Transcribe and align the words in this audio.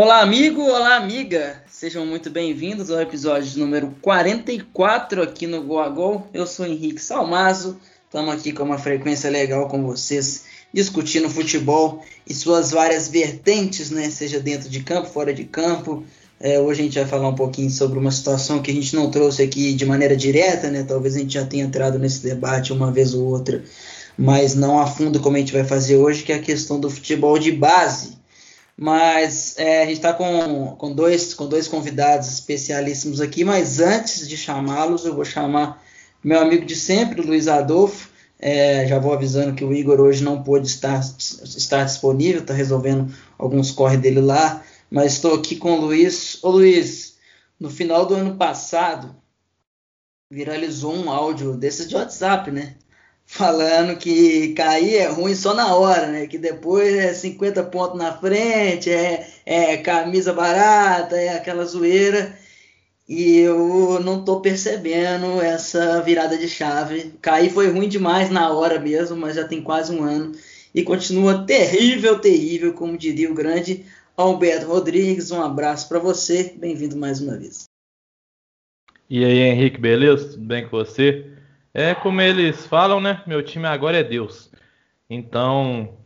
Olá, 0.00 0.20
amigo, 0.20 0.62
olá, 0.62 0.94
amiga. 0.94 1.60
Sejam 1.68 2.06
muito 2.06 2.30
bem-vindos 2.30 2.88
ao 2.88 3.00
episódio 3.00 3.58
número 3.58 3.96
44 4.00 5.20
aqui 5.20 5.44
no 5.44 5.60
Go 5.60 5.80
a 5.80 5.88
Go. 5.88 6.24
Eu 6.32 6.46
sou 6.46 6.64
Henrique 6.64 7.02
Salmazo. 7.02 7.80
Estamos 8.04 8.32
aqui 8.32 8.52
com 8.52 8.62
uma 8.62 8.78
frequência 8.78 9.28
legal 9.28 9.66
com 9.66 9.82
vocês, 9.82 10.44
discutindo 10.72 11.28
futebol 11.28 12.04
e 12.24 12.32
suas 12.32 12.70
várias 12.70 13.08
vertentes, 13.08 13.90
né? 13.90 14.08
Seja 14.08 14.38
dentro 14.38 14.68
de 14.68 14.84
campo, 14.84 15.08
fora 15.08 15.34
de 15.34 15.42
campo. 15.42 16.04
É, 16.38 16.60
hoje 16.60 16.82
a 16.82 16.84
gente 16.84 16.98
vai 17.00 17.08
falar 17.08 17.28
um 17.30 17.34
pouquinho 17.34 17.68
sobre 17.68 17.98
uma 17.98 18.12
situação 18.12 18.62
que 18.62 18.70
a 18.70 18.74
gente 18.74 18.94
não 18.94 19.10
trouxe 19.10 19.42
aqui 19.42 19.74
de 19.74 19.84
maneira 19.84 20.16
direta, 20.16 20.70
né? 20.70 20.84
Talvez 20.84 21.16
a 21.16 21.18
gente 21.18 21.34
já 21.34 21.44
tenha 21.44 21.64
entrado 21.64 21.98
nesse 21.98 22.22
debate 22.22 22.72
uma 22.72 22.92
vez 22.92 23.14
ou 23.14 23.26
outra, 23.26 23.64
mas 24.16 24.54
não 24.54 24.78
a 24.78 24.86
fundo 24.86 25.18
como 25.18 25.34
a 25.34 25.40
gente 25.40 25.52
vai 25.52 25.64
fazer 25.64 25.96
hoje, 25.96 26.22
que 26.22 26.30
é 26.30 26.36
a 26.36 26.40
questão 26.40 26.78
do 26.78 26.88
futebol 26.88 27.36
de 27.36 27.50
base. 27.50 28.17
Mas 28.80 29.58
é, 29.58 29.82
a 29.82 29.86
gente 29.86 29.96
está 29.96 30.12
com, 30.12 30.76
com, 30.76 30.92
dois, 30.92 31.34
com 31.34 31.48
dois 31.48 31.66
convidados 31.66 32.28
especialíssimos 32.28 33.20
aqui, 33.20 33.42
mas 33.42 33.80
antes 33.80 34.28
de 34.28 34.36
chamá-los, 34.36 35.04
eu 35.04 35.16
vou 35.16 35.24
chamar 35.24 35.82
meu 36.22 36.40
amigo 36.40 36.64
de 36.64 36.76
sempre, 36.76 37.20
Luiz 37.20 37.48
Adolfo. 37.48 38.08
É, 38.38 38.86
já 38.86 39.00
vou 39.00 39.12
avisando 39.12 39.52
que 39.52 39.64
o 39.64 39.74
Igor 39.74 39.98
hoje 39.98 40.22
não 40.22 40.44
pôde 40.44 40.68
estar, 40.68 41.00
estar 41.00 41.82
disponível, 41.82 42.40
está 42.40 42.54
resolvendo 42.54 43.12
alguns 43.36 43.72
corre 43.72 43.96
dele 43.96 44.20
lá, 44.20 44.62
mas 44.88 45.14
estou 45.14 45.34
aqui 45.34 45.56
com 45.56 45.72
o 45.72 45.80
Luiz. 45.80 46.38
Ô 46.44 46.50
Luiz, 46.50 47.16
no 47.58 47.68
final 47.68 48.06
do 48.06 48.14
ano 48.14 48.36
passado, 48.36 49.16
viralizou 50.30 50.94
um 50.94 51.10
áudio 51.10 51.56
desses 51.56 51.88
de 51.88 51.96
WhatsApp, 51.96 52.52
né? 52.52 52.76
Falando 53.28 53.98
que 53.98 54.54
cair 54.54 54.96
é 54.96 55.06
ruim 55.06 55.34
só 55.34 55.54
na 55.54 55.74
hora, 55.74 56.06
né? 56.06 56.26
Que 56.26 56.38
depois 56.38 56.94
é 56.94 57.12
50 57.12 57.62
pontos 57.64 57.98
na 57.98 58.16
frente, 58.16 58.90
é, 58.90 59.28
é 59.44 59.76
camisa 59.76 60.32
barata, 60.32 61.14
é 61.14 61.36
aquela 61.36 61.64
zoeira. 61.66 62.34
E 63.06 63.38
eu 63.38 64.00
não 64.00 64.24
tô 64.24 64.40
percebendo 64.40 65.40
essa 65.42 66.00
virada 66.02 66.36
de 66.36 66.48
chave. 66.48 67.12
Cair 67.22 67.50
foi 67.50 67.70
ruim 67.70 67.88
demais 67.88 68.30
na 68.30 68.50
hora 68.52 68.80
mesmo, 68.80 69.16
mas 69.16 69.36
já 69.36 69.46
tem 69.46 69.62
quase 69.62 69.92
um 69.94 70.02
ano. 70.02 70.32
E 70.74 70.82
continua 70.82 71.46
terrível, 71.46 72.18
terrível, 72.18 72.72
como 72.72 72.98
diria 72.98 73.30
o 73.30 73.34
grande 73.34 73.84
Alberto 74.16 74.66
Rodrigues. 74.66 75.30
Um 75.30 75.42
abraço 75.42 75.88
para 75.88 75.98
você. 75.98 76.54
Bem-vindo 76.58 76.96
mais 76.96 77.20
uma 77.20 77.36
vez. 77.36 77.64
E 79.08 79.24
aí, 79.24 79.38
Henrique, 79.38 79.78
beleza? 79.78 80.30
Tudo 80.30 80.44
bem 80.44 80.64
com 80.64 80.76
você? 80.76 81.37
É 81.80 81.94
como 81.94 82.20
eles 82.20 82.66
falam, 82.66 83.00
né? 83.00 83.22
Meu 83.24 83.40
time 83.40 83.64
agora 83.68 83.98
é 83.98 84.02
Deus. 84.02 84.50
Então, 85.08 85.96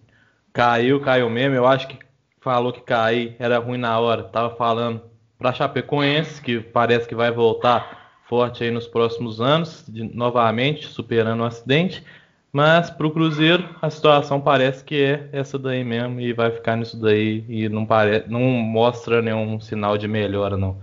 caiu, 0.53 1.01
caiu 1.01 1.31
mesmo. 1.31 1.56
Eu 1.56 1.67
acho 1.67 1.89
que 1.89 1.98
falou 2.42 2.75
que 2.75 2.83
cair 2.83 3.37
era 3.39 3.59
ruim 3.59 3.78
na 3.78 3.98
hora. 3.98 4.23
Tava 4.23 4.55
falando 4.55 5.00
para 5.39 5.55
Chapecoense, 5.55 6.43
que 6.43 6.61
parece 6.61 7.09
que 7.09 7.15
vai 7.15 7.31
voltar 7.31 8.20
forte 8.28 8.62
aí 8.62 8.70
nos 8.70 8.87
próximos 8.87 9.41
anos, 9.41 9.87
de, 9.89 10.03
novamente, 10.15 10.89
superando 10.89 11.41
o 11.41 11.47
acidente. 11.47 12.05
Mas 12.53 12.91
para 12.91 13.06
o 13.06 13.11
Cruzeiro 13.11 13.67
a 13.81 13.89
situação 13.89 14.43
parece 14.43 14.84
que 14.84 15.03
é 15.03 15.31
essa 15.33 15.59
daí 15.59 15.83
mesmo 15.83 16.20
e 16.20 16.34
vai 16.34 16.50
ficar 16.50 16.77
nisso 16.77 17.00
daí 17.00 17.47
e 17.48 17.67
não, 17.70 17.87
pare... 17.87 18.25
não 18.28 18.43
mostra 18.43 19.23
nenhum 19.23 19.59
sinal 19.59 19.97
de 19.97 20.06
melhora 20.06 20.55
não. 20.55 20.83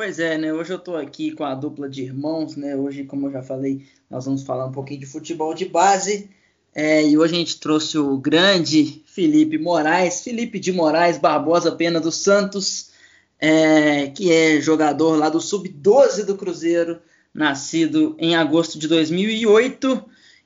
Pois 0.00 0.18
é, 0.18 0.38
né? 0.38 0.50
Hoje 0.50 0.72
eu 0.72 0.78
estou 0.78 0.96
aqui 0.96 1.30
com 1.32 1.44
a 1.44 1.54
dupla 1.54 1.86
de 1.86 2.02
irmãos, 2.02 2.56
né? 2.56 2.74
Hoje, 2.74 3.04
como 3.04 3.26
eu 3.26 3.32
já 3.32 3.42
falei, 3.42 3.84
nós 4.08 4.24
vamos 4.24 4.42
falar 4.42 4.64
um 4.64 4.72
pouquinho 4.72 5.00
de 5.00 5.04
futebol 5.04 5.52
de 5.52 5.66
base. 5.66 6.30
É, 6.74 7.06
e 7.06 7.18
hoje 7.18 7.34
a 7.34 7.38
gente 7.38 7.60
trouxe 7.60 7.98
o 7.98 8.16
grande 8.16 9.02
Felipe 9.04 9.58
Moraes, 9.58 10.22
Felipe 10.22 10.58
de 10.58 10.72
Moraes 10.72 11.18
Barbosa 11.18 11.72
Pena 11.72 12.00
dos 12.00 12.14
Santos, 12.14 12.92
é, 13.38 14.06
que 14.06 14.32
é 14.32 14.58
jogador 14.58 15.18
lá 15.18 15.28
do 15.28 15.38
Sub-12 15.38 16.24
do 16.24 16.34
Cruzeiro, 16.34 16.98
nascido 17.34 18.16
em 18.18 18.34
agosto 18.34 18.78
de 18.78 18.88
2008. 18.88 20.02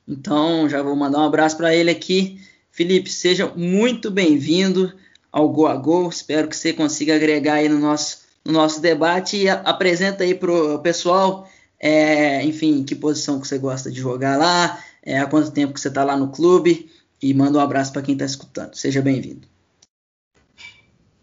Então, 0.08 0.68
já 0.68 0.82
vou 0.82 0.96
mandar 0.96 1.20
um 1.20 1.26
abraço 1.26 1.56
para 1.56 1.72
ele 1.72 1.92
aqui. 1.92 2.40
Felipe, 2.72 3.08
seja 3.08 3.46
muito 3.54 4.10
bem-vindo 4.10 4.92
ao 5.30 5.48
Go 5.48 5.68
a 5.68 5.76
Go. 5.76 6.08
Espero 6.08 6.48
que 6.48 6.56
você 6.56 6.72
consiga 6.72 7.14
agregar 7.14 7.54
aí 7.54 7.68
no 7.68 7.78
nosso 7.78 8.23
no 8.44 8.52
nosso 8.52 8.80
debate 8.80 9.36
e 9.36 9.48
apresenta 9.48 10.22
aí 10.22 10.34
para 10.34 10.52
o 10.52 10.78
pessoal, 10.78 11.48
é, 11.80 12.44
enfim, 12.44 12.84
que 12.84 12.94
posição 12.94 13.40
que 13.40 13.48
você 13.48 13.58
gosta 13.58 13.90
de 13.90 14.00
jogar 14.00 14.36
lá, 14.36 14.78
é, 15.02 15.18
há 15.18 15.26
quanto 15.26 15.50
tempo 15.50 15.72
que 15.72 15.80
você 15.80 15.88
está 15.88 16.04
lá 16.04 16.16
no 16.16 16.28
clube 16.28 16.90
e 17.22 17.32
manda 17.32 17.58
um 17.58 17.60
abraço 17.60 17.92
para 17.92 18.02
quem 18.02 18.14
está 18.14 18.24
escutando. 18.24 18.74
Seja 18.74 19.00
bem-vindo. 19.00 19.48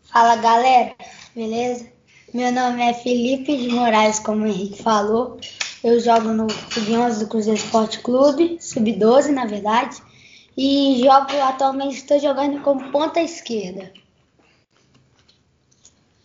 Fala 0.04 0.36
galera, 0.36 0.96
beleza? 1.36 1.86
Meu 2.34 2.52
nome 2.52 2.81
é 2.81 2.94
Felipe 2.94 3.56
de 3.56 3.70
Moraes, 3.70 4.20
como 4.20 4.44
o 4.44 4.48
Henrique 4.48 4.81
falou. 4.81 5.38
Eu 5.84 6.00
jogo 6.00 6.30
no 6.30 6.50
Sub-11 6.50 7.20
do 7.20 7.28
Cruzeiro 7.28 7.60
Esporte 7.60 8.00
Clube, 8.00 8.58
Sub-12 8.60 9.30
na 9.30 9.46
verdade, 9.46 9.98
e 10.58 11.02
jogo 11.04 11.31
atualmente 11.44 11.98
estou 11.98 12.20
jogando 12.20 12.62
como 12.62 12.92
ponta 12.92 13.22
esquerda. 13.22 13.92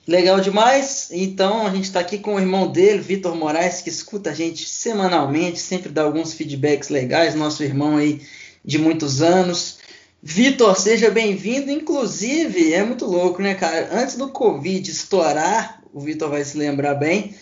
Legal 0.06 0.40
demais. 0.40 1.08
Então 1.10 1.66
a 1.66 1.70
gente 1.70 1.84
está 1.84 2.00
aqui 2.00 2.18
com 2.18 2.36
o 2.36 2.40
irmão 2.40 2.70
dele, 2.70 3.00
Vitor 3.00 3.34
Moraes, 3.34 3.80
que 3.80 3.90
escuta 3.90 4.30
a 4.30 4.34
gente 4.34 4.68
semanalmente, 4.68 5.58
sempre 5.58 5.90
dá 5.90 6.02
alguns 6.02 6.32
feedbacks 6.32 6.90
legais, 6.90 7.34
nosso 7.34 7.64
irmão 7.64 7.96
aí 7.96 8.20
de 8.64 8.78
muitos 8.78 9.20
anos. 9.20 9.78
Vitor, 10.22 10.78
seja 10.78 11.10
bem-vindo. 11.10 11.70
Inclusive, 11.70 12.72
é 12.72 12.84
muito 12.84 13.04
louco, 13.04 13.42
né, 13.42 13.54
cara? 13.54 13.88
Antes 13.92 14.16
do 14.16 14.28
Covid 14.28 14.88
estourar, 14.88 15.82
o 15.92 16.00
Vitor 16.00 16.30
vai 16.30 16.44
se 16.44 16.56
lembrar 16.56 16.94
bem. 16.94 17.34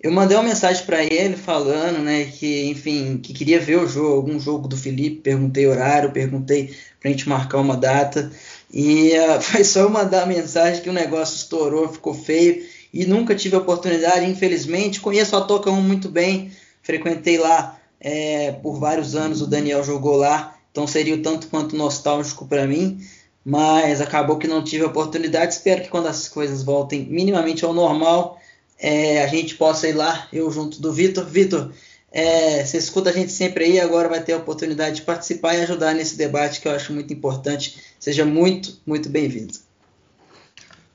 Eu 0.00 0.12
mandei 0.12 0.36
uma 0.36 0.44
mensagem 0.44 0.84
para 0.86 1.02
ele 1.02 1.36
falando, 1.36 1.98
né, 1.98 2.24
que, 2.24 2.66
enfim, 2.66 3.18
que 3.18 3.32
queria 3.32 3.58
ver 3.58 3.78
o 3.78 3.88
jogo, 3.88 4.14
algum 4.14 4.38
jogo 4.38 4.68
do 4.68 4.76
Felipe. 4.76 5.22
Perguntei 5.22 5.66
horário, 5.66 6.12
perguntei 6.12 6.72
pra 7.00 7.10
gente 7.10 7.28
marcar 7.28 7.58
uma 7.58 7.76
data. 7.76 8.30
E 8.72 9.12
uh, 9.18 9.40
foi 9.42 9.64
só 9.64 9.80
eu 9.80 9.90
mandar 9.90 10.22
a 10.22 10.26
mensagem 10.26 10.82
que 10.82 10.90
o 10.90 10.92
negócio 10.92 11.36
estourou, 11.36 11.88
ficou 11.88 12.14
feio 12.14 12.64
e 12.92 13.04
nunca 13.04 13.34
tive 13.34 13.56
a 13.56 13.60
oportunidade, 13.60 14.24
infelizmente. 14.24 15.00
Conheço 15.00 15.36
a 15.36 15.40
Toca 15.40 15.70
1 15.70 15.80
muito 15.80 16.08
bem, 16.08 16.50
frequentei 16.82 17.38
lá 17.38 17.78
é, 18.00 18.52
por 18.52 18.78
vários 18.78 19.14
anos, 19.14 19.42
o 19.42 19.46
Daniel 19.46 19.82
jogou 19.82 20.16
lá, 20.16 20.56
então 20.70 20.86
seria 20.86 21.14
o 21.14 21.22
tanto 21.22 21.48
quanto 21.48 21.76
nostálgico 21.76 22.46
para 22.46 22.66
mim, 22.66 23.00
mas 23.44 24.00
acabou 24.00 24.38
que 24.38 24.46
não 24.46 24.62
tive 24.62 24.84
a 24.84 24.88
oportunidade. 24.88 25.54
Espero 25.54 25.82
que 25.82 25.88
quando 25.88 26.06
as 26.06 26.28
coisas 26.28 26.62
voltem 26.62 27.06
minimamente 27.06 27.64
ao 27.64 27.72
normal, 27.72 28.38
é, 28.78 29.22
a 29.22 29.26
gente 29.26 29.56
possa 29.56 29.88
ir 29.88 29.94
lá, 29.94 30.28
eu 30.32 30.50
junto 30.50 30.80
do 30.80 30.92
Vitor. 30.92 31.24
Vitor, 31.24 31.72
é, 32.10 32.64
você 32.64 32.78
escuta 32.78 33.10
a 33.10 33.12
gente 33.12 33.32
sempre 33.32 33.64
aí, 33.64 33.80
agora 33.80 34.08
vai 34.08 34.22
ter 34.22 34.32
a 34.32 34.38
oportunidade 34.38 34.96
de 34.96 35.02
participar 35.02 35.54
e 35.54 35.60
ajudar 35.62 35.94
nesse 35.94 36.16
debate 36.16 36.60
que 36.60 36.68
eu 36.68 36.72
acho 36.72 36.92
muito 36.92 37.12
importante. 37.12 37.78
Seja 37.98 38.24
muito, 38.24 38.80
muito 38.86 39.08
bem-vindo. 39.08 39.52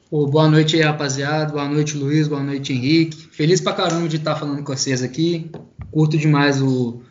Oh, 0.09 0.27
boa 0.27 0.47
noite 0.47 0.75
aí, 0.75 0.81
rapaziada. 0.81 1.53
Boa 1.53 1.67
noite, 1.67 1.97
Luiz. 1.97 2.27
Boa 2.27 2.43
noite, 2.43 2.73
Henrique. 2.73 3.29
Feliz 3.31 3.61
pra 3.61 3.73
caramba 3.73 4.07
de 4.07 4.17
estar 4.17 4.35
falando 4.35 4.63
com 4.63 4.75
vocês 4.75 5.01
aqui. 5.01 5.49
Curto 5.91 6.17
demais 6.17 6.61
o 6.61 7.01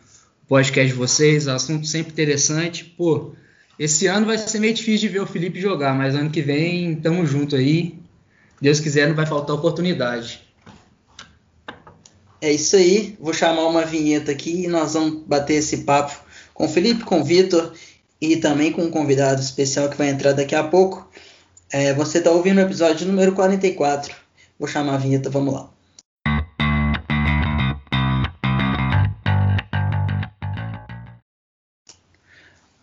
podcast 0.47 0.91
de 0.91 0.97
vocês, 0.97 1.47
assunto 1.47 1.87
sempre 1.87 2.11
interessante. 2.11 2.85
Pô, 2.85 3.33
esse 3.79 4.07
ano 4.07 4.25
vai 4.25 4.37
ser 4.37 4.59
meio 4.59 4.73
difícil 4.73 5.07
de 5.07 5.13
ver 5.13 5.21
o 5.21 5.25
Felipe 5.25 5.59
jogar, 5.59 5.95
mas 5.95 6.15
ano 6.15 6.29
que 6.29 6.41
vem 6.41 6.95
tamo 6.95 7.25
junto 7.25 7.55
aí. 7.55 7.99
Deus 8.61 8.79
quiser, 8.79 9.07
não 9.07 9.15
vai 9.15 9.25
faltar 9.25 9.55
oportunidade. 9.55 10.42
É 12.43 12.51
isso 12.51 12.75
aí. 12.75 13.15
Vou 13.21 13.33
chamar 13.33 13.65
uma 13.67 13.85
vinheta 13.85 14.29
aqui 14.29 14.65
e 14.65 14.67
nós 14.67 14.95
vamos 14.95 15.23
bater 15.25 15.53
esse 15.53 15.77
papo 15.85 16.13
com 16.53 16.65
o 16.65 16.67
Felipe, 16.67 17.05
com 17.05 17.21
o 17.21 17.23
Vitor 17.23 17.73
e 18.19 18.35
também 18.35 18.69
com 18.69 18.81
um 18.81 18.91
convidado 18.91 19.39
especial 19.39 19.87
que 19.87 19.97
vai 19.97 20.09
entrar 20.09 20.33
daqui 20.33 20.53
a 20.53 20.61
pouco. 20.61 21.09
É, 21.71 21.93
você 21.93 22.17
está 22.17 22.31
ouvindo 22.31 22.57
o 22.57 22.61
episódio 22.61 23.07
número 23.07 23.31
44. 23.31 24.13
Vou 24.59 24.67
chamar 24.67 24.95
a 24.95 24.97
vinheta, 24.97 25.29
vamos 25.29 25.53
lá. 25.53 25.69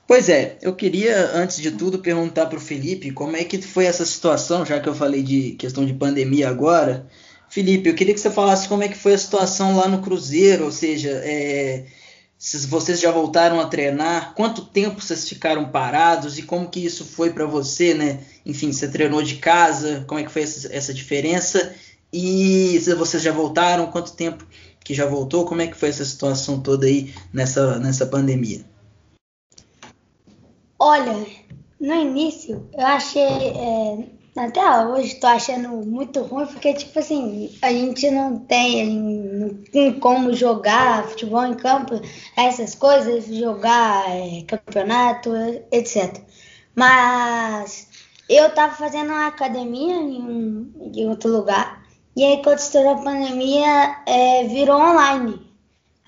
Pois 0.06 0.30
é, 0.30 0.56
eu 0.62 0.74
queria, 0.74 1.32
antes 1.34 1.58
de 1.58 1.70
tudo, 1.70 1.98
perguntar 1.98 2.46
para 2.46 2.56
o 2.56 2.62
Felipe 2.62 3.10
como 3.10 3.36
é 3.36 3.44
que 3.44 3.60
foi 3.60 3.84
essa 3.84 4.06
situação, 4.06 4.64
já 4.64 4.80
que 4.80 4.88
eu 4.88 4.94
falei 4.94 5.22
de 5.22 5.50
questão 5.52 5.84
de 5.84 5.92
pandemia 5.92 6.48
agora. 6.48 7.06
Felipe, 7.50 7.88
eu 7.88 7.96
queria 7.96 8.14
que 8.14 8.20
você 8.20 8.30
falasse 8.30 8.68
como 8.68 8.84
é 8.84 8.88
que 8.88 8.96
foi 8.96 9.12
a 9.12 9.18
situação 9.18 9.76
lá 9.76 9.88
no 9.88 10.00
Cruzeiro, 10.00 10.64
ou 10.66 10.70
seja, 10.70 11.10
é, 11.24 11.84
se 12.38 12.64
vocês 12.68 13.00
já 13.00 13.10
voltaram 13.10 13.60
a 13.60 13.66
treinar, 13.66 14.34
quanto 14.34 14.64
tempo 14.64 15.00
vocês 15.00 15.28
ficaram 15.28 15.68
parados 15.68 16.38
e 16.38 16.42
como 16.42 16.70
que 16.70 16.78
isso 16.78 17.04
foi 17.04 17.32
para 17.32 17.46
você, 17.46 17.92
né? 17.92 18.20
Enfim, 18.46 18.72
você 18.72 18.88
treinou 18.88 19.20
de 19.20 19.36
casa, 19.36 20.04
como 20.06 20.20
é 20.20 20.24
que 20.24 20.30
foi 20.30 20.42
essa, 20.42 20.72
essa, 20.72 20.94
diferença? 20.94 21.74
E 22.12 22.78
se 22.80 22.94
vocês 22.94 23.20
já 23.20 23.32
voltaram, 23.32 23.90
quanto 23.90 24.12
tempo 24.12 24.46
que 24.84 24.94
já 24.94 25.06
voltou, 25.06 25.44
como 25.44 25.60
é 25.60 25.66
que 25.66 25.76
foi 25.76 25.88
essa 25.88 26.04
situação 26.04 26.60
toda 26.60 26.86
aí 26.86 27.12
nessa, 27.32 27.80
nessa 27.80 28.06
pandemia? 28.06 28.64
Olha, 30.78 31.26
no 31.80 31.94
início 31.94 32.68
eu 32.72 32.86
achei, 32.86 33.22
é, 33.22 34.19
até 34.40 34.86
hoje 34.86 35.14
estou 35.14 35.28
achando 35.28 35.68
muito 35.86 36.22
ruim, 36.22 36.46
porque 36.46 36.72
tipo 36.72 36.98
assim, 36.98 37.56
a 37.60 37.70
gente 37.70 38.10
não 38.10 38.38
tem, 38.38 38.88
não 38.88 39.54
tem 39.70 40.00
como 40.00 40.32
jogar 40.32 41.06
futebol 41.08 41.44
em 41.44 41.54
campo, 41.54 42.00
essas 42.36 42.74
coisas, 42.74 43.26
jogar 43.26 44.04
é, 44.08 44.42
campeonato, 44.46 45.30
etc. 45.70 46.22
Mas 46.74 47.88
eu 48.28 48.46
estava 48.46 48.74
fazendo 48.74 49.10
uma 49.10 49.26
academia 49.26 49.96
em, 49.96 50.22
um, 50.22 50.90
em 50.94 51.08
outro 51.08 51.30
lugar, 51.30 51.84
e 52.16 52.24
aí 52.24 52.42
quando 52.42 52.58
estourou 52.58 52.94
a 52.94 53.02
pandemia, 53.02 54.02
é, 54.06 54.44
virou 54.44 54.80
online. 54.80 55.38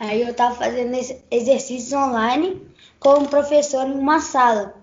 Aí 0.00 0.23
eu 0.23 0.31
estava 0.31 0.55
fazendo 0.55 0.96
exercícios 1.31 1.93
online 1.93 2.67
com 2.99 3.20
um 3.20 3.26
professor 3.26 3.87
em 3.87 3.93
uma 3.93 4.20
sala. 4.20 4.75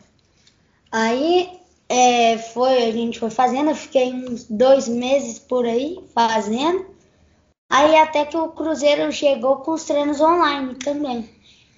Aí 0.92 1.59
é, 1.90 2.38
foi, 2.38 2.84
a 2.84 2.92
gente 2.92 3.20
foi 3.20 3.32
fazendo, 3.32 3.72
eu 3.72 3.76
fiquei 3.76 4.14
uns 4.14 4.44
dois 4.44 4.88
meses 4.88 5.40
por 5.40 5.66
aí 5.66 5.98
fazendo. 6.14 6.86
Aí 7.68 7.96
até 7.98 8.26
que 8.26 8.38
o 8.38 8.50
Cruzeiro 8.50 9.12
chegou 9.12 9.58
com 9.58 9.72
os 9.72 9.84
treinos 9.84 10.22
online 10.22 10.76
também. 10.76 11.28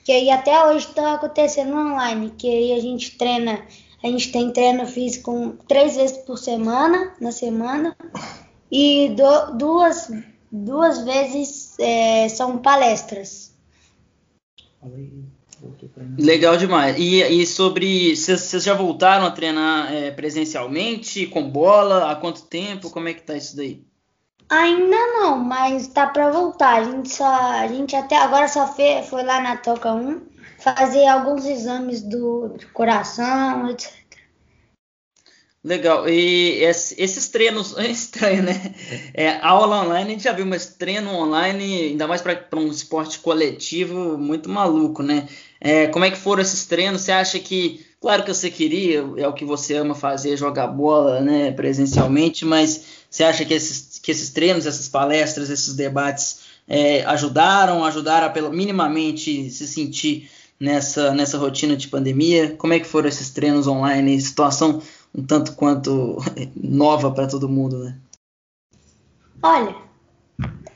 Que 0.04 0.12
aí 0.12 0.30
até 0.30 0.66
hoje 0.66 0.88
está 0.88 1.14
acontecendo 1.14 1.76
online. 1.76 2.32
Que 2.38 2.48
aí 2.48 2.74
a 2.74 2.82
gente 2.82 3.18
treina, 3.18 3.66
a 4.04 4.08
gente 4.08 4.32
tem 4.34 4.52
treino 4.52 4.86
físico 4.86 5.58
três 5.68 5.96
vezes 5.96 6.18
por 6.18 6.38
semana, 6.38 7.14
na 7.20 7.32
semana. 7.32 7.96
E 8.70 9.10
do, 9.10 9.58
duas, 9.58 10.12
duas 10.52 11.04
vezes 11.04 11.78
é, 11.80 12.28
são 12.28 12.58
palestras. 12.58 13.54
Legal 16.18 16.58
demais. 16.58 16.98
E, 16.98 17.22
e 17.22 17.46
sobre. 17.46 18.16
Vocês 18.16 18.64
já 18.64 18.74
voltaram 18.74 19.26
a 19.26 19.32
treinar 19.32 19.94
é, 19.94 20.12
presencialmente, 20.12 21.28
com 21.28 21.50
bola? 21.50 22.12
Há 22.12 22.16
quanto 22.16 22.44
tempo? 22.44 22.90
Como 22.90 23.08
é 23.08 23.14
que 23.14 23.22
tá 23.22 23.36
isso 23.36 23.56
daí? 23.56 23.84
Ainda 24.50 24.98
não, 25.14 25.38
mas 25.38 25.88
tá 25.88 26.08
para 26.08 26.30
voltar. 26.30 26.82
A 26.82 26.84
gente, 26.84 27.10
só, 27.10 27.26
a 27.26 27.68
gente 27.68 27.96
até 27.96 28.18
agora 28.18 28.48
só 28.48 28.68
fez, 28.68 29.08
foi 29.08 29.24
lá 29.24 29.40
na 29.40 29.56
Toca 29.58 29.94
1 29.94 30.22
fazer 30.60 31.08
alguns 31.08 31.46
exames 31.46 32.02
do, 32.02 32.50
do 32.50 32.68
coração, 32.74 33.70
etc. 33.70 34.01
Legal. 35.64 36.10
E 36.10 36.64
esses 36.64 37.30
treinos, 37.30 37.78
é 37.78 37.88
estranho, 37.88 38.42
né? 38.44 38.74
É, 39.14 39.38
aula 39.42 39.84
online, 39.84 40.10
a 40.10 40.14
gente 40.14 40.24
já 40.24 40.34
viu, 40.34 40.46
mas 40.46 40.66
treino 40.66 41.14
online, 41.14 41.90
ainda 41.90 42.08
mais 42.08 42.22
para 42.22 42.60
um 42.60 42.68
esporte 42.68 43.20
coletivo, 43.20 44.18
muito 44.18 44.50
maluco, 44.50 45.04
né? 45.04 45.28
É, 45.60 45.86
como 45.88 46.04
é 46.04 46.10
que 46.10 46.18
foram 46.18 46.42
esses 46.42 46.66
treinos? 46.66 47.02
Você 47.02 47.12
acha 47.12 47.38
que, 47.38 47.86
claro 48.00 48.24
que 48.24 48.34
você 48.34 48.50
queria, 48.50 49.06
é 49.18 49.28
o 49.28 49.34
que 49.34 49.46
você 49.46 49.76
ama 49.76 49.94
fazer, 49.94 50.36
jogar 50.36 50.66
bola, 50.66 51.22
né, 51.22 51.52
presencialmente, 51.52 52.44
mas 52.44 52.84
você 53.08 53.24
acha 53.24 53.46
que 53.46 53.54
esses, 53.54 54.00
que 54.00 54.10
esses 54.10 54.32
treinos, 54.32 54.66
essas 54.66 54.90
palestras, 54.90 55.52
esses 55.52 55.76
debates 55.76 56.40
é, 56.68 57.04
ajudaram, 57.06 57.86
ajudaram 57.86 58.26
a 58.26 58.30
pelo, 58.32 58.52
minimamente 58.52 59.52
se 59.52 59.68
sentir 59.68 60.28
nessa, 60.60 61.14
nessa 61.14 61.38
rotina 61.38 61.76
de 61.76 61.88
pandemia? 61.88 62.56
Como 62.58 62.74
é 62.74 62.80
que 62.80 62.88
foram 62.88 63.10
esses 63.10 63.30
treinos 63.30 63.68
online? 63.68 64.20
Situação 64.20 64.82
um 65.14 65.24
tanto 65.24 65.56
quanto 65.56 66.18
nova 66.56 67.12
para 67.12 67.28
todo 67.28 67.50
mundo, 67.50 67.84
né? 67.84 67.98
Olha, 69.44 69.76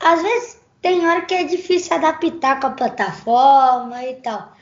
às 0.00 0.22
vezes 0.22 0.60
tem 0.82 1.06
hora 1.06 1.22
que 1.22 1.34
é 1.34 1.44
difícil 1.44 1.96
adaptar 1.96 2.60
com 2.60 2.66
a 2.68 2.70
plataforma 2.70 4.04
e 4.04 4.14
tal. 4.16 4.52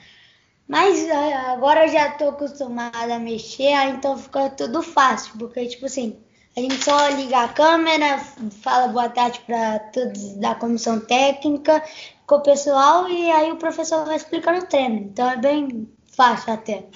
Mas 0.67 1.05
é, 1.05 1.35
agora 1.35 1.87
eu 1.87 1.93
já 1.93 2.12
tô 2.12 2.31
acostumada 2.31 3.15
a 3.15 3.19
mexer, 3.19 3.75
então 3.88 4.17
fica 4.17 4.49
tudo 4.50 4.82
fácil, 4.82 5.35
porque 5.38 5.67
tipo 5.67 5.85
assim, 5.85 6.17
a 6.56 6.61
gente 6.61 6.82
só 6.82 7.09
liga 7.09 7.41
a 7.41 7.49
câmera, 7.49 8.19
fala 8.62 8.88
boa 8.88 9.09
tarde 9.09 9.41
para 9.47 9.79
todos 9.79 10.37
da 10.37 10.55
comissão 10.55 11.00
técnica, 11.00 11.82
com 12.26 12.37
o 12.37 12.41
pessoal, 12.41 13.09
e 13.09 13.31
aí 13.31 13.53
o 13.53 13.56
professor 13.56 14.06
vai 14.06 14.17
explicar 14.17 14.56
o 14.56 14.67
treino. 14.67 14.97
Então 14.97 15.29
é 15.29 15.37
bem 15.37 15.88
fácil 16.06 16.53
até. 16.53 16.87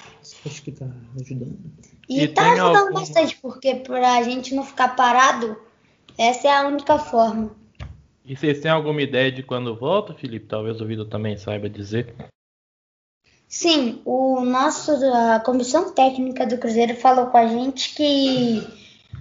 Acho 0.47 0.63
que 0.63 0.73
tá 0.73 0.87
ajudando. 1.21 1.68
E, 2.09 2.23
e 2.23 2.29
tá 2.29 2.53
ajudando 2.53 2.77
algum... 2.77 2.95
bastante, 2.95 3.37
porque 3.37 3.75
pra 3.75 4.23
gente 4.23 4.55
não 4.55 4.65
ficar 4.65 4.97
parado, 4.97 5.57
essa 6.17 6.49
é 6.49 6.51
a 6.51 6.67
única 6.67 6.99
forma. 6.99 7.51
E 8.25 8.37
vocês 8.37 8.61
têm 8.61 8.71
alguma 8.71 9.03
ideia 9.03 9.33
de 9.33 9.43
quando 9.43 9.77
volta, 9.77 10.15
Felipe? 10.15 10.47
Talvez 10.47 10.81
o 10.81 10.87
Vitor 10.87 11.07
também 11.07 11.37
saiba 11.37 11.69
dizer. 11.69 12.15
Sim, 13.49 14.03
o 14.05 14.43
nosso, 14.43 14.93
a 14.93 15.41
comissão 15.41 15.95
técnica 15.95 16.47
do 16.47 16.59
Cruzeiro 16.59 16.95
falou 16.95 17.27
com 17.29 17.39
a 17.39 17.47
gente 17.47 17.95
que 17.95 18.63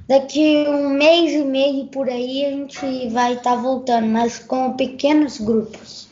daqui 0.06 0.66
um 0.68 0.90
mês 0.90 1.32
e 1.32 1.46
meio 1.46 1.88
por 1.88 2.10
aí 2.10 2.46
a 2.46 2.50
gente 2.50 3.10
vai 3.10 3.36
estar 3.36 3.56
tá 3.56 3.62
voltando, 3.62 4.08
mas 4.08 4.40
com 4.40 4.76
pequenos 4.76 5.40
grupos. 5.40 6.10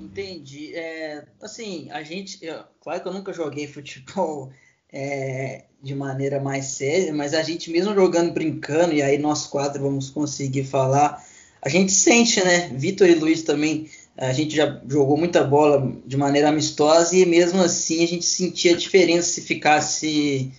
Entendi. 0.00 0.74
É, 0.74 1.24
assim, 1.40 1.88
a 1.92 2.02
gente, 2.02 2.44
eu, 2.44 2.64
claro 2.80 3.00
que 3.00 3.06
eu 3.06 3.12
nunca 3.12 3.32
joguei 3.32 3.68
futebol 3.68 4.50
é, 4.96 5.64
de 5.82 5.94
maneira 5.94 6.40
mais 6.40 6.64
séria, 6.64 7.12
mas 7.12 7.34
a 7.34 7.42
gente 7.42 7.70
mesmo 7.70 7.94
jogando 7.94 8.32
brincando 8.32 8.94
e 8.94 9.02
aí 9.02 9.18
nós 9.18 9.46
quatro 9.46 9.82
vamos 9.82 10.08
conseguir 10.08 10.64
falar, 10.64 11.22
a 11.60 11.68
gente 11.68 11.92
sente, 11.92 12.42
né? 12.42 12.70
Vitor 12.74 13.06
e 13.06 13.14
Luiz 13.14 13.42
também 13.42 13.88
a 14.16 14.32
gente 14.32 14.56
já 14.56 14.80
jogou 14.88 15.18
muita 15.18 15.44
bola 15.44 15.94
de 16.06 16.16
maneira 16.16 16.48
amistosa 16.48 17.14
e 17.14 17.26
mesmo 17.26 17.60
assim 17.60 18.02
a 18.02 18.08
gente 18.08 18.24
sentia 18.24 18.72
a 18.72 18.76
diferença 18.76 19.28
se 19.28 19.42
ficasse 19.42 20.50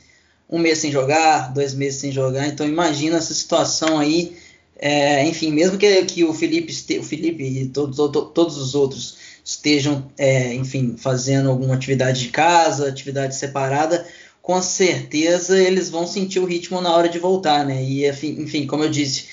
um 0.48 0.60
mês 0.60 0.78
sem 0.78 0.92
jogar, 0.92 1.52
dois 1.52 1.74
meses 1.74 2.00
sem 2.00 2.12
jogar. 2.12 2.48
Então 2.48 2.68
imagina 2.68 3.18
essa 3.18 3.34
situação 3.34 3.98
aí. 3.98 4.38
É, 4.80 5.26
enfim, 5.26 5.52
mesmo 5.52 5.80
que, 5.80 6.06
que 6.06 6.24
o 6.24 6.32
Felipe, 6.32 6.72
este, 6.72 7.00
o 7.00 7.04
Felipe 7.04 7.44
e 7.44 7.66
todos, 7.66 7.98
os 7.98 8.76
outros 8.76 9.18
estejam, 9.44 10.12
é, 10.16 10.54
enfim, 10.54 10.96
fazendo 10.96 11.50
alguma 11.50 11.74
atividade 11.74 12.22
de 12.22 12.30
casa, 12.30 12.88
atividade 12.88 13.36
separada, 13.36 14.06
com 14.48 14.62
certeza 14.62 15.62
eles 15.62 15.90
vão 15.90 16.08
sentir 16.08 16.40
o 16.40 16.46
ritmo 16.46 16.80
na 16.80 16.96
hora 16.96 17.10
de 17.10 17.20
voltar, 17.20 17.66
né? 17.66 17.84
E 17.84 18.08
enfim, 18.08 18.66
como 18.66 18.86
eu 18.86 18.90
disse, 18.90 19.26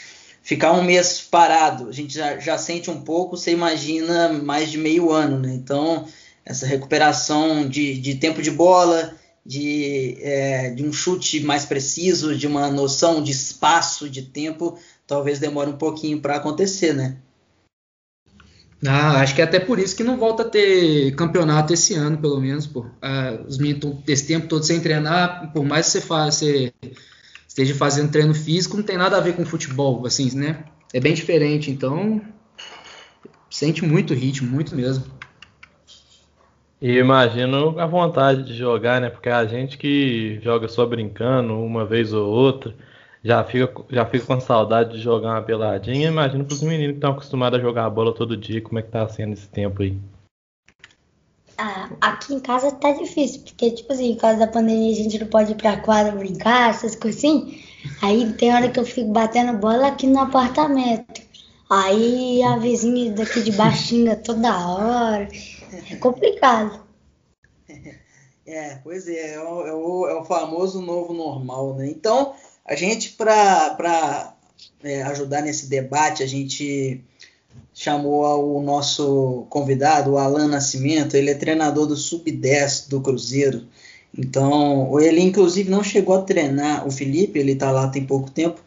ficar 0.42 0.72
um 0.72 0.82
mês 0.82 1.20
parado, 1.20 1.88
a 1.88 1.92
gente 1.92 2.12
já, 2.12 2.36
já 2.40 2.58
sente 2.58 2.90
um 2.90 3.00
pouco, 3.00 3.36
você 3.36 3.52
imagina 3.52 4.32
mais 4.32 4.72
de 4.72 4.76
meio 4.76 5.12
ano, 5.12 5.38
né? 5.38 5.54
Então, 5.54 6.04
essa 6.44 6.66
recuperação 6.66 7.68
de, 7.68 7.96
de 7.96 8.16
tempo 8.16 8.42
de 8.42 8.50
bola, 8.50 9.14
de, 9.46 10.16
é, 10.20 10.70
de 10.70 10.84
um 10.84 10.92
chute 10.92 11.38
mais 11.44 11.64
preciso, 11.64 12.36
de 12.36 12.48
uma 12.48 12.68
noção 12.68 13.22
de 13.22 13.30
espaço, 13.30 14.10
de 14.10 14.22
tempo, 14.22 14.76
talvez 15.06 15.38
demore 15.38 15.70
um 15.70 15.78
pouquinho 15.78 16.20
para 16.20 16.34
acontecer, 16.38 16.92
né? 16.92 17.18
Ah, 18.86 19.20
acho 19.20 19.34
que 19.34 19.40
é 19.40 19.44
até 19.44 19.58
por 19.58 19.78
isso 19.78 19.96
que 19.96 20.04
não 20.04 20.16
volta 20.16 20.42
a 20.42 20.48
ter 20.48 21.14
campeonato 21.14 21.72
esse 21.72 21.94
ano, 21.94 22.18
pelo 22.18 22.40
menos, 22.40 22.66
pô. 22.66 22.86
Ah, 23.00 23.38
os 23.46 23.58
meninos 23.58 23.84
estão 23.84 24.02
esse 24.06 24.26
tempo 24.26 24.46
todo 24.46 24.64
sem 24.64 24.80
treinar, 24.80 25.52
por 25.52 25.64
mais 25.64 25.86
que 25.92 26.00
você, 26.00 26.06
você 26.30 26.72
esteja 27.48 27.74
fazendo 27.74 28.10
treino 28.10 28.34
físico, 28.34 28.76
não 28.76 28.84
tem 28.84 28.98
nada 28.98 29.16
a 29.16 29.20
ver 29.20 29.34
com 29.34 29.46
futebol, 29.46 30.06
assim, 30.06 30.34
né? 30.36 30.64
É 30.92 31.00
bem 31.00 31.14
diferente, 31.14 31.70
então 31.70 32.20
sente 33.48 33.84
muito 33.84 34.12
ritmo, 34.12 34.50
muito 34.50 34.74
mesmo. 34.74 35.04
E 36.80 36.98
imagino 36.98 37.78
a 37.78 37.86
vontade 37.86 38.42
de 38.42 38.54
jogar, 38.54 39.00
né? 39.00 39.08
Porque 39.08 39.28
a 39.28 39.46
gente 39.46 39.78
que 39.78 40.38
joga 40.42 40.68
só 40.68 40.84
brincando 40.84 41.58
uma 41.58 41.86
vez 41.86 42.12
ou 42.12 42.28
outra, 42.28 42.74
já 43.24 43.42
fica, 43.42 43.84
já 43.88 44.04
fica 44.04 44.26
com 44.26 44.38
saudade 44.38 44.92
de 44.92 45.00
jogar 45.00 45.30
uma 45.30 45.42
peladinha. 45.42 46.08
Imagino 46.08 46.44
para 46.44 46.54
os 46.54 46.62
meninos 46.62 46.92
que 46.92 46.98
estão 46.98 47.12
acostumados 47.12 47.58
a 47.58 47.62
jogar 47.62 47.86
a 47.86 47.90
bola 47.90 48.14
todo 48.14 48.36
dia, 48.36 48.60
como 48.60 48.78
é 48.78 48.82
que 48.82 48.90
tá 48.90 49.08
sendo 49.08 49.32
esse 49.32 49.48
tempo 49.48 49.82
aí. 49.82 49.98
Ah, 51.56 51.88
aqui 52.00 52.34
em 52.34 52.40
casa 52.40 52.72
tá 52.72 52.92
difícil, 52.92 53.42
porque, 53.42 53.70
tipo 53.70 53.92
assim, 53.92 54.14
por 54.14 54.22
causa 54.22 54.40
da 54.40 54.46
pandemia 54.48 54.92
a 54.92 54.94
gente 54.94 55.18
não 55.18 55.28
pode 55.28 55.52
ir 55.52 55.54
pra 55.54 55.80
quadra 55.80 56.12
brincar, 56.12 56.70
essas 56.70 56.94
coisas 56.96 57.18
assim. 57.18 57.62
Aí 58.02 58.30
tem 58.34 58.52
hora 58.52 58.68
que 58.68 58.78
eu 58.78 58.84
fico 58.84 59.10
batendo 59.10 59.56
bola 59.58 59.88
aqui 59.88 60.06
no 60.06 60.18
apartamento. 60.18 61.22
Aí 61.70 62.42
a 62.42 62.58
vizinha 62.58 63.12
daqui 63.12 63.42
de 63.42 63.52
baixo 63.52 63.84
xinga 63.84 64.16
toda 64.16 64.68
hora. 64.68 65.28
É 65.90 65.96
complicado. 65.96 66.84
É, 68.46 68.74
pois 68.84 69.08
é, 69.08 69.36
é 69.36 69.40
o, 69.40 69.66
é 69.66 69.72
o, 69.72 70.06
é 70.06 70.20
o 70.20 70.24
famoso 70.24 70.82
novo 70.82 71.14
normal, 71.14 71.76
né? 71.76 71.88
Então, 71.88 72.34
a 72.66 72.74
gente, 72.74 73.10
para 73.10 74.34
é, 74.82 75.02
ajudar 75.02 75.42
nesse 75.42 75.66
debate, 75.66 76.22
a 76.22 76.26
gente 76.26 77.02
chamou 77.74 78.56
o 78.56 78.62
nosso 78.62 79.46
convidado, 79.50 80.12
o 80.12 80.18
Alan 80.18 80.48
Nascimento, 80.48 81.16
ele 81.16 81.30
é 81.30 81.34
treinador 81.34 81.86
do 81.86 81.96
Sub-10 81.96 82.88
do 82.88 83.00
Cruzeiro. 83.00 83.66
Então, 84.16 84.98
ele 85.00 85.20
inclusive 85.20 85.68
não 85.68 85.82
chegou 85.82 86.14
a 86.14 86.22
treinar 86.22 86.86
o 86.86 86.90
Felipe, 86.90 87.38
ele 87.38 87.52
está 87.52 87.72
lá 87.72 87.88
tem 87.88 88.06
pouco 88.06 88.30
tempo, 88.30 88.62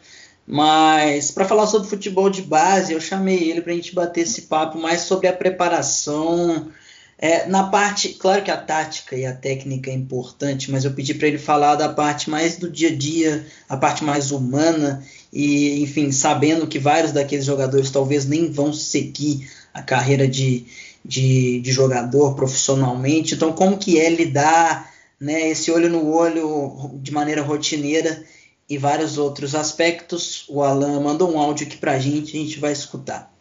mas 0.46 1.32
para 1.32 1.46
falar 1.46 1.68
sobre 1.68 1.88
futebol 1.88 2.30
de 2.30 2.42
base, 2.42 2.94
eu 2.94 3.00
chamei 3.00 3.50
ele 3.50 3.62
para 3.62 3.72
a 3.72 3.76
gente 3.76 3.96
bater 3.96 4.22
esse 4.22 4.44
papo 4.44 4.78
mais 4.78 5.02
sobre 5.02 5.28
a 5.28 5.34
preparação 5.34 6.70
É, 7.20 7.48
na 7.48 7.64
parte, 7.64 8.10
claro 8.10 8.44
que 8.44 8.52
a 8.52 8.58
tática 8.58 9.16
e 9.16 9.26
a 9.26 9.34
técnica 9.34 9.90
é 9.90 9.94
importante, 9.94 10.70
mas 10.70 10.86
eu 10.86 10.94
pedi 10.94 11.16
para 11.16 11.28
ele 11.28 11.40
falar 11.40 11.74
da 11.74 11.90
parte 11.90 12.30
mais 12.30 12.58
do 12.58 12.70
dia 12.70 12.90
a 12.90 12.96
dia, 12.96 13.46
a 13.68 13.76
parte 13.76 14.04
mais 14.04 14.30
humana 14.30 15.04
e, 15.34 15.82
enfim, 15.82 16.12
sabendo 16.12 16.68
que 16.68 16.78
vários 16.78 17.12
daqueles 17.12 17.46
jogadores 17.46 17.90
talvez 17.90 18.26
nem 18.28 18.52
vão 18.52 18.72
seguir 18.72 19.50
a 19.74 19.82
carreira 19.82 20.28
de, 20.28 20.68
de, 21.04 21.60
de 21.60 21.72
jogador 21.72 22.36
profissionalmente. 22.36 23.34
Então, 23.34 23.52
como 23.52 23.80
que 23.80 24.00
é 24.00 24.10
lidar, 24.10 24.94
né, 25.20 25.50
esse 25.50 25.72
olho 25.72 25.90
no 25.90 26.14
olho 26.14 27.00
de 27.02 27.12
maneira 27.12 27.42
rotineira 27.42 28.24
e 28.70 28.78
vários 28.78 29.18
outros 29.18 29.56
aspectos? 29.56 30.46
O 30.48 30.62
Alan 30.62 31.00
mandou 31.00 31.34
um 31.34 31.40
áudio 31.40 31.66
aqui 31.66 31.78
para 31.78 31.94
a 31.94 32.00
gente, 32.00 32.38
a 32.38 32.40
gente 32.40 32.60
vai 32.60 32.74
escutar. 32.74 33.36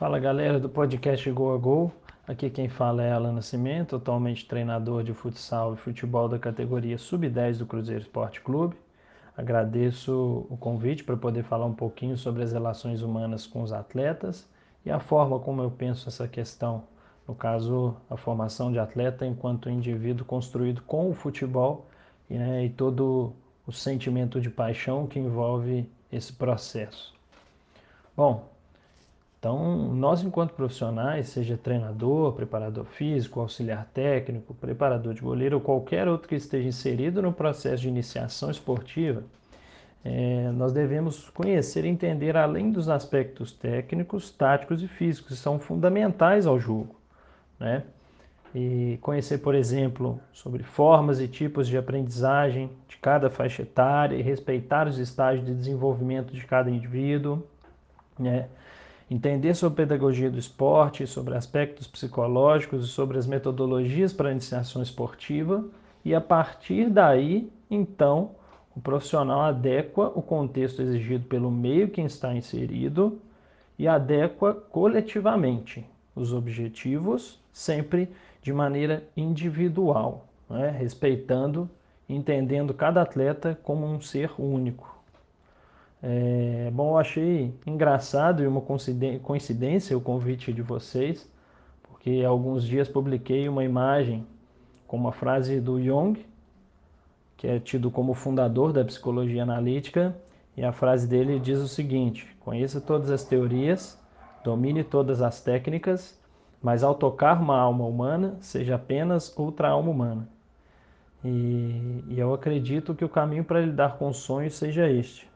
Fala 0.00 0.18
galera 0.18 0.58
do 0.58 0.66
podcast 0.66 1.30
Go 1.30 1.52
a 1.52 1.58
Gol. 1.58 1.92
Aqui 2.26 2.48
quem 2.48 2.70
fala 2.70 3.02
é 3.02 3.12
Alan 3.12 3.32
Nascimento, 3.32 3.96
atualmente 3.96 4.46
treinador 4.46 5.04
de 5.04 5.12
futsal 5.12 5.74
e 5.74 5.76
futebol 5.76 6.26
da 6.26 6.38
categoria 6.38 6.96
Sub-10 6.96 7.58
do 7.58 7.66
Cruzeiro 7.66 8.00
Esporte 8.00 8.40
Clube. 8.40 8.74
Agradeço 9.36 10.46
o 10.48 10.56
convite 10.56 11.04
para 11.04 11.18
poder 11.18 11.42
falar 11.42 11.66
um 11.66 11.74
pouquinho 11.74 12.16
sobre 12.16 12.42
as 12.42 12.50
relações 12.50 13.02
humanas 13.02 13.46
com 13.46 13.60
os 13.60 13.74
atletas 13.74 14.48
e 14.86 14.90
a 14.90 14.98
forma 14.98 15.38
como 15.38 15.60
eu 15.60 15.70
penso 15.70 16.08
essa 16.08 16.26
questão. 16.26 16.84
No 17.28 17.34
caso, 17.34 17.94
a 18.08 18.16
formação 18.16 18.72
de 18.72 18.78
atleta 18.78 19.26
enquanto 19.26 19.68
indivíduo 19.68 20.24
construído 20.24 20.80
com 20.80 21.10
o 21.10 21.14
futebol 21.14 21.84
né, 22.26 22.64
e 22.64 22.70
todo 22.70 23.34
o 23.66 23.70
sentimento 23.70 24.40
de 24.40 24.48
paixão 24.48 25.06
que 25.06 25.18
envolve 25.18 25.86
esse 26.10 26.32
processo. 26.32 27.12
Bom, 28.16 28.48
então, 29.40 29.94
nós, 29.94 30.22
enquanto 30.22 30.52
profissionais, 30.52 31.30
seja 31.30 31.56
treinador, 31.56 32.34
preparador 32.34 32.84
físico, 32.84 33.40
auxiliar 33.40 33.86
técnico, 33.86 34.52
preparador 34.52 35.14
de 35.14 35.22
goleiro 35.22 35.56
ou 35.56 35.62
qualquer 35.62 36.06
outro 36.06 36.28
que 36.28 36.34
esteja 36.34 36.68
inserido 36.68 37.22
no 37.22 37.32
processo 37.32 37.80
de 37.80 37.88
iniciação 37.88 38.50
esportiva, 38.50 39.24
é, 40.04 40.50
nós 40.52 40.74
devemos 40.74 41.30
conhecer 41.30 41.86
e 41.86 41.88
entender, 41.88 42.36
além 42.36 42.70
dos 42.70 42.90
aspectos 42.90 43.50
técnicos, 43.50 44.30
táticos 44.30 44.82
e 44.82 44.88
físicos, 44.88 45.30
que 45.30 45.42
são 45.42 45.58
fundamentais 45.58 46.46
ao 46.46 46.60
jogo. 46.60 46.94
Né? 47.58 47.82
E 48.54 48.98
conhecer, 49.00 49.38
por 49.38 49.54
exemplo, 49.54 50.20
sobre 50.34 50.62
formas 50.62 51.18
e 51.18 51.26
tipos 51.26 51.66
de 51.66 51.78
aprendizagem 51.78 52.70
de 52.86 52.98
cada 52.98 53.30
faixa 53.30 53.62
etária 53.62 54.16
e 54.16 54.22
respeitar 54.22 54.86
os 54.86 54.98
estágios 54.98 55.46
de 55.46 55.54
desenvolvimento 55.54 56.30
de 56.30 56.44
cada 56.46 56.70
indivíduo. 56.70 57.42
Né? 58.18 58.46
Entender 59.10 59.54
sobre 59.54 59.84
pedagogia 59.84 60.30
do 60.30 60.38
esporte, 60.38 61.04
sobre 61.06 61.34
aspectos 61.34 61.88
psicológicos 61.88 62.84
e 62.84 62.88
sobre 62.88 63.18
as 63.18 63.26
metodologias 63.26 64.12
para 64.12 64.28
a 64.28 64.32
iniciação 64.32 64.80
esportiva, 64.80 65.64
e 66.04 66.14
a 66.14 66.20
partir 66.20 66.88
daí, 66.88 67.50
então, 67.68 68.30
o 68.74 68.80
profissional 68.80 69.40
adequa 69.40 70.12
o 70.14 70.22
contexto 70.22 70.80
exigido 70.80 71.24
pelo 71.26 71.50
meio 71.50 71.88
que 71.88 72.00
está 72.00 72.32
inserido 72.32 73.20
e 73.76 73.88
adequa 73.88 74.54
coletivamente 74.54 75.84
os 76.14 76.32
objetivos, 76.32 77.40
sempre 77.52 78.08
de 78.42 78.52
maneira 78.52 79.02
individual, 79.16 80.26
né? 80.48 80.70
respeitando, 80.70 81.68
entendendo 82.08 82.72
cada 82.72 83.02
atleta 83.02 83.58
como 83.62 83.86
um 83.86 84.00
ser 84.00 84.30
único. 84.38 84.89
É, 86.02 86.70
bom, 86.72 86.92
eu 86.92 86.98
achei 86.98 87.54
engraçado 87.66 88.42
e 88.42 88.46
uma 88.46 88.62
coincidência 89.22 89.96
o 89.96 90.00
convite 90.00 90.52
de 90.52 90.62
vocês, 90.62 91.30
porque 91.82 92.22
há 92.24 92.28
alguns 92.28 92.64
dias 92.64 92.88
publiquei 92.88 93.48
uma 93.48 93.62
imagem 93.64 94.26
com 94.86 94.96
uma 94.96 95.12
frase 95.12 95.60
do 95.60 95.82
Jung, 95.82 96.24
que 97.36 97.46
é 97.46 97.60
tido 97.60 97.90
como 97.90 98.14
fundador 98.14 98.72
da 98.72 98.84
psicologia 98.84 99.42
analítica, 99.42 100.16
e 100.56 100.64
a 100.64 100.72
frase 100.72 101.06
dele 101.06 101.38
diz 101.38 101.58
o 101.58 101.68
seguinte: 101.68 102.26
Conheça 102.40 102.80
todas 102.80 103.10
as 103.10 103.24
teorias, 103.24 103.98
domine 104.42 104.82
todas 104.82 105.20
as 105.20 105.42
técnicas, 105.42 106.18
mas 106.62 106.82
ao 106.82 106.94
tocar 106.94 107.40
uma 107.40 107.58
alma 107.58 107.84
humana, 107.84 108.36
seja 108.40 108.76
apenas 108.76 109.36
outra 109.38 109.68
alma 109.68 109.90
humana. 109.90 110.28
E, 111.22 112.04
e 112.08 112.18
eu 112.18 112.32
acredito 112.32 112.94
que 112.94 113.04
o 113.04 113.08
caminho 113.08 113.44
para 113.44 113.60
lidar 113.60 113.98
com 113.98 114.10
sonhos 114.12 114.54
seja 114.54 114.88
este 114.88 115.29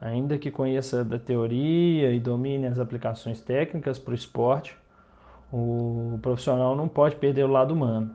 Ainda 0.00 0.38
que 0.38 0.50
conheça 0.50 1.04
da 1.04 1.18
teoria 1.18 2.12
e 2.12 2.20
domine 2.20 2.66
as 2.66 2.78
aplicações 2.78 3.40
técnicas 3.40 3.98
para 3.98 4.12
o 4.12 4.14
esporte, 4.14 4.76
o 5.52 6.18
profissional 6.22 6.76
não 6.76 6.86
pode 6.86 7.16
perder 7.16 7.44
o 7.44 7.50
lado 7.50 7.74
humano, 7.74 8.14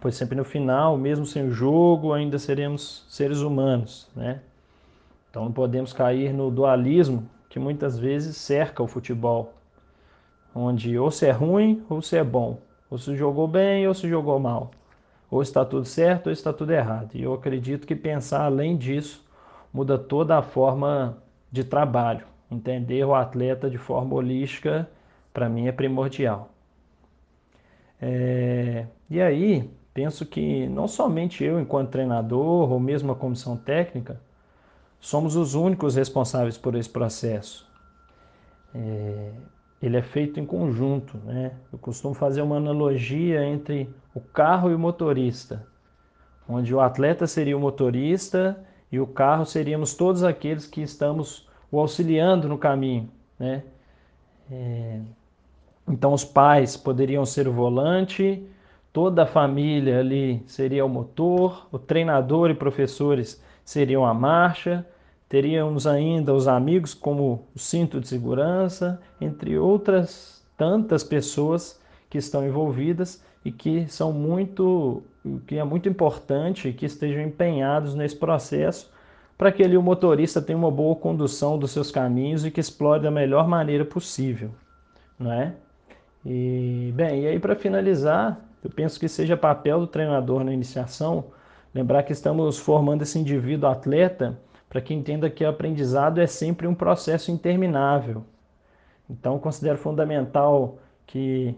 pois 0.00 0.14
sempre 0.14 0.36
no 0.36 0.44
final, 0.44 0.98
mesmo 0.98 1.24
sem 1.24 1.46
o 1.46 1.50
jogo, 1.50 2.12
ainda 2.12 2.38
seremos 2.38 3.06
seres 3.08 3.40
humanos, 3.40 4.08
né? 4.14 4.40
Então 5.30 5.44
não 5.44 5.52
podemos 5.52 5.92
cair 5.92 6.34
no 6.34 6.50
dualismo 6.50 7.26
que 7.48 7.58
muitas 7.58 7.98
vezes 7.98 8.36
cerca 8.36 8.82
o 8.82 8.88
futebol, 8.88 9.54
onde 10.54 10.98
ou 10.98 11.10
se 11.10 11.26
é 11.26 11.30
ruim 11.30 11.82
ou 11.88 12.02
se 12.02 12.16
é 12.16 12.24
bom, 12.24 12.58
ou 12.90 12.98
se 12.98 13.16
jogou 13.16 13.46
bem 13.48 13.86
ou 13.86 13.94
se 13.94 14.08
jogou 14.08 14.38
mal, 14.38 14.72
ou 15.30 15.40
está 15.40 15.64
tudo 15.64 15.86
certo 15.86 16.26
ou 16.26 16.32
está 16.32 16.52
tudo 16.52 16.72
errado. 16.72 17.14
E 17.14 17.22
eu 17.22 17.32
acredito 17.32 17.86
que 17.86 17.94
pensar 17.94 18.44
além 18.44 18.76
disso 18.76 19.24
muda 19.72 19.98
toda 19.98 20.38
a 20.38 20.42
forma 20.42 21.18
de 21.50 21.64
trabalho. 21.64 22.26
Entender 22.50 23.04
o 23.04 23.14
atleta 23.14 23.70
de 23.70 23.78
forma 23.78 24.14
holística, 24.14 24.88
para 25.32 25.48
mim, 25.48 25.68
é 25.68 25.72
primordial. 25.72 26.50
É... 28.00 28.86
E 29.08 29.20
aí, 29.20 29.70
penso 29.94 30.26
que 30.26 30.66
não 30.68 30.88
somente 30.88 31.44
eu, 31.44 31.60
enquanto 31.60 31.90
treinador, 31.90 32.72
ou 32.72 32.80
mesmo 32.80 33.12
a 33.12 33.16
comissão 33.16 33.56
técnica, 33.56 34.20
somos 34.98 35.36
os 35.36 35.54
únicos 35.54 35.94
responsáveis 35.94 36.58
por 36.58 36.74
esse 36.74 36.88
processo. 36.88 37.68
É... 38.74 39.32
Ele 39.80 39.96
é 39.96 40.02
feito 40.02 40.38
em 40.38 40.44
conjunto. 40.44 41.16
Né? 41.18 41.52
Eu 41.72 41.78
costumo 41.78 42.14
fazer 42.14 42.42
uma 42.42 42.56
analogia 42.56 43.44
entre 43.44 43.88
o 44.14 44.20
carro 44.20 44.70
e 44.70 44.74
o 44.74 44.78
motorista, 44.78 45.66
onde 46.48 46.74
o 46.74 46.80
atleta 46.80 47.26
seria 47.26 47.56
o 47.56 47.60
motorista 47.60 48.58
e 48.90 48.98
o 48.98 49.06
carro 49.06 49.44
seríamos 49.44 49.94
todos 49.94 50.22
aqueles 50.22 50.66
que 50.66 50.82
estamos 50.82 51.48
o 51.70 51.78
auxiliando 51.78 52.48
no 52.48 52.58
caminho, 52.58 53.08
né? 53.38 53.62
É... 54.50 55.00
Então 55.88 56.12
os 56.12 56.24
pais 56.24 56.76
poderiam 56.76 57.24
ser 57.24 57.48
o 57.48 57.52
volante, 57.52 58.44
toda 58.92 59.22
a 59.22 59.26
família 59.26 60.00
ali 60.00 60.42
seria 60.46 60.84
o 60.84 60.88
motor, 60.88 61.66
o 61.72 61.78
treinador 61.78 62.50
e 62.50 62.54
professores 62.54 63.42
seriam 63.64 64.04
a 64.04 64.12
marcha, 64.14 64.86
teríamos 65.28 65.86
ainda 65.86 66.34
os 66.34 66.48
amigos 66.48 66.92
como 66.94 67.46
o 67.54 67.58
cinto 67.58 68.00
de 68.00 68.08
segurança, 68.08 69.00
entre 69.20 69.58
outras 69.58 70.44
tantas 70.56 71.02
pessoas 71.04 71.80
que 72.08 72.18
estão 72.18 72.44
envolvidas 72.44 73.24
e 73.44 73.50
que 73.52 73.88
são 73.88 74.12
muito, 74.12 75.02
que 75.46 75.58
é 75.58 75.64
muito 75.64 75.88
importante 75.88 76.72
que 76.72 76.86
estejam 76.86 77.22
empenhados 77.22 77.94
nesse 77.94 78.16
processo 78.16 78.90
para 79.36 79.50
que 79.50 79.62
ele, 79.62 79.76
o 79.76 79.82
motorista 79.82 80.40
tenha 80.42 80.58
uma 80.58 80.70
boa 80.70 80.94
condução 80.96 81.58
dos 81.58 81.70
seus 81.70 81.90
caminhos 81.90 82.44
e 82.44 82.50
que 82.50 82.60
explore 82.60 83.02
da 83.02 83.10
melhor 83.10 83.48
maneira 83.48 83.84
possível, 83.84 84.50
não 85.18 85.32
é? 85.32 85.54
E 86.24 86.92
bem, 86.94 87.22
e 87.22 87.26
aí 87.26 87.38
para 87.38 87.56
finalizar, 87.56 88.38
eu 88.62 88.70
penso 88.70 89.00
que 89.00 89.08
seja 89.08 89.36
papel 89.36 89.80
do 89.80 89.86
treinador 89.86 90.44
na 90.44 90.52
iniciação 90.52 91.24
lembrar 91.74 92.02
que 92.02 92.12
estamos 92.12 92.58
formando 92.58 93.02
esse 93.02 93.18
indivíduo 93.18 93.70
atleta 93.70 94.38
para 94.68 94.80
que 94.80 94.92
entenda 94.92 95.30
que 95.30 95.44
o 95.44 95.48
aprendizado 95.48 96.20
é 96.20 96.26
sempre 96.26 96.66
um 96.66 96.74
processo 96.74 97.30
interminável. 97.30 98.24
Então, 99.08 99.38
considero 99.38 99.78
fundamental 99.78 100.78
que 101.06 101.56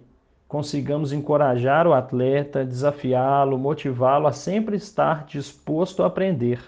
consigamos 0.53 1.15
encorajar 1.15 1.87
o 1.87 1.95
atleta, 1.95 2.63
desafiá-lo, 2.63 3.57
motivá-lo 3.57 4.27
a 4.27 4.33
sempre 4.33 4.77
estar 4.77 5.25
disposto 5.25 6.03
a 6.03 6.07
aprender, 6.09 6.61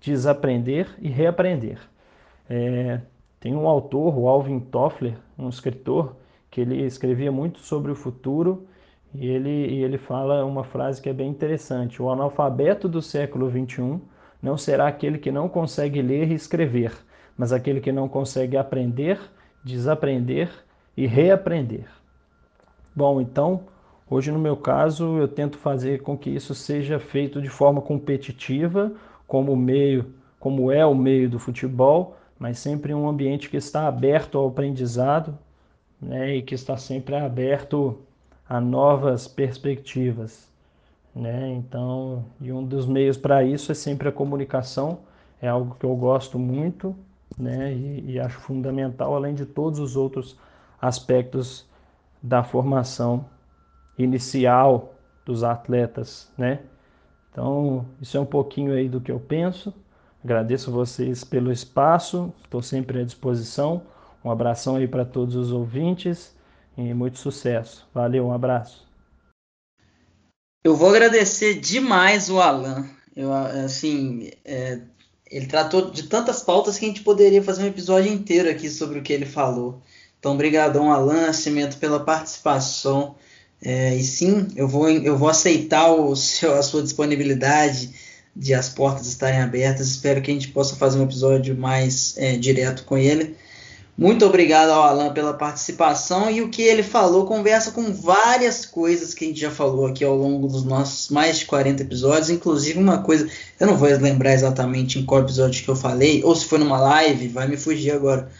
desaprender 0.00 0.88
e 0.98 1.08
reaprender. 1.08 1.78
É, 2.48 3.00
tem 3.38 3.54
um 3.54 3.68
autor, 3.68 4.18
o 4.18 4.26
Alvin 4.26 4.58
Toffler, 4.58 5.16
um 5.38 5.48
escritor, 5.48 6.16
que 6.50 6.60
ele 6.60 6.84
escrevia 6.84 7.30
muito 7.30 7.60
sobre 7.60 7.92
o 7.92 7.94
futuro 7.94 8.66
e 9.14 9.28
ele, 9.28 9.48
e 9.48 9.84
ele 9.84 9.96
fala 9.96 10.44
uma 10.44 10.64
frase 10.64 11.00
que 11.00 11.08
é 11.08 11.12
bem 11.12 11.30
interessante: 11.30 12.02
O 12.02 12.10
analfabeto 12.10 12.88
do 12.88 13.00
século 13.00 13.48
XXI 13.48 14.00
não 14.42 14.58
será 14.58 14.88
aquele 14.88 15.18
que 15.18 15.30
não 15.30 15.48
consegue 15.48 16.02
ler 16.02 16.32
e 16.32 16.34
escrever, 16.34 16.92
mas 17.38 17.52
aquele 17.52 17.80
que 17.80 17.92
não 17.92 18.08
consegue 18.08 18.56
aprender, 18.56 19.20
desaprender 19.62 20.50
e 20.96 21.06
reaprender. 21.06 21.99
Bom, 22.94 23.20
então, 23.20 23.64
hoje 24.08 24.32
no 24.32 24.38
meu 24.38 24.56
caso, 24.56 25.16
eu 25.18 25.28
tento 25.28 25.58
fazer 25.58 26.02
com 26.02 26.18
que 26.18 26.28
isso 26.28 26.54
seja 26.54 26.98
feito 26.98 27.40
de 27.40 27.48
forma 27.48 27.80
competitiva, 27.80 28.92
como 29.26 29.54
meio, 29.54 30.12
como 30.40 30.72
é 30.72 30.84
o 30.84 30.94
meio 30.94 31.30
do 31.30 31.38
futebol, 31.38 32.16
mas 32.38 32.58
sempre 32.58 32.92
um 32.92 33.08
ambiente 33.08 33.48
que 33.48 33.56
está 33.56 33.86
aberto 33.86 34.38
ao 34.38 34.48
aprendizado 34.48 35.38
né, 36.00 36.36
e 36.36 36.42
que 36.42 36.54
está 36.54 36.76
sempre 36.76 37.14
aberto 37.14 37.98
a 38.48 38.60
novas 38.60 39.28
perspectivas. 39.28 40.48
Né? 41.14 41.52
Então, 41.52 42.24
e 42.40 42.52
um 42.52 42.64
dos 42.64 42.86
meios 42.86 43.16
para 43.16 43.44
isso 43.44 43.70
é 43.70 43.74
sempre 43.74 44.08
a 44.08 44.12
comunicação, 44.12 45.00
é 45.40 45.48
algo 45.48 45.76
que 45.78 45.84
eu 45.84 45.94
gosto 45.94 46.38
muito 46.38 46.96
né? 47.38 47.72
e, 47.72 48.12
e 48.12 48.20
acho 48.20 48.38
fundamental, 48.40 49.14
além 49.14 49.34
de 49.34 49.46
todos 49.46 49.78
os 49.78 49.96
outros 49.96 50.36
aspectos 50.80 51.69
da 52.22 52.42
formação 52.42 53.26
inicial 53.98 54.94
dos 55.24 55.42
atletas, 55.44 56.28
né? 56.36 56.60
Então, 57.30 57.86
isso 58.00 58.16
é 58.16 58.20
um 58.20 58.26
pouquinho 58.26 58.72
aí 58.72 58.88
do 58.88 59.00
que 59.00 59.12
eu 59.12 59.20
penso. 59.20 59.72
Agradeço 60.22 60.70
vocês 60.70 61.24
pelo 61.24 61.50
espaço, 61.52 62.32
estou 62.42 62.62
sempre 62.62 63.00
à 63.00 63.04
disposição. 63.04 63.82
Um 64.24 64.30
abração 64.30 64.76
aí 64.76 64.86
para 64.86 65.04
todos 65.04 65.34
os 65.34 65.50
ouvintes 65.50 66.36
e 66.76 66.92
muito 66.92 67.18
sucesso. 67.18 67.88
Valeu, 67.94 68.26
um 68.26 68.32
abraço. 68.32 68.86
Eu 70.62 70.76
vou 70.76 70.90
agradecer 70.90 71.58
demais 71.58 72.28
o 72.28 72.38
Alan. 72.38 72.86
Eu, 73.16 73.32
assim, 73.32 74.30
é, 74.44 74.82
ele 75.30 75.46
tratou 75.46 75.90
de 75.90 76.02
tantas 76.02 76.42
pautas 76.42 76.78
que 76.78 76.84
a 76.84 76.88
gente 76.88 77.02
poderia 77.02 77.42
fazer 77.42 77.62
um 77.62 77.68
episódio 77.68 78.12
inteiro 78.12 78.50
aqui 78.50 78.68
sobre 78.68 78.98
o 78.98 79.02
que 79.02 79.12
ele 79.12 79.24
falou. 79.24 79.80
Então, 80.20 80.34
obrigadão, 80.34 80.92
Alan 80.92 81.22
Nascimento, 81.22 81.78
pela 81.78 81.98
participação. 81.98 83.14
É, 83.62 83.96
e 83.96 84.02
sim, 84.04 84.48
eu 84.54 84.68
vou, 84.68 84.88
eu 84.88 85.16
vou 85.16 85.28
aceitar 85.28 85.90
o 85.90 86.14
seu, 86.14 86.54
a 86.54 86.62
sua 86.62 86.82
disponibilidade 86.82 87.90
de 88.36 88.54
as 88.54 88.68
portas 88.68 89.06
estarem 89.06 89.40
abertas. 89.40 89.88
Espero 89.88 90.20
que 90.20 90.30
a 90.30 90.34
gente 90.34 90.48
possa 90.48 90.76
fazer 90.76 90.98
um 90.98 91.04
episódio 91.04 91.56
mais 91.56 92.14
é, 92.18 92.36
direto 92.36 92.84
com 92.84 92.98
ele. 92.98 93.34
Muito 93.96 94.24
obrigado 94.24 94.70
ao 94.70 94.82
Alan 94.82 95.12
pela 95.12 95.34
participação 95.34 96.30
e 96.30 96.40
o 96.40 96.48
que 96.48 96.62
ele 96.62 96.82
falou 96.82 97.26
conversa 97.26 97.70
com 97.70 97.92
várias 97.92 98.64
coisas 98.64 99.12
que 99.12 99.24
a 99.24 99.28
gente 99.28 99.40
já 99.40 99.50
falou 99.50 99.86
aqui 99.86 100.02
ao 100.02 100.16
longo 100.16 100.48
dos 100.48 100.64
nossos 100.64 101.10
mais 101.10 101.40
de 101.40 101.44
40 101.44 101.82
episódios, 101.82 102.30
inclusive 102.30 102.78
uma 102.78 103.02
coisa, 103.02 103.28
eu 103.58 103.66
não 103.66 103.76
vou 103.76 103.88
lembrar 103.88 104.32
exatamente 104.32 104.98
em 104.98 105.04
qual 105.04 105.20
episódio 105.20 105.62
que 105.62 105.68
eu 105.68 105.76
falei, 105.76 106.22
ou 106.24 106.34
se 106.34 106.46
foi 106.46 106.58
numa 106.58 106.80
live, 106.80 107.28
vai 107.28 107.46
me 107.46 107.58
fugir 107.58 107.90
agora. 107.90 108.30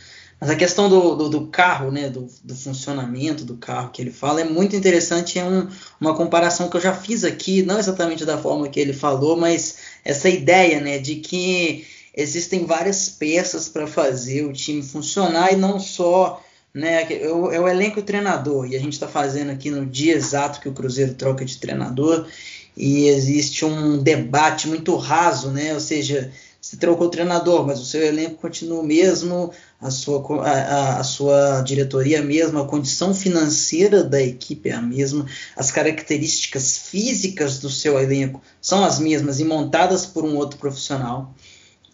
Mas 0.41 0.49
a 0.49 0.57
questão 0.57 0.89
do, 0.89 1.15
do, 1.15 1.29
do 1.29 1.47
carro, 1.49 1.91
né, 1.91 2.09
do, 2.09 2.27
do, 2.43 2.57
funcionamento 2.57 3.45
do 3.45 3.59
carro 3.59 3.91
que 3.91 4.01
ele 4.01 4.11
fala 4.11 4.41
é 4.41 4.45
muito 4.45 4.75
interessante. 4.75 5.39
É 5.39 5.45
um, 5.45 5.69
uma 6.01 6.17
comparação 6.17 6.71
que 6.71 6.77
eu 6.79 6.81
já 6.81 6.95
fiz 6.95 7.25
aqui, 7.25 7.63
não 7.63 7.79
exatamente 7.79 8.25
da 8.25 8.39
forma 8.39 8.69
que 8.69 8.81
ele 8.81 8.95
falou, 8.95 9.37
mas 9.37 9.77
essa 10.03 10.31
ideia 10.31 10.81
né, 10.81 10.99
de 10.99 11.17
que 11.17 11.87
existem 12.17 12.65
várias 12.65 13.11
peças 13.11 13.69
para 13.69 13.87
fazer 13.87 14.47
o 14.47 14.53
time 14.53 14.83
funcionar 14.83 15.53
e 15.53 15.57
não 15.57 15.79
só. 15.79 16.43
Né, 16.73 17.03
é, 17.11 17.29
o, 17.29 17.67
elenco 17.67 17.99
o 17.99 18.03
treinador, 18.03 18.65
e 18.71 18.77
a 18.77 18.79
gente 18.79 18.93
está 18.93 19.09
fazendo 19.09 19.51
aqui 19.51 19.73
no 19.73 19.85
dia 19.85 20.15
exato 20.15 20.61
que 20.61 20.69
o 20.69 20.73
Cruzeiro 20.73 21.15
troca 21.15 21.45
de 21.45 21.59
treinador, 21.59 22.29
e 22.77 23.09
existe 23.09 23.65
um 23.65 23.99
debate 23.99 24.69
muito 24.69 24.95
raso, 24.95 25.51
né, 25.51 25.75
ou 25.75 25.81
seja, 25.81 26.33
se 26.61 26.77
trocou 26.77 27.07
o 27.07 27.11
treinador, 27.11 27.67
mas 27.67 27.81
o 27.81 27.85
seu 27.85 28.03
elenco 28.03 28.37
continua 28.37 28.81
o 28.81 28.87
mesmo, 28.87 29.51
a 29.81 29.91
sua, 29.91 30.45
a, 30.47 30.99
a, 30.99 31.05
sua 31.05 31.63
diretoria 31.63 32.21
mesma, 32.23 32.63
a 32.63 32.67
condição 32.67 33.15
financeira 33.15 34.05
da 34.05 34.21
equipe 34.21 34.69
é 34.69 34.75
a 34.75 34.83
mesma, 34.83 35.25
as 35.57 35.71
características 35.71 36.77
físicas 36.77 37.59
do 37.59 37.71
seu 37.71 37.99
elenco 37.99 38.43
são 38.61 38.85
as 38.85 38.99
mesmas 38.99 39.41
e 39.41 39.45
montadas 39.45 40.05
por 40.05 40.25
um 40.25 40.37
outro 40.37 40.59
profissional. 40.59 41.35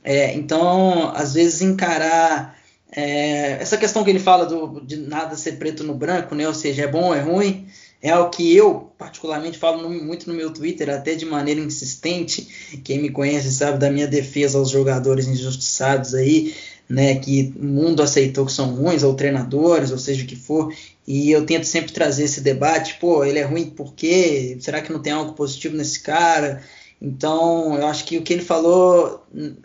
É, 0.03 0.35
então, 0.35 1.11
às 1.15 1.35
vezes, 1.35 1.63
encarar 1.63 2.57
é, 2.91 3.53
essa 3.61 3.77
questão 3.77 4.03
que 4.03 4.11
ele 4.11 4.19
fala 4.19 4.47
do, 4.47 4.81
de 4.81 4.97
nada 4.97 5.37
ser 5.37 5.53
preto 5.53 5.85
no 5.85 5.95
branco, 5.95 6.35
né? 6.35 6.47
ou 6.47 6.55
seja, 6.55 6.85
é 6.85 6.87
bom 6.87 7.07
ou 7.07 7.15
é 7.15 7.21
ruim, 7.21 7.69
é 8.03 8.17
o 8.17 8.31
que 8.31 8.55
eu 8.55 8.93
particularmente 8.99 9.59
falo 9.59 9.89
muito 9.89 10.29
no 10.29 10.37
meu 10.37 10.53
Twitter, 10.53 10.89
até 10.91 11.15
de 11.15 11.25
maneira 11.25 11.61
insistente. 11.61 12.79
Quem 12.85 13.01
me 13.01 13.11
conhece 13.11 13.53
sabe 13.53 13.79
da 13.79 13.91
minha 13.91 14.07
defesa 14.07 14.59
aos 14.59 14.71
jogadores 14.71 15.27
injustiçados 15.27 16.15
aí, 16.15 16.55
né, 16.89 17.17
que 17.17 17.53
o 17.57 17.65
mundo 17.65 18.03
aceitou 18.03 18.47
que 18.47 18.53
são 18.53 18.75
ruins, 18.75 19.03
ou 19.03 19.15
treinadores, 19.15 19.91
ou 19.91 19.99
seja 19.99 20.23
o 20.23 20.27
que 20.27 20.37
for, 20.37 20.73
e 21.07 21.31
eu 21.31 21.45
tento 21.45 21.65
sempre 21.65 21.93
trazer 21.93 22.25
esse 22.25 22.41
debate, 22.41 22.97
pô, 23.01 23.25
ele 23.25 23.39
é 23.39 23.45
ruim 23.45 23.67
por 23.71 23.95
quê? 23.95 24.57
Será 24.61 24.81
que 24.81 24.93
não 24.93 25.03
tem 25.03 25.13
algo 25.13 25.33
positivo 25.33 25.77
nesse 25.77 26.01
cara? 26.01 26.63
Então, 27.01 27.77
eu 27.77 27.87
acho 27.87 28.05
que 28.05 28.17
o 28.17 28.23
que 28.23 28.33
ele 28.33 28.43
falou, 28.43 29.25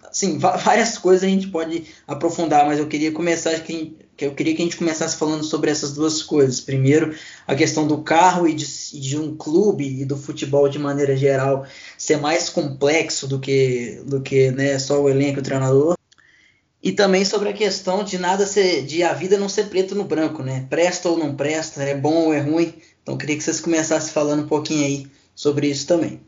assim, 0.10 0.38
várias 0.40 0.98
coisas 0.98 1.24
a 1.24 1.28
gente 1.28 1.48
pode 1.48 1.84
aprofundar, 2.08 2.66
mas 2.66 2.80
eu 2.80 2.88
queria 2.88 3.12
começar 3.12 3.58
que, 3.62 3.96
eu 4.26 4.34
queria 4.34 4.56
que 4.56 4.62
a 4.62 4.66
gente 4.66 4.78
começasse 4.78 5.18
falando 5.18 5.44
sobre 5.44 5.70
essas 5.70 5.94
duas 5.94 6.22
coisas. 6.22 6.60
Primeiro, 6.60 7.16
a 7.48 7.56
questão 7.56 7.88
do 7.88 8.00
carro 8.00 8.48
e 8.48 8.54
de, 8.54 8.66
de 9.00 9.18
um 9.18 9.36
clube 9.36 10.02
e 10.02 10.06
do 10.06 10.18
futebol 10.18 10.68
de 10.70 10.80
maneira 10.80 11.16
geral 11.16 11.66
ser 11.98 12.18
mais 12.18 12.50
complexo 12.50 13.28
do 13.28 13.40
que 13.40 14.02
do 14.06 14.22
que 14.22 14.52
né, 14.52 14.78
só 14.80 15.02
o 15.02 15.10
elenco 15.10 15.40
e 15.40 15.42
o 15.42 15.44
treinador 15.44 15.96
e 16.84 16.92
também 16.92 17.24
sobre 17.24 17.50
a 17.50 17.54
questão 17.54 18.04
de 18.04 18.18
nada 18.18 18.46
ser, 18.46 18.84
de 18.84 19.04
a 19.04 19.14
vida 19.14 19.38
não 19.38 19.48
ser 19.48 19.66
preto 19.70 19.94
no 19.94 20.04
branco, 20.04 20.42
né? 20.42 20.66
Presta 20.70 21.10
ou 21.10 21.18
não 21.18 21.36
presta, 21.36 21.84
é 21.84 21.96
bom 21.96 22.26
ou 22.26 22.34
é 22.34 22.40
ruim. 22.40 22.74
Então 23.04 23.18
queria 23.18 23.38
que 23.38 23.44
vocês 23.44 23.62
começassem 23.62 24.12
falando 24.12 24.44
um 24.44 24.48
pouquinho 24.48 24.86
aí 24.86 25.08
sobre 25.36 25.68
isso 25.68 25.88
também. 25.88 26.20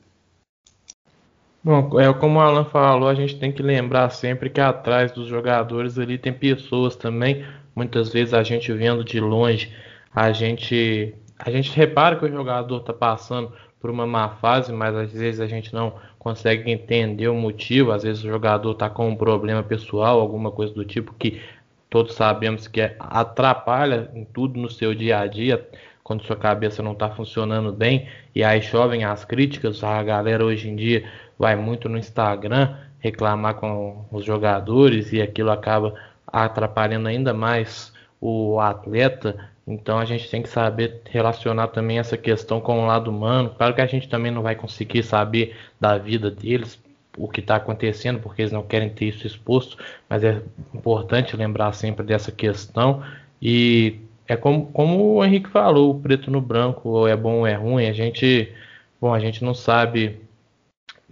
Bom, 1.63 1.99
é 1.99 2.13
como 2.13 2.39
o 2.39 2.41
Alan 2.41 2.65
falou, 2.65 3.07
a 3.07 3.15
gente 3.15 3.39
tem 3.39 3.51
que 3.51 3.63
lembrar 3.63 4.09
sempre 4.09 4.49
que 4.49 4.59
atrás 4.59 5.11
dos 5.13 5.27
jogadores 5.27 5.97
ali 5.97 6.17
tem 6.17 6.33
pessoas 6.33 6.95
também. 6.95 7.45
Muitas 7.75 8.11
vezes 8.11 8.33
a 8.33 8.43
gente 8.43 8.71
vendo 8.71 9.03
de 9.03 9.19
longe, 9.19 9.71
a 10.13 10.31
gente 10.31 11.13
a 11.37 11.49
gente 11.49 11.75
repara 11.75 12.15
que 12.15 12.25
o 12.25 12.31
jogador 12.31 12.77
está 12.77 12.93
passando 12.93 13.51
por 13.79 13.89
uma 13.89 14.07
má 14.07 14.29
fase, 14.29 14.71
mas 14.71 14.95
às 14.95 15.11
vezes 15.11 15.41
a 15.41 15.47
gente 15.47 15.73
não 15.73 15.93
consegue 16.17 16.71
entender 16.71 17.27
o 17.27 17.35
motivo. 17.35 17.91
Às 17.91 18.03
vezes 18.03 18.23
o 18.23 18.27
jogador 18.29 18.71
está 18.71 18.89
com 18.89 19.09
um 19.09 19.15
problema 19.15 19.61
pessoal, 19.61 20.21
alguma 20.21 20.51
coisa 20.51 20.73
do 20.73 20.85
tipo 20.85 21.13
que 21.13 21.41
todos 21.89 22.15
sabemos 22.15 22.67
que 22.67 22.81
atrapalha 22.97 24.09
em 24.15 24.23
tudo 24.23 24.57
no 24.59 24.69
seu 24.69 24.95
dia 24.95 25.19
a 25.19 25.27
dia, 25.27 25.67
quando 26.03 26.23
sua 26.23 26.35
cabeça 26.35 26.81
não 26.81 26.93
está 26.93 27.09
funcionando 27.09 27.71
bem, 27.71 28.07
e 28.33 28.43
aí 28.43 28.61
chovem 28.61 29.03
as 29.03 29.25
críticas. 29.25 29.83
A 29.83 30.01
galera 30.01 30.45
hoje 30.45 30.69
em 30.69 30.75
dia 30.75 31.03
vai 31.37 31.55
muito 31.55 31.89
no 31.89 31.97
Instagram 31.97 32.75
reclamar 32.99 33.55
com 33.55 34.05
os 34.11 34.23
jogadores 34.23 35.11
e 35.11 35.21
aquilo 35.21 35.51
acaba 35.51 35.93
atrapalhando 36.27 37.07
ainda 37.07 37.33
mais 37.33 37.93
o 38.19 38.59
atleta 38.59 39.51
então 39.65 39.97
a 39.97 40.05
gente 40.05 40.29
tem 40.29 40.41
que 40.41 40.49
saber 40.49 41.01
relacionar 41.09 41.67
também 41.67 41.97
essa 41.97 42.17
questão 42.17 42.59
com 42.59 42.83
o 42.83 42.85
lado 42.85 43.09
humano. 43.09 43.53
Claro 43.57 43.73
que 43.73 43.81
a 43.81 43.85
gente 43.85 44.09
também 44.09 44.31
não 44.31 44.41
vai 44.41 44.55
conseguir 44.55 45.03
saber 45.03 45.55
da 45.79 45.97
vida 45.97 46.29
deles, 46.29 46.81
o 47.17 47.27
que 47.27 47.39
está 47.39 47.55
acontecendo, 47.55 48.19
porque 48.19 48.41
eles 48.41 48.51
não 48.51 48.63
querem 48.63 48.89
ter 48.89 49.05
isso 49.05 49.25
exposto, 49.25 49.77
mas 50.09 50.23
é 50.23 50.41
importante 50.73 51.37
lembrar 51.37 51.71
sempre 51.73 52.05
dessa 52.05 52.31
questão. 52.31 53.03
E 53.41 53.99
é 54.27 54.35
como, 54.35 54.65
como 54.67 55.15
o 55.15 55.23
Henrique 55.23 55.49
falou, 55.49 55.99
preto 55.99 56.29
no 56.29 56.41
branco, 56.41 56.89
ou 56.89 57.07
é 57.07 57.15
bom 57.15 57.39
ou 57.39 57.47
é 57.47 57.53
ruim, 57.53 57.85
a 57.87 57.93
gente, 57.93 58.51
bom, 58.99 59.13
a 59.13 59.19
gente 59.19 59.43
não 59.43 59.53
sabe 59.53 60.19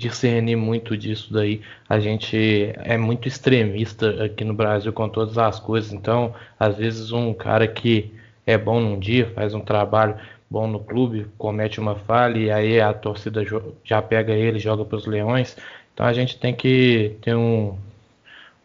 discernir 0.01 0.55
muito 0.55 0.97
disso 0.97 1.31
daí. 1.31 1.61
A 1.87 1.99
gente 1.99 2.73
é 2.77 2.97
muito 2.97 3.27
extremista 3.27 4.25
aqui 4.25 4.43
no 4.43 4.53
Brasil 4.53 4.91
com 4.91 5.07
todas 5.07 5.37
as 5.37 5.59
coisas. 5.59 5.93
Então, 5.93 6.33
às 6.59 6.77
vezes 6.77 7.11
um 7.11 7.33
cara 7.33 7.67
que 7.67 8.11
é 8.45 8.57
bom 8.57 8.79
num 8.79 8.99
dia, 8.99 9.31
faz 9.35 9.53
um 9.53 9.59
trabalho 9.59 10.15
bom 10.49 10.67
no 10.67 10.79
clube, 10.79 11.27
comete 11.37 11.79
uma 11.79 11.95
falha 11.95 12.37
e 12.37 12.51
aí 12.51 12.81
a 12.81 12.93
torcida 12.93 13.41
já 13.83 14.01
pega 14.01 14.33
ele, 14.33 14.59
joga 14.59 14.83
para 14.83 14.97
os 14.97 15.05
leões. 15.05 15.55
Então 15.93 16.05
a 16.05 16.13
gente 16.13 16.37
tem 16.39 16.53
que 16.53 17.15
ter 17.21 17.35
um, 17.35 17.77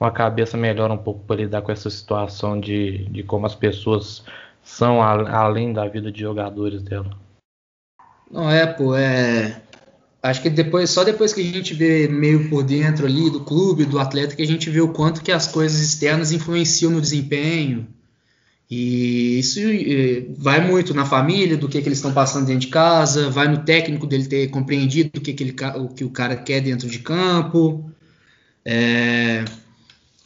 uma 0.01 0.11
cabeça 0.11 0.57
melhor 0.57 0.90
um 0.90 0.96
pouco 0.96 1.20
para 1.20 1.37
lidar 1.37 1.62
com 1.62 1.70
essa 1.70 1.90
situação 1.90 2.59
de, 2.59 3.05
de 3.07 3.22
como 3.22 3.46
as 3.46 3.55
pessoas 3.55 4.25
são 4.64 5.03
a, 5.03 5.38
além 5.38 5.72
da 5.72 5.87
vida 5.87 6.11
de 6.11 6.20
jogadores 6.20 6.83
dela. 6.83 7.11
Não 8.31 8.51
é, 8.51 8.66
pô, 8.66 8.96
é. 8.96 9.62
Acho 10.27 10.43
que 10.43 10.51
depois, 10.51 10.91
só 10.91 11.05
depois 11.05 11.33
que 11.33 11.41
a 11.41 11.45
gente 11.45 11.73
vê 11.73 12.09
meio 12.09 12.49
por 12.49 12.65
dentro 12.65 13.07
ali 13.07 13.31
do 13.31 13.41
clube, 13.41 13.85
do 13.85 13.99
atleta, 13.99 14.35
que 14.35 14.43
a 14.43 14.47
gente 14.47 14.69
vê 14.69 14.81
o 14.81 14.89
quanto 14.89 15.23
que 15.23 15.31
as 15.31 15.47
coisas 15.47 15.81
externas 15.81 16.33
influenciam 16.33 16.91
no 16.91 17.01
desempenho, 17.01 17.87
e 18.69 19.39
isso 19.39 19.61
eh, 19.61 20.27
vai 20.37 20.67
muito 20.67 20.93
na 20.93 21.07
família, 21.07 21.57
do 21.57 21.69
que, 21.69 21.81
que 21.81 21.89
eles 21.89 21.99
estão 21.99 22.12
passando 22.12 22.47
dentro 22.47 22.62
de 22.62 22.67
casa, 22.67 23.31
vai 23.31 23.47
no 23.47 23.65
técnico 23.65 24.07
dele 24.07 24.27
ter 24.27 24.49
compreendido 24.49 25.11
o 25.17 25.21
que, 25.21 25.33
que, 25.33 25.45
ele, 25.45 25.57
o, 25.77 25.89
que 25.89 26.05
o 26.05 26.11
cara 26.11 26.35
quer 26.37 26.61
dentro 26.61 26.89
de 26.89 26.99
campo. 26.99 27.89
É, 28.65 29.45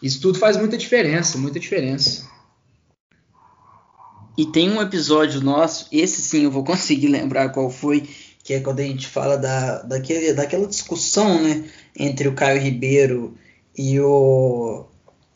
isso 0.03 0.21
tudo 0.23 0.39
faz 0.39 0.57
muita 0.57 0.79
diferença, 0.79 1.37
muita 1.37 1.61
diferença. 1.61 2.27
E 4.39 4.47
tem 4.47 4.71
um 4.71 4.81
episódio 4.81 5.43
nosso, 5.43 5.87
esse 5.93 6.23
sim 6.23 6.45
eu 6.45 6.51
vou 6.51 6.65
conseguir 6.65 7.09
lembrar 7.09 7.51
qual 7.51 7.69
foi, 7.69 8.09
que 8.51 8.55
é 8.55 8.61
quando 8.61 8.81
a 8.81 8.83
gente 8.83 9.07
fala 9.07 9.39
da, 9.39 9.81
daquele, 9.83 10.33
daquela 10.33 10.67
discussão 10.67 11.41
né, 11.41 11.63
entre 11.97 12.27
o 12.27 12.35
Caio 12.35 12.61
Ribeiro 12.61 13.39
e 13.79 14.01
o, 14.01 14.87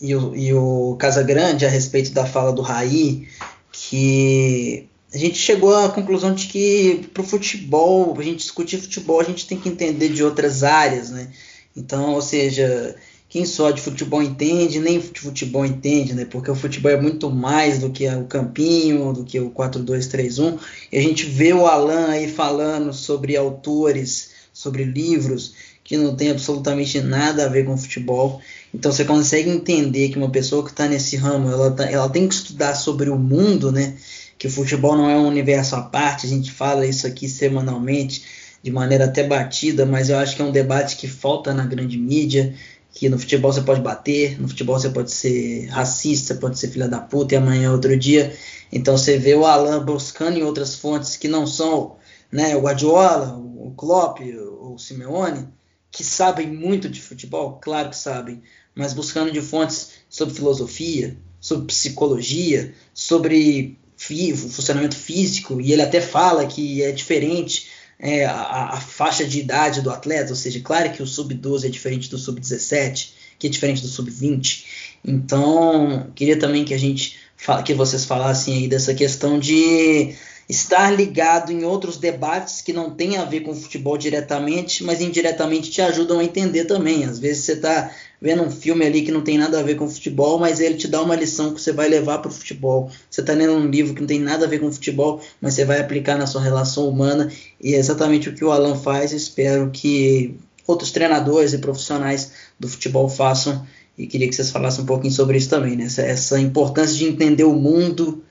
e 0.01 0.17
o, 0.17 0.35
e 0.35 0.53
o 0.53 0.97
Casagrande 0.99 1.65
a 1.65 1.69
respeito 1.69 2.11
da 2.11 2.27
fala 2.27 2.53
do 2.53 2.61
Raí, 2.61 3.29
que 3.71 4.89
a 5.15 5.17
gente 5.17 5.37
chegou 5.39 5.77
à 5.77 5.91
conclusão 5.91 6.35
de 6.35 6.49
que 6.49 7.09
para 7.15 7.23
o 7.23 7.27
futebol, 7.27 8.17
a 8.19 8.23
gente 8.25 8.39
discutir 8.39 8.79
futebol, 8.79 9.21
a 9.21 9.25
gente 9.25 9.47
tem 9.47 9.61
que 9.61 9.69
entender 9.69 10.09
de 10.09 10.25
outras 10.25 10.65
áreas, 10.65 11.11
né? 11.11 11.31
Então, 11.77 12.15
ou 12.15 12.23
seja, 12.23 12.97
quem 13.35 13.45
só 13.45 13.73
de 13.73 13.83
futebol 13.83 14.23
entende, 14.23 14.79
nem 14.79 15.01
de 15.01 15.21
futebol 15.21 15.67
entende, 15.67 16.15
né? 16.15 16.25
Porque 16.25 16.49
o 16.49 16.55
futebol 16.55 16.93
é 16.93 17.01
muito 17.01 17.29
mais 17.29 17.81
do 17.81 17.91
que 17.91 18.07
o 18.07 18.27
campinho, 18.27 19.13
do 19.13 19.25
que 19.25 19.41
o 19.41 19.51
4-2-3-1. 19.51 20.57
E 20.93 20.99
a 20.99 21.03
gente 21.03 21.27
vê 21.27 21.53
o 21.53 21.67
Alan 21.67 22.11
aí 22.11 22.29
falando 22.29 22.93
sobre 22.93 23.37
autores, 23.37 24.31
sobre 24.53 24.85
livros 24.85 25.53
que 25.83 25.97
não 25.97 26.15
tem 26.15 26.31
absolutamente 26.31 27.01
nada 27.01 27.45
a 27.45 27.49
ver 27.49 27.65
com 27.65 27.77
futebol. 27.77 28.41
Então 28.73 28.93
você 28.93 29.05
consegue 29.05 29.51
entender 29.51 30.11
que 30.11 30.17
uma 30.17 30.31
pessoa 30.31 30.63
que 30.63 30.71
está 30.71 30.87
nesse 30.87 31.17
ramo, 31.17 31.51
ela, 31.51 31.73
tá, 31.73 31.91
ela 31.91 32.09
tem 32.09 32.29
que 32.29 32.35
estudar 32.35 32.77
sobre 32.77 33.11
o 33.11 33.19
mundo, 33.19 33.73
né? 33.73 33.97
Que 34.39 34.47
o 34.47 34.51
futebol 34.51 34.97
não 34.97 35.11
é 35.11 35.17
um 35.17 35.27
universo 35.27 35.75
à 35.75 35.83
parte. 35.83 36.25
A 36.25 36.31
gente 36.31 36.53
fala 36.53 36.87
isso 36.87 37.05
aqui 37.05 37.29
semanalmente, 37.29 38.23
de 38.63 38.71
maneira 38.71 39.07
até 39.07 39.25
batida, 39.25 39.85
mas 39.85 40.09
eu 40.09 40.19
acho 40.19 40.37
que 40.37 40.41
é 40.41 40.45
um 40.45 40.53
debate 40.53 40.97
que 40.97 41.09
falta 41.09 41.53
na 41.53 41.67
grande 41.67 41.99
mídia. 41.99 42.55
Que 42.95 43.09
no 43.09 43.19
futebol 43.19 43.53
você 43.53 43.61
pode 43.61 43.81
bater, 43.81 44.41
no 44.41 44.49
futebol 44.49 44.79
você 44.79 44.89
pode 44.89 45.11
ser 45.11 45.67
racista, 45.67 46.37
pode 46.37 46.59
ser 46.59 46.69
filha 46.69 46.89
da 46.89 47.01
puta 47.01 47.35
e 47.35 47.37
amanhã 47.37 47.69
é 47.69 47.71
outro 47.71 47.97
dia. 47.97 48.35
Então 48.73 48.97
você 48.97 49.19
vê 49.19 49.35
o 49.35 49.45
Alan 49.45 49.85
buscando 49.85 50.39
em 50.39 50.43
outras 50.43 50.77
fontes 50.77 51.17
que 51.17 51.29
não 51.29 51.47
são 51.47 51.97
né, 52.31 52.57
o 52.57 52.61
Guardiola, 52.61 53.37
o 53.37 53.73
Klopp, 53.77 54.21
o 54.61 54.79
Simeone, 54.79 55.49
que 55.91 56.03
sabem 56.03 56.49
muito 56.49 56.89
de 56.89 57.01
futebol, 57.01 57.59
claro 57.61 57.91
que 57.91 57.97
sabem, 57.97 58.43
mas 58.75 58.93
buscando 58.93 59.31
de 59.31 59.41
fontes 59.41 59.91
sobre 60.09 60.35
filosofia, 60.35 61.17
sobre 61.41 61.67
psicologia, 61.67 62.75
sobre 62.93 63.79
funcionamento 63.97 64.97
físico, 64.97 65.61
e 65.61 65.73
ele 65.73 65.83
até 65.83 66.01
fala 66.01 66.47
que 66.47 66.83
é 66.83 66.91
diferente 66.91 67.69
é, 67.99 68.25
a, 68.25 68.71
a, 68.75 68.81
faixa 68.81 69.25
de 69.25 69.39
idade 69.39 69.81
do 69.81 69.91
atleta, 69.91 70.31
ou 70.31 70.37
seja, 70.37 70.61
claro 70.61 70.93
que 70.93 71.03
o 71.03 71.07
sub-12 71.07 71.67
é 71.67 71.69
diferente 71.69 72.11
do 72.11 72.19
sub-17, 72.19 73.13
que 73.39 73.47
é 73.47 73.51
diferente 73.51 73.83
do 73.83 73.89
sub-20. 73.89 74.65
Então, 75.05 76.11
queria 76.15 76.39
também 76.39 76.65
que 76.65 76.75
a 76.75 76.79
gente 76.79 77.19
que 77.65 77.75
vocês 77.75 78.05
falassem 78.05 78.57
aí 78.57 78.69
dessa 78.69 78.95
questão 78.95 79.39
de 79.39 80.15
estar 80.49 80.91
ligado 80.91 81.51
em 81.51 81.65
outros 81.65 81.97
debates 81.97 82.61
que 82.61 82.73
não 82.73 82.91
têm 82.91 83.17
a 83.17 83.25
ver 83.25 83.41
com 83.41 83.55
futebol 83.55 83.97
diretamente, 83.97 84.85
mas 84.85 85.01
indiretamente 85.01 85.71
te 85.71 85.81
ajudam 85.81 86.19
a 86.19 86.25
entender 86.25 86.67
também. 86.67 87.05
Às 87.05 87.19
vezes 87.19 87.45
você 87.45 87.53
está 87.53 87.91
vendo 88.21 88.43
um 88.43 88.51
filme 88.51 88.85
ali 88.85 89.03
que 89.03 89.13
não 89.13 89.23
tem 89.23 89.39
nada 89.39 89.59
a 89.59 89.63
ver 89.63 89.77
com 89.77 89.89
futebol, 89.89 90.39
mas 90.39 90.61
ele 90.61 90.77
te 90.77 90.89
dá 90.89 91.01
uma 91.03 91.17
lição 91.17 91.55
que 91.55 91.61
você 91.61 91.73
vai 91.73 91.89
levar 91.89 92.19
para 92.19 92.31
o 92.31 92.35
futebol. 92.35 92.91
Você 93.11 93.21
está 93.21 93.33
lendo 93.33 93.53
um 93.53 93.67
livro 93.67 93.95
que 93.95 94.01
não 94.01 94.07
tem 94.07 94.21
nada 94.21 94.45
a 94.45 94.49
ver 94.49 94.59
com 94.61 94.71
futebol, 94.71 95.21
mas 95.41 95.55
você 95.55 95.65
vai 95.65 95.81
aplicar 95.81 96.17
na 96.17 96.27
sua 96.27 96.43
relação 96.43 96.89
humana, 96.89 97.31
e 97.61 97.75
é 97.75 97.79
exatamente 97.79 98.29
o 98.29 98.35
que 98.35 98.45
o 98.45 98.53
Alan 98.53 98.77
faz. 98.77 99.13
Espero 99.13 99.71
que 99.71 100.37
outros 100.67 100.91
treinadores 100.91 101.53
e 101.53 101.59
profissionais 101.59 102.33
do 102.59 102.69
futebol 102.69 103.09
façam. 103.09 103.67
E 103.97 104.07
queria 104.07 104.29
que 104.29 104.35
vocês 104.35 104.51
falassem 104.51 104.83
um 104.83 104.87
pouquinho 104.87 105.13
sobre 105.13 105.39
isso 105.39 105.49
também, 105.49 105.77
né? 105.77 105.85
essa, 105.85 106.03
essa 106.03 106.41
importância 106.41 106.97
de 106.97 107.05
entender 107.05 107.45
o 107.45 107.55
mundo 107.55 108.25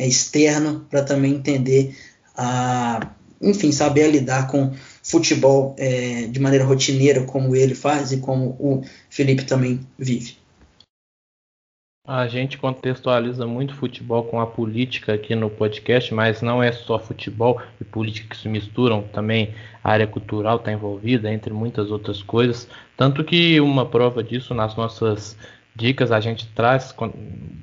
é, 0.00 0.06
externo 0.06 0.86
para 0.88 1.02
também 1.02 1.34
entender 1.34 1.94
a, 2.34 3.06
enfim, 3.40 3.70
saber 3.70 4.10
lidar 4.10 4.46
com 4.46 4.72
futebol 5.02 5.74
é, 5.78 6.26
de 6.26 6.40
maneira 6.40 6.64
rotineira, 6.64 7.22
como 7.24 7.54
ele 7.54 7.74
faz 7.74 8.10
e 8.10 8.16
como 8.16 8.56
o 8.58 8.82
Felipe 9.10 9.44
também 9.44 9.80
vive. 9.98 10.38
A 12.06 12.26
gente 12.26 12.56
contextualiza 12.56 13.46
muito 13.46 13.74
futebol 13.74 14.24
com 14.24 14.40
a 14.40 14.46
política 14.46 15.12
aqui 15.12 15.34
no 15.34 15.50
podcast, 15.50 16.12
mas 16.14 16.40
não 16.40 16.62
é 16.62 16.72
só 16.72 16.98
futebol 16.98 17.60
e 17.78 17.84
política 17.84 18.30
que 18.30 18.40
se 18.40 18.48
misturam, 18.48 19.02
também 19.02 19.54
a 19.84 19.92
área 19.92 20.06
cultural 20.06 20.56
está 20.56 20.72
envolvida, 20.72 21.32
entre 21.32 21.52
muitas 21.52 21.90
outras 21.90 22.22
coisas. 22.22 22.66
Tanto 22.96 23.22
que 23.22 23.60
uma 23.60 23.86
prova 23.86 24.24
disso 24.24 24.54
nas 24.54 24.74
nossas 24.74 25.36
dicas, 25.76 26.10
a 26.10 26.20
gente 26.20 26.46
traz 26.48 26.94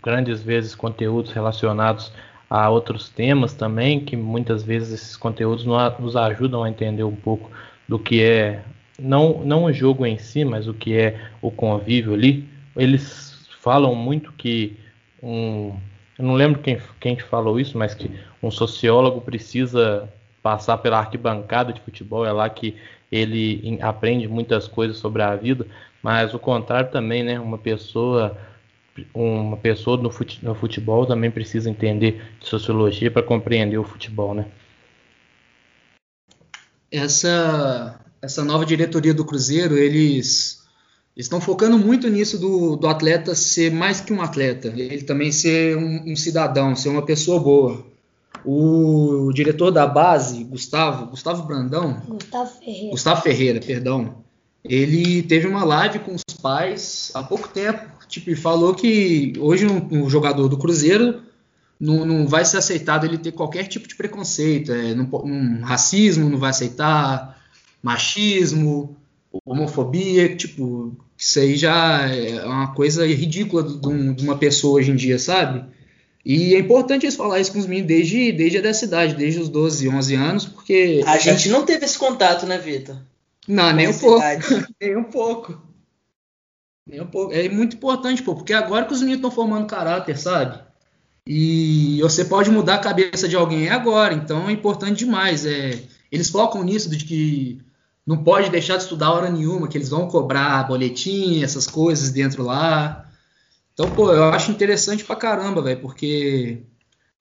grandes 0.04 0.41
vezes 0.41 0.73
conteúdos 0.73 1.32
relacionados 1.32 2.12
a 2.50 2.70
outros 2.70 3.10
temas 3.10 3.54
também, 3.54 4.00
que 4.00 4.16
muitas 4.16 4.64
vezes 4.64 4.94
esses 4.94 5.18
conteúdos 5.18 5.66
nos 5.66 6.16
ajudam 6.16 6.64
a 6.64 6.70
entender 6.70 7.04
um 7.04 7.16
pouco 7.16 7.52
do 7.88 8.00
que 8.00 8.24
é, 8.24 8.64
não, 9.00 9.44
não 9.44 9.66
o 9.66 9.74
jogo 9.74 10.06
em 10.06 10.18
si, 10.18 10.46
mas 10.46 10.68
o 10.68 10.74
que 10.74 10.98
é 10.98 11.30
o 11.42 11.52
convívio 11.52 12.14
ali. 12.14 12.48
Eles 12.76 13.48
falam 13.60 13.94
muito 13.94 14.32
que 14.34 14.78
um. 15.22 15.74
Eu 16.18 16.26
não 16.26 16.34
lembro 16.34 16.62
quem, 16.62 16.80
quem 17.00 17.20
falou 17.20 17.60
isso, 17.60 17.78
mas 17.78 17.94
que 17.94 18.10
um 18.42 18.50
sociólogo 18.50 19.22
precisa 19.22 20.10
passar 20.42 20.78
pela 20.78 21.00
arquibancada 21.00 21.74
de 21.74 21.82
futebol, 21.82 22.26
é 22.26 22.32
lá 22.32 22.50
que 22.50 22.76
ele 23.12 23.78
aprende 23.82 24.28
muitas 24.28 24.68
coisas 24.68 24.98
sobre 24.98 25.22
a 25.22 25.36
vida, 25.36 25.68
mas 26.02 26.34
o 26.34 26.40
contrário 26.40 26.90
também, 26.90 27.24
né? 27.24 27.40
Uma 27.40 27.58
pessoa 27.58 28.38
uma 29.14 29.58
pessoa 29.58 29.98
no 29.98 30.56
futebol 30.56 31.06
também 31.06 31.32
precisa 31.32 31.70
entender 31.70 32.22
de 32.40 32.48
sociologia 32.48 33.12
para 33.12 33.24
compreender 33.24 33.78
o 33.78 33.84
futebol, 33.84 34.34
né? 34.34 34.46
Essa 36.92 38.00
essa 38.22 38.44
nova 38.44 38.66
diretoria 38.66 39.14
do 39.14 39.26
Cruzeiro, 39.26 39.78
eles 39.78 40.64
estão 41.16 41.42
focando 41.42 41.78
muito 41.78 42.10
nisso 42.10 42.38
do, 42.40 42.76
do 42.76 42.88
atleta 42.88 43.34
ser 43.36 43.72
mais 43.72 44.02
que 44.02 44.14
um 44.14 44.22
atleta, 44.22 44.68
ele 44.68 45.04
também 45.04 45.32
ser 45.32 45.78
um, 45.78 46.12
um 46.12 46.16
cidadão, 46.16 46.76
ser 46.76 46.90
uma 46.90 47.06
pessoa 47.06 47.40
boa. 47.40 47.86
O, 48.46 49.28
o, 49.28 49.34
diretor 49.34 49.72
da 49.72 49.88
base, 49.88 50.44
Gustavo, 50.44 51.08
Gustavo 51.08 51.44
Brandão, 51.44 52.02
Gustavo 52.08 52.52
Ferreira, 52.60 52.92
Gustavo 52.92 53.22
Ferreira, 53.22 53.60
perdão, 53.60 54.24
ele 54.64 55.24
teve 55.24 55.48
uma 55.48 55.64
live 55.64 56.00
com 56.00 56.14
os 56.14 56.24
pais 56.40 57.12
há 57.16 57.24
pouco 57.24 57.48
tempo 57.48 57.97
tipo, 58.08 58.36
falou 58.36 58.74
que 58.74 59.34
hoje 59.39 59.65
um, 59.65 60.04
um 60.04 60.10
jogador 60.10 60.48
do 60.48 60.58
Cruzeiro 60.58 61.22
não, 61.80 62.06
não, 62.06 62.28
vai 62.28 62.43
ser 62.43 62.58
aceitado 62.58 63.06
ele 63.06 63.17
ter 63.17 63.32
qualquer 63.32 63.67
tipo 63.67 63.88
de 63.88 63.96
preconceito, 63.96 64.72
é, 64.72 64.93
não, 64.96 65.08
um 65.24 65.62
racismo 65.62 66.30
não 66.30 66.38
vai 66.38 66.50
aceitar, 66.50 67.39
machismo, 67.82 68.96
homofobia, 69.46 70.36
tipo, 70.36 70.96
isso 71.17 71.39
aí 71.39 71.56
já 71.56 72.08
é 72.10 72.43
uma 72.46 72.74
coisa 72.74 73.06
ridícula 73.06 73.63
de, 73.63 74.13
de 74.13 74.24
uma 74.24 74.38
pessoa 74.38 74.80
hoje 74.80 74.91
em 74.91 74.96
dia, 74.96 75.20
sabe? 75.20 75.65
E 76.26 76.56
é 76.56 76.60
importante 76.60 77.06
eles 77.06 77.15
falar 77.15 77.39
isso 77.39 77.54
com 77.54 77.60
os 77.60 77.67
meninos 77.67 77.88
desde, 77.88 78.32
desde 78.34 78.58
a 78.58 78.74
cidade, 78.74 79.15
desde 79.15 79.39
os 79.39 79.48
12, 79.48 79.88
11 79.88 80.15
anos, 80.15 80.46
porque... 80.46 81.02
A 81.06 81.17
gente 81.17 81.48
não 81.50 81.63
teve 81.65 81.86
esse 81.86 81.98
contato, 81.98 82.46
né, 82.46 82.58
Vitor? 82.58 82.98
Não, 83.48 83.72
nem 83.74 83.88
um 83.88 83.98
pouco. 83.98 84.24
nem 84.82 84.98
um 84.98 85.06
pouco. 85.06 85.66
É 87.32 87.50
muito 87.50 87.76
importante, 87.76 88.23
pô, 88.23 88.36
porque 88.36 88.54
agora 88.54 88.86
que 88.86 88.93
os 88.93 89.00
meninos 89.00 89.17
estão 89.17 89.32
formando 89.32 89.67
caráter, 89.67 90.17
sabe? 90.17 90.60
E 91.26 92.00
você 92.02 92.23
pode 92.23 92.50
mudar 92.50 92.76
a 92.76 92.80
cabeça 92.80 93.28
de 93.28 93.36
alguém 93.36 93.69
agora, 93.69 94.13
então 94.13 94.47
é 94.47 94.54
importante 94.54 95.00
demais. 95.00 95.45
É, 95.45 95.78
eles 96.10 96.30
focam 96.30 96.63
nisso 96.63 96.89
de 96.89 97.04
que 97.04 97.62
não 98.06 98.23
pode 98.23 98.50
deixar 98.50 98.78
de 98.78 98.84
estudar 98.84 99.12
hora 99.12 99.30
nenhuma, 99.30 99.67
que 99.67 99.78
eles 99.78 99.89
vão 99.89 100.08
cobrar 100.08 100.65
boletim, 100.65 101.43
essas 101.43 101.67
coisas 101.67 102.12
dentro 102.12 102.43
lá. 102.43 103.06
Então, 103.73 103.91
pô, 103.91 104.13
eu 104.13 104.23
acho 104.23 104.52
interessante 104.52 105.04
pra 105.04 105.17
caramba, 105.17 105.62
velho, 105.62 105.82
porque 105.82 106.63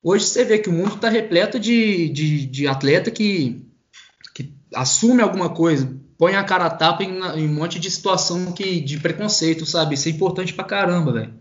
hoje 0.00 0.24
você 0.24 0.44
vê 0.44 0.58
que 0.58 0.68
o 0.68 0.72
mundo 0.72 0.96
tá 0.96 1.08
repleto 1.08 1.58
de, 1.58 2.08
de, 2.10 2.46
de 2.46 2.68
atleta 2.68 3.10
que, 3.10 3.66
que 4.32 4.54
assume 4.72 5.20
alguma 5.20 5.50
coisa, 5.50 6.00
põe 6.18 6.34
a 6.34 6.44
cara 6.44 6.66
a 6.66 6.70
tapa 6.70 7.02
em, 7.02 7.18
em, 7.38 7.48
um 7.48 7.52
monte 7.52 7.78
de 7.78 7.90
situação 7.90 8.52
que, 8.52 8.80
de 8.80 8.98
preconceito, 8.98 9.66
sabe? 9.66 9.94
Isso 9.94 10.08
é 10.08 10.12
importante 10.12 10.54
pra 10.54 10.64
caramba, 10.64 11.12
velho. 11.12 11.34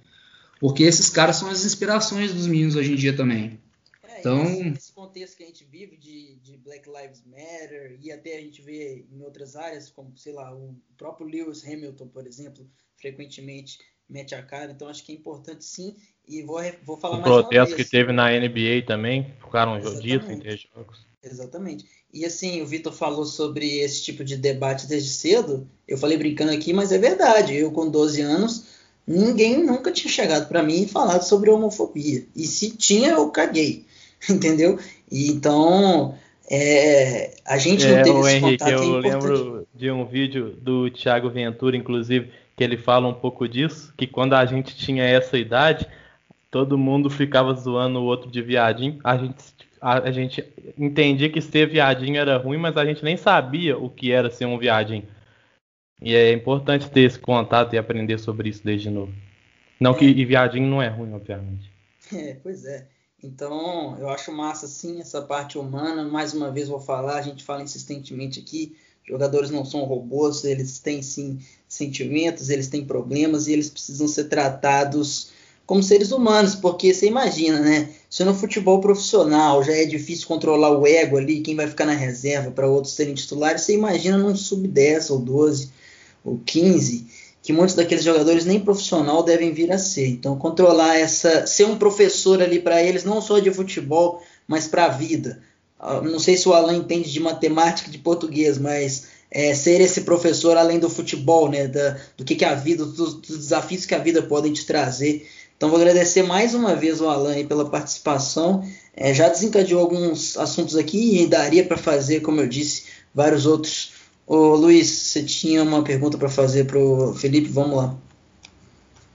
Porque 0.60 0.84
esses 0.84 1.10
caras 1.10 1.36
são 1.36 1.50
as 1.50 1.66
inspirações 1.66 2.34
dos 2.34 2.48
meninos 2.48 2.76
hoje 2.76 2.94
em 2.94 2.96
dia 2.96 3.16
também. 3.16 3.60
É, 4.04 4.20
então, 4.20 4.44
esse, 4.74 4.94
contexto 4.94 5.38
que 5.38 5.44
a 5.44 5.48
gente 5.48 5.66
vive 5.66 5.98
de, 5.98 6.36
de, 6.38 6.58
Black 6.58 6.90
Lives 6.90 7.24
Matter 7.26 7.98
e 8.02 8.12
até 8.12 8.38
a 8.38 8.42
gente 8.42 8.62
vê 8.62 9.06
em 9.12 9.22
outras 9.22 9.56
áreas, 9.56 9.90
como, 9.90 10.18
sei 10.18 10.34
lá, 10.34 10.54
o 10.54 10.76
próprio 10.98 11.28
Lewis 11.28 11.66
Hamilton, 11.66 12.08
por 12.08 12.26
exemplo, 12.26 12.66
frequentemente 12.98 13.80
mete 14.10 14.34
a 14.34 14.42
cara. 14.42 14.72
Então, 14.72 14.88
acho 14.88 15.04
que 15.04 15.12
é 15.12 15.16
importante 15.16 15.66
sim. 15.66 15.96
E 16.28 16.42
vou, 16.42 16.60
vou 16.84 16.98
falar 16.98 17.18
o 17.18 17.22
mais 17.22 17.32
uma 17.32 17.38
vez. 17.38 17.50
protesto 17.50 17.76
que 17.76 17.86
teve 17.86 18.12
na 18.12 18.30
NBA 18.32 18.86
também, 18.88 19.34
ficaram 19.40 19.80
dias 20.00 20.26
sem 20.26 20.40
ter 20.40 20.58
jogos. 20.58 21.06
Exatamente. 21.22 21.86
E 22.16 22.24
assim, 22.24 22.62
o 22.62 22.66
Vitor 22.66 22.94
falou 22.94 23.26
sobre 23.26 23.80
esse 23.80 24.02
tipo 24.02 24.24
de 24.24 24.38
debate 24.38 24.88
desde 24.88 25.10
cedo. 25.10 25.68
Eu 25.86 25.98
falei 25.98 26.18
brincando 26.18 26.54
aqui, 26.54 26.72
mas 26.72 26.94
é 26.94 26.98
verdade. 26.98 27.54
Eu, 27.54 27.72
com 27.72 27.90
12 27.90 28.22
anos, 28.22 28.68
ninguém 29.06 29.62
nunca 29.62 29.92
tinha 29.92 30.10
chegado 30.10 30.48
para 30.48 30.64
mim 30.64 30.84
e 30.84 30.88
falado 30.88 31.24
sobre 31.24 31.50
homofobia. 31.50 32.26
E 32.34 32.48
se 32.48 32.72
tinha, 32.72 33.10
eu 33.10 33.30
caguei. 33.32 33.86
Entendeu? 34.30 34.80
E, 35.12 35.30
então, 35.30 36.16
é, 36.50 37.36
a 37.46 37.58
gente 37.58 37.86
não 37.86 37.98
é, 37.98 38.04
teve 38.04 38.20
esse 38.20 38.30
Henrique, 38.30 38.64
contato. 38.64 38.84
Eu 38.84 38.98
é 38.98 39.02
lembro 39.02 39.68
de 39.76 39.92
um 39.92 40.06
vídeo 40.06 40.56
do 40.62 40.90
Thiago 40.90 41.30
Ventura, 41.30 41.76
inclusive, 41.76 42.32
que 42.56 42.64
ele 42.64 42.78
fala 42.78 43.10
um 43.10 43.14
pouco 43.14 43.46
disso, 43.46 43.94
que 43.98 44.08
quando 44.08 44.36
a 44.36 44.46
gente 44.46 44.74
tinha 44.74 45.04
essa 45.04 45.38
idade, 45.38 45.86
todo 46.50 46.78
mundo 46.78 47.10
ficava 47.10 47.54
zoando 47.54 48.00
o 48.00 48.06
outro 48.06 48.32
de 48.32 48.42
viadinho. 48.42 49.02
A 49.04 49.18
gente, 49.18 49.36
a, 49.82 50.00
a 50.00 50.12
gente 50.12 50.44
entendia 50.78 51.30
que 51.30 51.42
ser 51.42 51.68
viadinho 51.68 52.18
era 52.18 52.38
ruim, 52.38 52.58
mas 52.58 52.78
a 52.78 52.86
gente 52.86 53.04
nem 53.04 53.18
sabia 53.18 53.78
o 53.78 53.90
que 53.90 54.12
era 54.12 54.30
ser 54.30 54.46
um 54.46 54.58
viadinho. 54.58 55.08
E 56.02 56.14
é 56.14 56.34
importante 56.34 56.90
ter 56.90 57.02
esse 57.02 57.20
contato 57.20 57.74
e 57.74 57.78
aprender 57.78 58.18
sobre 58.20 58.50
isso 58.50 58.64
desde 58.64 58.90
novo. 58.90 59.14
Não 59.80 59.94
que 59.94 60.06
e 60.06 60.26
viadinho 60.26 60.68
não 60.68 60.82
é 60.82 60.88
ruim, 60.88 61.14
obviamente. 61.14 61.72
É, 62.14 62.38
pois 62.42 62.66
é. 62.66 62.88
Então, 63.24 63.98
eu 64.00 64.10
acho 64.10 64.32
massa, 64.32 64.68
sim, 64.68 65.00
essa 65.02 65.22
parte 65.22 65.58
humana. 65.58 66.04
Mais 66.04 66.34
uma 66.34 66.52
vez 66.52 66.68
vou 66.68 66.80
falar, 66.80 67.18
a 67.18 67.22
gente 67.22 67.44
fala 67.44 67.64
insistentemente 67.64 68.40
aqui, 68.40 68.76
jogadores 69.04 69.50
não 69.50 69.66
são 69.66 69.84
robôs, 69.84 70.44
eles 70.44 70.80
têm, 70.80 71.02
sim, 71.02 71.40
sentimentos, 71.68 72.50
eles 72.50 72.68
têm 72.68 72.86
problemas 72.86 73.48
e 73.48 73.54
eles 73.54 73.70
precisam 73.70 74.08
ser 74.08 74.26
tratados 74.26 75.32
como 75.66 75.82
seres 75.82 76.12
humanos, 76.12 76.56
porque 76.56 76.94
você 76.94 77.08
imagina, 77.08 77.60
né? 77.60 77.90
Se 78.10 78.24
no 78.24 78.34
futebol 78.34 78.80
profissional 78.80 79.64
já 79.64 79.74
é 79.74 79.86
difícil 79.86 80.28
controlar 80.28 80.72
o 80.78 80.86
ego 80.86 81.18
ali, 81.18 81.42
quem 81.42 81.56
vai 81.56 81.68
ficar 81.68 81.86
na 81.86 81.94
reserva 81.94 82.52
para 82.52 82.68
outros 82.68 82.94
serem 82.94 83.14
titulares, 83.14 83.64
você 83.64 83.74
imagina 83.74 84.18
num 84.18 84.36
sub-10 84.36 85.12
ou 85.12 85.20
12 85.20 85.70
ou 86.24 86.40
15 86.46 87.08
que 87.46 87.54
muitos 87.54 87.76
daqueles 87.76 88.04
jogadores 88.04 88.44
nem 88.44 88.60
profissional 88.60 89.22
devem 89.22 89.54
vir 89.54 89.72
a 89.72 89.78
ser. 89.78 90.08
Então, 90.08 90.36
controlar 90.36 90.98
essa, 90.98 91.46
ser 91.46 91.66
um 91.66 91.78
professor 91.78 92.42
ali 92.42 92.60
para 92.60 92.82
eles, 92.82 93.04
não 93.04 93.22
só 93.22 93.38
de 93.38 93.52
futebol, 93.52 94.20
mas 94.48 94.68
para 94.68 94.86
a 94.86 94.90
vida. 94.90 95.44
Ah, 95.80 96.02
não 96.02 96.18
sei 96.18 96.38
se 96.38 96.50
o 96.50 96.54
Alan 96.54 96.76
entende 96.76 97.12
de 97.12 97.20
matemática, 97.20 97.92
de 97.92 98.00
português, 98.00 98.58
mas 98.58 99.10
é, 99.30 99.54
ser 99.54 99.80
esse 99.80 100.02
professor 100.02 100.58
além 100.58 100.80
do 100.80 100.90
futebol, 100.90 101.48
né, 101.48 101.68
da, 101.68 102.00
do 102.18 102.26
que, 102.26 102.34
que 102.34 102.46
a 102.46 102.56
vida, 102.56 102.84
dos, 102.84 103.14
dos, 103.14 103.38
desafios 103.38 103.86
que 103.86 103.94
a 103.94 104.00
vida 104.00 104.24
podem 104.24 104.52
te 104.52 104.66
trazer. 104.66 105.30
Então, 105.58 105.70
vou 105.70 105.80
agradecer 105.80 106.24
mais 106.24 106.54
uma 106.54 106.76
vez 106.76 107.00
o 107.00 107.08
Alan 107.08 107.46
pela 107.46 107.70
participação. 107.70 108.64
É, 108.96 109.14
já 109.14 109.30
desencadeou 109.30 109.82
alguns 109.82 110.38
assuntos 110.38 110.76
aqui 110.76 111.22
e 111.22 111.28
daria 111.28 111.66
para 111.66 111.78
fazer, 111.78 112.22
como 112.22 112.42
eu 112.42 112.48
disse, 112.48 112.86
vários 113.14 113.46
outros 113.46 113.96
Ô 114.28 114.56
Luiz, 114.56 114.88
você 114.88 115.24
tinha 115.24 115.62
uma 115.62 115.84
pergunta 115.84 116.18
para 116.18 116.30
fazer 116.30 116.66
para 116.66 116.80
o 116.80 117.14
Felipe? 117.14 117.48
Vamos 117.48 117.78
lá. 117.78 117.96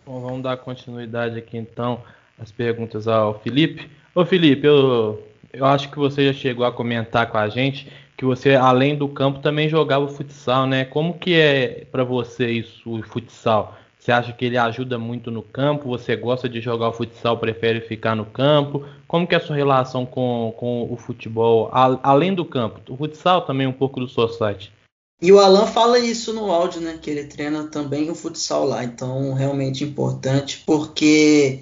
Bom, 0.06 0.20
vamos 0.20 0.42
dar 0.42 0.56
continuidade 0.56 1.36
aqui 1.36 1.56
então 1.56 2.00
às 2.38 2.52
perguntas 2.52 3.08
ao 3.08 3.40
Felipe. 3.40 3.90
Ô 4.14 4.24
Felipe, 4.24 4.68
eu, 4.68 5.20
eu 5.52 5.66
acho 5.66 5.90
que 5.90 5.98
você 5.98 6.26
já 6.26 6.32
chegou 6.32 6.64
a 6.64 6.70
comentar 6.70 7.28
com 7.28 7.38
a 7.38 7.48
gente 7.48 7.90
que 8.16 8.24
você, 8.24 8.54
além 8.54 8.96
do 8.96 9.08
campo, 9.08 9.40
também 9.40 9.68
jogava 9.68 10.06
futsal, 10.06 10.64
né? 10.64 10.84
Como 10.84 11.18
que 11.18 11.34
é 11.34 11.86
para 11.90 12.04
você 12.04 12.48
isso, 12.48 12.88
o 12.88 13.02
futsal? 13.02 13.76
Você 14.00 14.12
acha 14.12 14.32
que 14.32 14.46
ele 14.46 14.56
ajuda 14.56 14.98
muito 14.98 15.30
no 15.30 15.42
campo? 15.42 15.90
Você 15.90 16.16
gosta 16.16 16.48
de 16.48 16.58
jogar 16.58 16.88
o 16.88 16.92
futsal, 16.92 17.36
prefere 17.36 17.82
ficar 17.82 18.16
no 18.16 18.24
campo? 18.24 18.82
Como 19.06 19.26
que 19.26 19.34
é 19.34 19.38
a 19.38 19.40
sua 19.40 19.54
relação 19.54 20.06
com, 20.06 20.54
com 20.56 20.90
o 20.90 20.96
futebol, 20.96 21.68
a, 21.70 21.98
além 22.02 22.34
do 22.34 22.44
campo? 22.44 22.80
O 22.88 22.96
futsal 22.96 23.42
também 23.42 23.66
um 23.66 23.72
pouco 23.72 24.00
do 24.00 24.08
society. 24.08 24.72
E 25.20 25.30
o 25.30 25.38
Alan 25.38 25.66
fala 25.66 25.98
isso 25.98 26.32
no 26.32 26.50
áudio, 26.50 26.80
né? 26.80 26.98
Que 27.00 27.10
ele 27.10 27.24
treina 27.24 27.64
também 27.64 28.10
o 28.10 28.14
futsal 28.14 28.64
lá. 28.64 28.82
Então, 28.82 29.34
realmente 29.34 29.84
importante, 29.84 30.62
porque, 30.64 31.60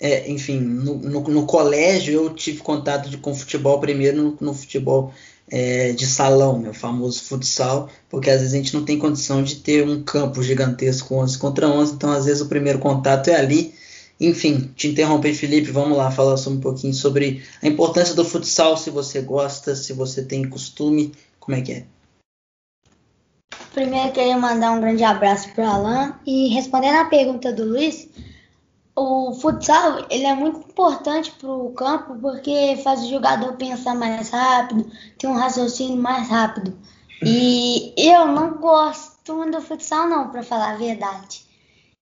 é, 0.00 0.28
enfim, 0.28 0.58
no, 0.58 0.96
no, 0.96 1.20
no, 1.20 1.46
colégio 1.46 2.14
eu 2.14 2.34
tive 2.34 2.62
contato 2.62 3.08
de, 3.08 3.16
com 3.16 3.32
futebol 3.32 3.78
primeiro 3.78 4.20
no, 4.20 4.36
no 4.40 4.52
futebol 4.52 5.14
é, 5.50 5.92
de 5.92 6.06
salão, 6.06 6.58
meu 6.58 6.72
famoso 6.72 7.22
futsal, 7.24 7.88
porque 8.08 8.30
às 8.30 8.40
vezes 8.40 8.54
a 8.54 8.56
gente 8.56 8.74
não 8.74 8.84
tem 8.84 8.98
condição 8.98 9.42
de 9.42 9.56
ter 9.56 9.86
um 9.86 10.02
campo 10.02 10.42
gigantesco 10.42 11.14
11 11.14 11.38
contra 11.38 11.68
11, 11.68 11.94
então 11.94 12.12
às 12.12 12.26
vezes 12.26 12.40
o 12.40 12.48
primeiro 12.48 12.78
contato 12.78 13.28
é 13.28 13.36
ali. 13.36 13.74
Enfim, 14.20 14.70
te 14.76 14.88
interromper, 14.88 15.32
Felipe, 15.34 15.70
vamos 15.70 15.96
lá 15.96 16.10
falar 16.10 16.36
sobre 16.36 16.58
um 16.58 16.62
pouquinho 16.62 16.92
sobre 16.92 17.42
a 17.62 17.66
importância 17.66 18.14
do 18.14 18.24
futsal, 18.24 18.76
se 18.76 18.90
você 18.90 19.20
gosta, 19.22 19.74
se 19.74 19.92
você 19.92 20.22
tem 20.22 20.48
costume, 20.48 21.12
como 21.40 21.56
é 21.56 21.62
que 21.62 21.72
é? 21.72 21.84
Primeiro 23.72 24.12
queria 24.12 24.36
mandar 24.36 24.72
um 24.72 24.80
grande 24.80 25.04
abraço 25.04 25.48
para 25.50 25.64
o 25.64 25.68
Alan 25.68 26.14
e 26.26 26.48
respondendo 26.48 26.96
a 26.96 27.04
pergunta 27.06 27.52
do 27.52 27.64
Luiz, 27.64 28.08
o 28.96 29.32
futsal 29.34 30.06
ele 30.10 30.24
é 30.24 30.34
muito 30.34 30.58
importante 30.60 31.30
para 31.32 31.50
o 31.50 31.72
campo 31.72 32.16
porque 32.20 32.78
faz 32.82 33.02
o 33.02 33.08
jogador 33.08 33.54
pensar 33.54 33.94
mais 33.94 34.30
rápido, 34.30 34.90
ter 35.18 35.26
um 35.26 35.34
raciocínio 35.34 35.96
mais 35.96 36.28
rápido. 36.28 36.76
E 37.22 37.92
eu 37.96 38.26
não 38.28 38.58
gosto 38.58 39.34
muito 39.34 39.58
do 39.58 39.62
futsal 39.62 40.08
não, 40.08 40.30
para 40.30 40.42
falar 40.42 40.72
a 40.72 40.76
verdade. 40.76 41.44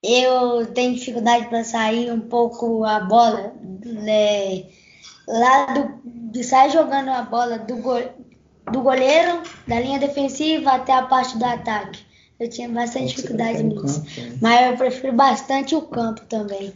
Eu 0.03 0.66
tenho 0.72 0.94
dificuldade 0.94 1.46
para 1.48 1.64
sair 1.64 2.12
um 2.12 2.20
pouco 2.20 2.85
a 2.85 3.01
bola 3.01 3.53
né, 3.85 4.64
lá 5.27 5.66
do, 5.66 6.01
de 6.05 6.44
sair 6.44 6.70
jogando 6.70 7.09
a 7.09 7.22
bola 7.22 7.59
do, 7.59 7.77
do 8.70 8.81
goleiro, 8.81 9.42
da 9.66 9.81
linha 9.81 9.98
defensiva 9.98 10.70
até 10.70 10.92
a 10.92 11.03
parte 11.03 11.37
do 11.37 11.44
ataque. 11.44 12.07
Eu 12.38 12.48
tinha 12.48 12.68
bastante 12.68 13.16
dificuldade 13.16 13.62
nisso. 13.62 14.01
Campo, 14.01 14.20
né? 14.20 14.38
Mas 14.40 14.70
eu 14.70 14.77
prefiro 14.77 15.12
bastante 15.12 15.74
o 15.74 15.83
campo 15.83 16.20
também. 16.27 16.72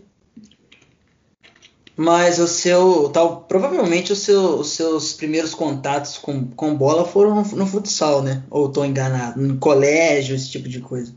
Mas 1.96 2.38
o 2.38 2.48
seu. 2.48 3.10
Tal, 3.10 3.42
provavelmente 3.42 4.12
o 4.12 4.16
seu, 4.16 4.58
os 4.58 4.70
seus 4.70 5.12
primeiros 5.12 5.54
contatos 5.54 6.18
com, 6.18 6.48
com 6.48 6.74
bola 6.74 7.04
foram 7.04 7.34
no, 7.34 7.42
no 7.42 7.66
futsal, 7.66 8.22
né? 8.22 8.42
Ou 8.50 8.66
estou 8.66 8.84
enganado? 8.84 9.40
No 9.40 9.58
colégio, 9.58 10.34
esse 10.34 10.50
tipo 10.50 10.68
de 10.68 10.80
coisa. 10.80 11.14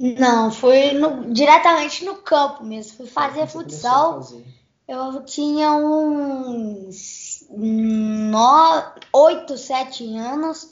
Não, 0.00 0.50
foi 0.50 0.92
no, 0.92 1.32
diretamente 1.32 2.04
no 2.04 2.14
campo 2.16 2.64
mesmo. 2.64 2.96
Fui 2.96 3.06
fazer 3.06 3.46
futsal. 3.46 4.22
Fazer. 4.22 4.44
Eu 4.88 5.24
tinha 5.24 5.72
uns 5.72 7.44
no, 7.50 8.82
8, 9.12 9.56
7 9.56 10.16
anos. 10.16 10.70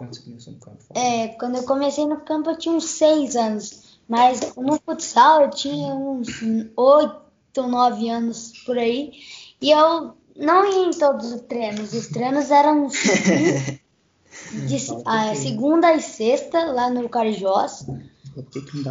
Quando 0.00 0.14
você 0.14 0.22
começou 0.22 0.52
no 0.54 0.58
campo? 0.60 0.78
É, 0.94 1.28
quando 1.28 1.56
eu 1.56 1.62
comecei 1.64 2.06
no 2.06 2.22
campo 2.22 2.48
eu 2.48 2.56
tinha 2.56 2.74
uns 2.74 2.84
6 2.84 3.36
anos. 3.36 3.98
Mas 4.08 4.40
no 4.56 4.80
futsal 4.80 5.42
eu 5.42 5.50
tinha 5.50 5.94
uns 5.94 6.26
8, 6.74 7.22
9 7.54 8.08
anos 8.08 8.52
por 8.64 8.78
aí. 8.78 9.12
E 9.60 9.70
eu 9.70 10.14
não 10.34 10.64
ia 10.64 10.86
em 10.86 10.90
todos 10.90 11.30
os 11.30 11.42
treinos. 11.42 11.92
Os 11.92 12.06
treinos 12.06 12.50
eram 12.50 12.88
de 14.66 14.76
a, 15.04 15.34
segunda 15.34 15.92
e 15.92 16.00
sexta 16.00 16.64
lá 16.72 16.88
no 16.88 17.06
Carijós. 17.06 17.84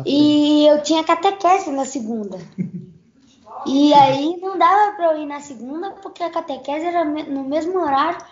E 0.06 0.67
eu 0.67 0.84
tinha 0.84 1.04
catequese 1.04 1.72
na 1.72 1.86
segunda. 1.86 2.38
E 3.65 3.91
aí 3.95 4.38
não 4.39 4.60
dava 4.60 4.95
para 4.95 5.13
eu 5.13 5.24
ir 5.24 5.26
na 5.26 5.39
segunda 5.39 5.89
porque 5.89 6.22
a 6.22 6.30
catequese 6.30 6.86
era 6.86 7.04
no 7.04 7.45
mesmo 7.45 7.80
horário 7.80 8.24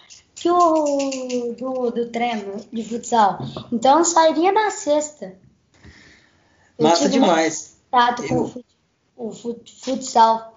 o 0.49 1.55
do, 1.57 1.91
do 1.91 2.05
treino 2.10 2.55
de 2.71 2.83
futsal. 2.83 3.39
Então 3.71 3.99
eu 3.99 4.05
sairia 4.05 4.51
na 4.51 4.69
sexta. 4.71 5.36
Massa 6.79 7.10
demais. 7.10 7.77
Contato 7.89 8.23
eu... 8.23 8.63
com 9.15 9.27
o, 9.27 9.31
futsal. 9.31 10.55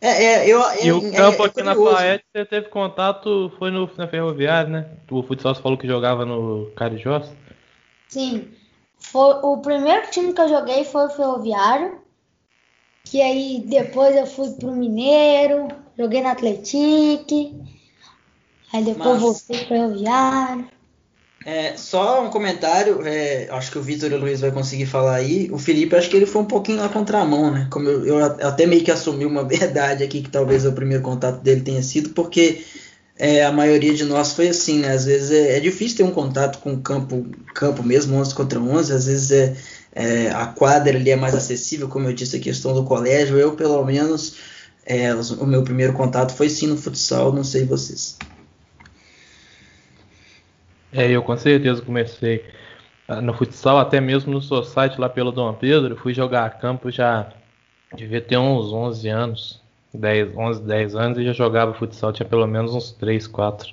É, 0.00 0.24
é, 0.24 0.48
eu, 0.48 0.60
e 0.82 0.92
o 0.92 1.06
é, 1.06 1.10
campo 1.12 1.44
é, 1.44 1.46
aqui 1.46 1.62
na 1.62 1.74
Faete, 1.74 2.24
você 2.34 2.44
teve 2.44 2.68
contato, 2.68 3.52
foi 3.58 3.70
no, 3.70 3.88
na 3.96 4.08
Ferroviária, 4.08 4.68
né? 4.68 4.90
O 5.10 5.22
futsal 5.22 5.54
você 5.54 5.62
falou 5.62 5.78
que 5.78 5.86
jogava 5.86 6.24
no 6.24 6.70
Carijós? 6.76 7.30
Sim. 8.08 8.48
Foi, 8.98 9.34
o 9.42 9.58
primeiro 9.58 10.10
time 10.10 10.32
que 10.32 10.40
eu 10.40 10.48
joguei 10.48 10.84
foi 10.84 11.06
o 11.06 11.10
Ferroviário. 11.10 12.00
Que 13.04 13.20
aí 13.20 13.62
depois 13.66 14.14
eu 14.16 14.26
fui 14.26 14.50
pro 14.52 14.72
Mineiro, 14.72 15.68
joguei 15.98 16.22
na 16.22 16.32
Atletique, 16.32 17.54
aí 18.72 18.84
depois 18.84 19.08
Mas, 19.08 19.20
voltei 19.20 19.58
pro 19.58 19.68
Ferroviário. 19.68 20.66
É, 21.44 21.76
só 21.76 22.24
um 22.24 22.30
comentário, 22.30 23.04
é, 23.04 23.48
acho 23.50 23.72
que 23.72 23.78
o 23.78 23.82
Vitor 23.82 24.10
e 24.12 24.14
o 24.14 24.18
Luiz 24.18 24.40
vai 24.40 24.52
conseguir 24.52 24.86
falar 24.86 25.16
aí. 25.16 25.50
O 25.50 25.58
Felipe, 25.58 25.96
acho 25.96 26.08
que 26.08 26.16
ele 26.16 26.26
foi 26.26 26.42
um 26.42 26.46
pouquinho 26.46 26.78
na 26.78 26.88
contramão, 26.88 27.50
né? 27.50 27.66
Como 27.70 27.88
eu, 27.88 28.06
eu 28.06 28.24
até 28.24 28.64
meio 28.64 28.84
que 28.84 28.90
assumi 28.90 29.26
uma 29.26 29.42
verdade 29.44 30.04
aqui, 30.04 30.22
que 30.22 30.30
talvez 30.30 30.64
o 30.64 30.72
primeiro 30.72 31.02
contato 31.02 31.40
dele 31.40 31.62
tenha 31.62 31.82
sido, 31.82 32.10
porque 32.10 32.62
é, 33.18 33.44
a 33.44 33.52
maioria 33.52 33.92
de 33.94 34.04
nós 34.04 34.32
foi 34.32 34.48
assim, 34.48 34.78
né? 34.80 34.92
Às 34.92 35.04
vezes 35.04 35.30
é, 35.32 35.56
é, 35.56 35.60
difícil 35.60 35.98
ter 35.98 36.02
um 36.04 36.12
contato 36.12 36.58
com 36.60 36.74
o 36.74 36.80
campo, 36.80 37.26
campo 37.54 37.82
mesmo, 37.82 38.16
11 38.16 38.34
contra 38.34 38.60
11, 38.60 38.92
às 38.92 39.06
vezes 39.06 39.30
é, 39.32 39.56
é, 39.94 40.30
a 40.30 40.46
quadra 40.46 40.96
ali 40.96 41.10
é 41.10 41.16
mais 41.16 41.34
acessível, 41.34 41.88
como 41.88 42.08
eu 42.08 42.12
disse, 42.12 42.36
a 42.36 42.40
questão 42.40 42.72
do 42.72 42.84
colégio. 42.84 43.36
Eu, 43.36 43.52
pelo 43.56 43.84
menos, 43.84 44.36
o 45.40 45.46
meu 45.46 45.62
primeiro 45.62 45.92
contato 45.92 46.34
foi 46.34 46.48
sim 46.48 46.66
no 46.68 46.76
futsal, 46.76 47.32
não 47.32 47.44
sei 47.44 47.64
vocês. 47.64 48.16
É, 50.92 51.10
eu 51.10 51.22
com 51.22 51.36
certeza 51.36 51.80
comecei 51.80 52.44
ah, 53.08 53.20
no 53.20 53.32
futsal, 53.32 53.78
até 53.78 54.00
mesmo 54.00 54.32
no 54.32 54.42
society 54.42 55.00
lá 55.00 55.08
pelo 55.08 55.32
Dom 55.32 55.54
Pedro. 55.54 55.96
Fui 55.96 56.12
jogar 56.12 56.44
a 56.44 56.50
campo 56.50 56.90
já 56.90 57.32
devia 57.96 58.20
ter 58.20 58.36
uns 58.36 58.72
11 58.72 59.08
anos, 59.08 59.60
10, 59.94 60.36
11, 60.36 60.62
10 60.62 60.94
anos 60.94 61.18
e 61.18 61.24
já 61.24 61.32
jogava 61.32 61.74
futsal, 61.74 62.12
tinha 62.12 62.28
pelo 62.28 62.46
menos 62.46 62.74
uns 62.74 62.92
3, 62.92 63.26
4. 63.26 63.72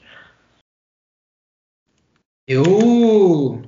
Eu 2.48 3.62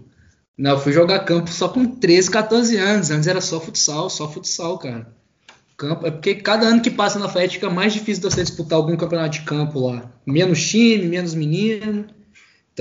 Não, 0.57 0.79
fui 0.79 0.91
jogar 0.91 1.19
campo 1.19 1.49
só 1.51 1.69
com 1.69 1.85
13, 1.85 2.31
14 2.31 2.77
anos. 2.77 3.11
Antes 3.11 3.27
era 3.27 3.39
só 3.39 3.59
futsal, 3.59 4.09
só 4.09 4.27
futsal, 4.27 4.77
cara. 4.79 5.13
Campo, 5.77 6.07
é 6.07 6.11
porque 6.11 6.35
cada 6.35 6.67
ano 6.67 6.81
que 6.81 6.89
passa 6.89 7.19
na 7.19 7.29
FET 7.29 7.55
fica 7.55 7.69
mais 7.69 7.93
difícil 7.93 8.23
você 8.23 8.41
disputar 8.41 8.77
algum 8.77 8.95
campeonato 8.95 9.39
de 9.39 9.41
campo 9.41 9.79
lá. 9.87 10.11
Menos 10.25 10.67
time, 10.67 11.05
menos 11.07 11.35
menino. 11.35 12.07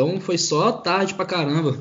Então 0.01 0.19
foi 0.19 0.39
só 0.39 0.73
tarde 0.73 1.13
pra 1.13 1.27
caramba. 1.27 1.79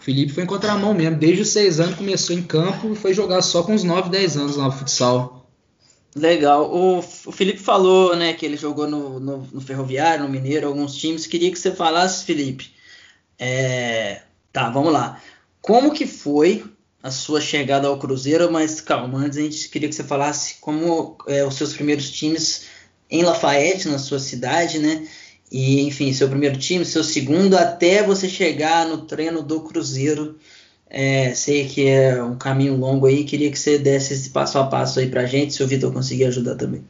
O 0.00 0.02
Felipe 0.02 0.32
foi 0.32 0.44
encontrar 0.44 0.72
a 0.72 0.78
mão 0.78 0.94
mesmo. 0.94 1.18
Desde 1.18 1.42
os 1.42 1.50
6 1.50 1.80
anos 1.80 1.96
começou 1.96 2.34
em 2.34 2.42
campo 2.42 2.90
e 2.90 2.96
foi 2.96 3.12
jogar 3.12 3.42
só 3.42 3.62
com 3.62 3.74
uns 3.74 3.84
9, 3.84 4.08
10 4.08 4.36
anos 4.38 4.56
lá 4.56 4.64
no 4.64 4.72
futsal. 4.72 5.46
Legal. 6.14 6.72
O, 6.74 6.98
o 6.98 7.32
Felipe 7.32 7.58
falou 7.58 8.16
né, 8.16 8.32
que 8.32 8.46
ele 8.46 8.56
jogou 8.56 8.88
no, 8.88 9.20
no, 9.20 9.38
no, 9.52 9.60
Ferroviário, 9.60 10.24
no 10.24 10.30
Mineiro, 10.30 10.66
alguns 10.66 10.96
times. 10.96 11.26
Queria 11.26 11.50
que 11.52 11.58
você 11.58 11.70
falasse, 11.70 12.24
Felipe. 12.24 12.70
É, 13.38 14.22
tá, 14.50 14.70
vamos 14.70 14.90
lá. 14.90 15.20
Como 15.60 15.92
que 15.92 16.06
foi 16.06 16.64
a 17.02 17.10
sua 17.10 17.38
chegada 17.38 17.86
ao 17.86 17.98
Cruzeiro? 17.98 18.50
Mas 18.50 18.80
calma, 18.80 19.18
antes 19.18 19.36
a 19.36 19.42
gente 19.42 19.68
queria 19.68 19.90
que 19.90 19.94
você 19.94 20.04
falasse 20.04 20.54
como 20.60 21.18
é, 21.26 21.44
os 21.44 21.54
seus 21.54 21.74
primeiros 21.74 22.10
times 22.10 22.64
em 23.10 23.22
Lafayette, 23.22 23.88
na 23.88 23.98
sua 23.98 24.18
cidade, 24.18 24.78
né? 24.78 25.06
E, 25.50 25.82
enfim, 25.82 26.12
seu 26.12 26.28
primeiro 26.28 26.58
time, 26.58 26.84
seu 26.84 27.04
segundo, 27.04 27.56
até 27.56 28.02
você 28.02 28.28
chegar 28.28 28.86
no 28.86 28.98
treino 28.98 29.42
do 29.42 29.60
Cruzeiro. 29.60 30.36
É, 30.88 31.34
sei 31.34 31.68
que 31.68 31.86
é 31.86 32.22
um 32.22 32.36
caminho 32.36 32.76
longo 32.76 33.06
aí, 33.06 33.24
queria 33.24 33.50
que 33.50 33.58
você 33.58 33.78
desse 33.78 34.14
esse 34.14 34.30
passo 34.30 34.58
a 34.58 34.66
passo 34.66 35.00
aí 35.00 35.08
pra 35.08 35.26
gente, 35.26 35.52
se 35.52 35.62
o 35.62 35.66
Vitor 35.66 35.92
conseguir 35.92 36.26
ajudar 36.26 36.54
também. 36.54 36.84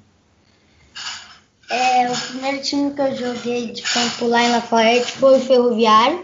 É, 1.71 2.11
o 2.11 2.17
primeiro 2.17 2.63
time 2.63 2.93
que 2.93 3.01
eu 3.01 3.17
joguei 3.17 3.73
de 3.73 3.83
campo 3.83 4.27
lá 4.27 4.43
em 4.43 4.53
Lafayette 4.53 5.13
foi 5.13 5.39
o 5.39 5.41
Ferroviário, 5.41 6.23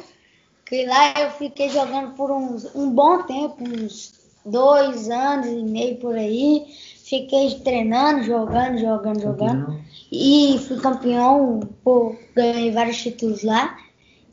que 0.67 0.85
lá 0.87 1.15
eu 1.19 1.31
fiquei 1.33 1.69
jogando 1.71 2.13
por 2.13 2.31
uns, 2.31 2.69
um 2.75 2.91
bom 2.91 3.23
tempo, 3.23 3.57
uns 3.61 4.13
dois 4.45 5.11
anos 5.11 5.47
e 5.47 5.63
meio 5.63 5.97
por 5.97 6.15
aí. 6.15 6.67
Fiquei 7.05 7.61
treinando, 7.61 8.25
jogando, 8.25 8.79
jogando, 8.79 9.21
jogando. 9.21 9.83
E 10.15 10.59
fui 10.69 10.79
campeão, 10.79 11.61
pô, 11.83 12.15
ganhei 12.37 12.71
vários 12.71 13.01
títulos 13.01 13.43
lá. 13.43 13.79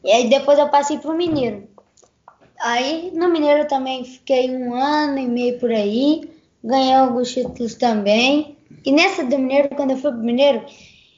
E 0.04 0.12
aí 0.12 0.30
depois 0.30 0.60
eu 0.60 0.68
passei 0.68 0.98
pro 0.98 1.16
Mineiro. 1.16 1.70
Aí 2.60 3.12
no 3.16 3.30
Mineiro 3.30 3.66
também 3.66 4.04
fiquei 4.04 4.54
um 4.54 4.74
ano 4.74 5.18
e 5.18 5.26
meio 5.26 5.58
por 5.58 5.72
aí. 5.72 6.30
Ganhei 6.62 6.94
alguns 6.94 7.32
títulos 7.32 7.76
também. 7.76 8.58
E 8.86 8.92
nessa 8.92 9.24
do 9.24 9.40
Mineiro, 9.40 9.70
quando 9.70 9.92
eu 9.92 9.98
fui 9.98 10.12
pro 10.12 10.20
Mineiro, 10.20 10.66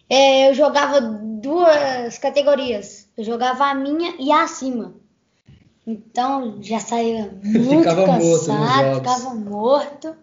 é, 0.08 0.50
eu 0.50 0.54
jogava 0.54 1.02
duas 1.02 2.20
categorias. 2.20 3.08
Eu 3.18 3.24
jogava 3.24 3.66
a 3.66 3.74
minha 3.74 4.14
e 4.20 4.32
a 4.32 4.44
acima. 4.44 4.94
Então 5.88 6.62
já 6.62 6.80
saía 6.80 7.36
muito 7.44 7.80
ficava 7.80 8.06
cansado, 8.06 8.86
morto 8.86 8.96
ficava 8.98 9.34
morto. 9.34 10.16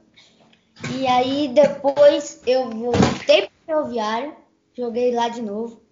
E 0.97 1.09
aí 1.09 1.49
depois 1.49 2.41
eu 2.47 2.71
voltei 2.71 3.43
pro 3.43 3.58
ferroviário, 3.69 4.33
joguei 4.75 5.15
lá 5.15 5.29
de 5.29 5.43
novo. 5.43 5.83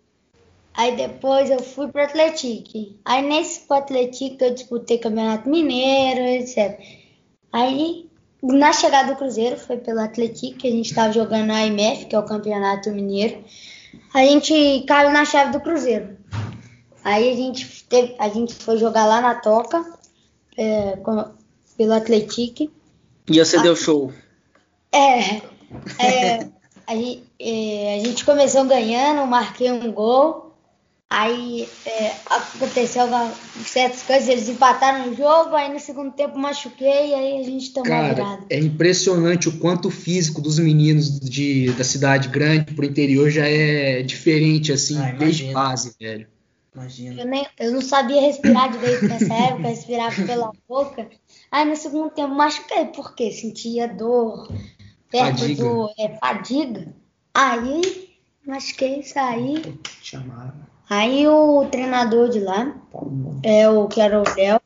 Aí 0.72 0.96
depois 0.96 1.50
eu 1.50 1.62
fui 1.62 1.88
pro 1.88 2.02
Atlético. 2.02 2.98
Aí 3.04 3.22
nesse 3.22 3.60
pro 3.60 3.76
Atlético 3.76 4.42
eu 4.42 4.54
disputei 4.54 4.98
Campeonato 4.98 5.48
Mineiro, 5.48 6.20
etc. 6.20 6.80
Aí 7.52 8.08
na 8.42 8.72
chegada 8.72 9.12
do 9.12 9.18
Cruzeiro 9.18 9.58
foi 9.58 9.76
pelo 9.76 10.00
Atlético 10.00 10.58
que 10.58 10.68
a 10.68 10.70
gente 10.70 10.86
estava 10.88 11.12
jogando 11.12 11.50
a 11.50 11.66
IMF, 11.66 12.06
que 12.06 12.16
é 12.16 12.18
o 12.18 12.24
Campeonato 12.24 12.90
Mineiro. 12.90 13.44
A 14.14 14.24
gente 14.24 14.84
caiu 14.86 15.10
na 15.10 15.24
chave 15.24 15.52
do 15.52 15.60
Cruzeiro. 15.60 16.16
Aí 17.04 17.30
a 17.30 17.36
gente 17.36 17.84
teve, 17.84 18.16
a 18.18 18.28
gente 18.28 18.54
foi 18.54 18.78
jogar 18.78 19.06
lá 19.06 19.20
na 19.20 19.34
Toca 19.34 19.84
é, 20.56 20.96
com, 20.96 21.24
pelo 21.76 21.92
Atlético. 21.92 22.70
E 23.28 23.38
você 23.38 23.56
a, 23.56 23.62
deu 23.62 23.76
show? 23.76 24.12
É, 24.92 25.36
é, 25.98 26.48
a, 26.86 26.94
gente, 26.94 27.25
a 27.40 28.04
gente 28.04 28.24
começou 28.24 28.64
ganhando, 28.64 29.26
marquei 29.26 29.70
um 29.70 29.92
gol. 29.92 30.46
Aí 31.08 31.68
é, 31.86 32.12
aconteceu 32.28 33.06
certas 33.64 34.02
coisas, 34.02 34.28
eles 34.28 34.48
empataram 34.48 35.08
o 35.08 35.14
jogo, 35.14 35.54
aí 35.54 35.72
no 35.72 35.78
segundo 35.78 36.12
tempo 36.12 36.36
machuquei, 36.36 37.14
aí 37.14 37.40
a 37.40 37.44
gente 37.44 37.72
tomou 37.72 37.88
Cara, 37.88 38.12
virada. 38.12 38.46
É 38.50 38.58
impressionante 38.58 39.48
o 39.48 39.56
quanto 39.58 39.86
o 39.86 39.90
físico 39.90 40.40
dos 40.40 40.58
meninos 40.58 41.20
de, 41.20 41.70
da 41.74 41.84
cidade 41.84 42.28
grande 42.28 42.74
pro 42.74 42.84
interior 42.84 43.30
já 43.30 43.46
é 43.46 44.02
diferente, 44.02 44.72
assim, 44.72 44.98
ah, 44.98 45.12
desde 45.12 45.52
base, 45.52 45.94
velho. 45.98 46.26
Imagina. 46.74 47.22
Eu, 47.22 47.26
nem, 47.26 47.46
eu 47.60 47.72
não 47.72 47.80
sabia 47.80 48.20
respirar 48.20 48.72
direito 48.72 49.06
nessa 49.06 49.32
época, 49.46 49.68
respirava 49.68 50.22
pela 50.26 50.50
boca. 50.68 51.08
Aí 51.52 51.64
no 51.64 51.76
segundo 51.76 52.10
tempo 52.10 52.34
machuquei, 52.34 52.84
porque 52.86 53.30
sentia 53.30 53.86
dor, 53.86 54.52
perto 55.08 55.38
fadiga. 55.38 55.62
do. 55.62 55.90
É, 55.98 56.18
fadiga. 56.18 56.94
Aí 57.38 58.08
machuquei, 58.46 59.02
saí. 59.02 59.78
Chamaram. 60.02 60.54
Aí 60.88 61.28
o 61.28 61.66
treinador 61.66 62.30
de 62.30 62.40
lá, 62.40 62.74
é 63.42 63.68
o 63.68 63.86
que 63.88 64.00
era 64.00 64.18
o 64.18 64.24
Léo, 64.34 64.58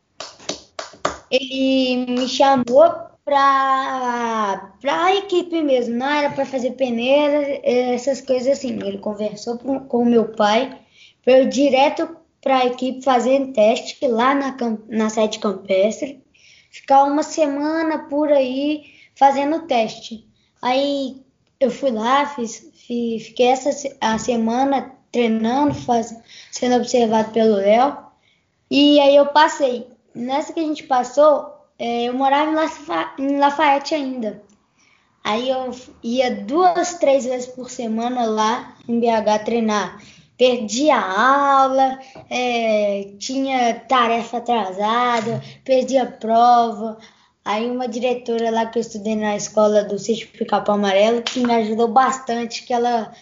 ele 1.28 2.06
me 2.06 2.28
chamou 2.28 2.92
pra, 3.24 4.72
pra 4.80 5.16
equipe 5.16 5.60
mesmo, 5.62 5.96
não 5.96 6.08
era 6.08 6.30
para 6.30 6.46
fazer 6.46 6.72
peneira, 6.72 7.60
essas 7.64 8.20
coisas 8.20 8.58
assim. 8.58 8.78
Ele 8.84 8.98
conversou 8.98 9.58
com 9.58 10.02
o 10.02 10.06
meu 10.06 10.28
pai 10.28 10.78
para 11.24 11.40
eu 11.40 11.48
direto 11.48 12.16
para 12.40 12.58
a 12.58 12.66
equipe 12.66 13.02
fazer 13.02 13.48
teste 13.48 14.06
lá 14.06 14.32
na, 14.32 14.56
na 14.88 15.10
sede 15.10 15.40
campestre, 15.40 16.22
ficar 16.70 17.02
uma 17.02 17.24
semana 17.24 18.06
por 18.08 18.30
aí 18.30 18.84
fazendo 19.16 19.66
teste. 19.66 20.24
Aí 20.62 21.20
eu 21.60 21.70
fui 21.70 21.90
lá, 21.90 22.24
fiz, 22.26 22.66
fiz, 22.74 23.26
fiquei 23.26 23.48
essa 23.48 23.70
a 24.00 24.18
semana 24.18 24.92
treinando, 25.12 25.74
faz, 25.74 26.16
sendo 26.50 26.76
observado 26.76 27.32
pelo 27.32 27.56
Léo. 27.56 27.98
E 28.70 28.98
aí 28.98 29.14
eu 29.14 29.26
passei. 29.26 29.86
Nessa 30.14 30.52
que 30.52 30.60
a 30.60 30.64
gente 30.64 30.84
passou, 30.84 31.54
é, 31.78 32.04
eu 32.04 32.14
morava 32.14 32.50
em, 33.18 33.38
Lafayette 33.38 33.94
ainda. 33.94 34.42
Aí 35.22 35.50
eu 35.50 35.70
ia 36.02 36.34
duas, 36.34 36.94
três 36.94 37.26
vezes 37.26 37.46
por 37.48 37.68
semana 37.68 38.24
lá 38.24 38.74
em 38.88 38.98
BH 38.98 39.44
treinar. 39.44 40.00
Perdia 40.38 40.96
a 40.96 41.60
aula, 41.60 41.98
é, 42.30 43.12
tinha 43.18 43.74
tarefa 43.80 44.38
atrasada, 44.38 45.42
perdia 45.62 46.06
prova. 46.06 46.96
Aí 47.44 47.70
uma 47.70 47.88
diretora 47.88 48.50
lá 48.50 48.66
que 48.66 48.78
eu 48.78 48.80
estudei 48.80 49.16
na 49.16 49.36
escola 49.36 49.82
do 49.84 49.98
Sítio 49.98 50.28
Pica-Pau 50.28 50.74
Amarelo, 50.74 51.22
que 51.22 51.44
me 51.44 51.54
ajudou 51.54 51.88
bastante, 51.88 52.64
que 52.64 52.72
ela 52.72 53.12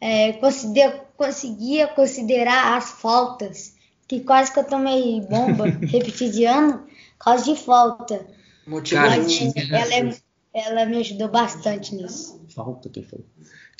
é, 0.00 0.32
conseguia, 0.34 0.90
conseguia 1.16 1.86
considerar 1.88 2.76
as 2.76 2.90
faltas, 2.90 3.74
que 4.06 4.20
quase 4.20 4.52
que 4.52 4.58
eu 4.58 4.64
tomei 4.64 5.20
bomba, 5.20 5.64
repeti 5.86 6.28
de 6.30 6.44
ano, 6.44 6.86
por 7.18 7.24
causa 7.24 7.44
de 7.44 7.56
falta. 7.56 8.26
Motivante. 8.66 9.52
Ela, 9.70 9.94
é, 9.94 10.20
ela 10.52 10.84
me 10.84 10.98
ajudou 10.98 11.28
bastante 11.28 11.94
nisso. 11.94 12.40
Falta 12.54 12.88
que 12.88 13.02
foi. 13.02 13.24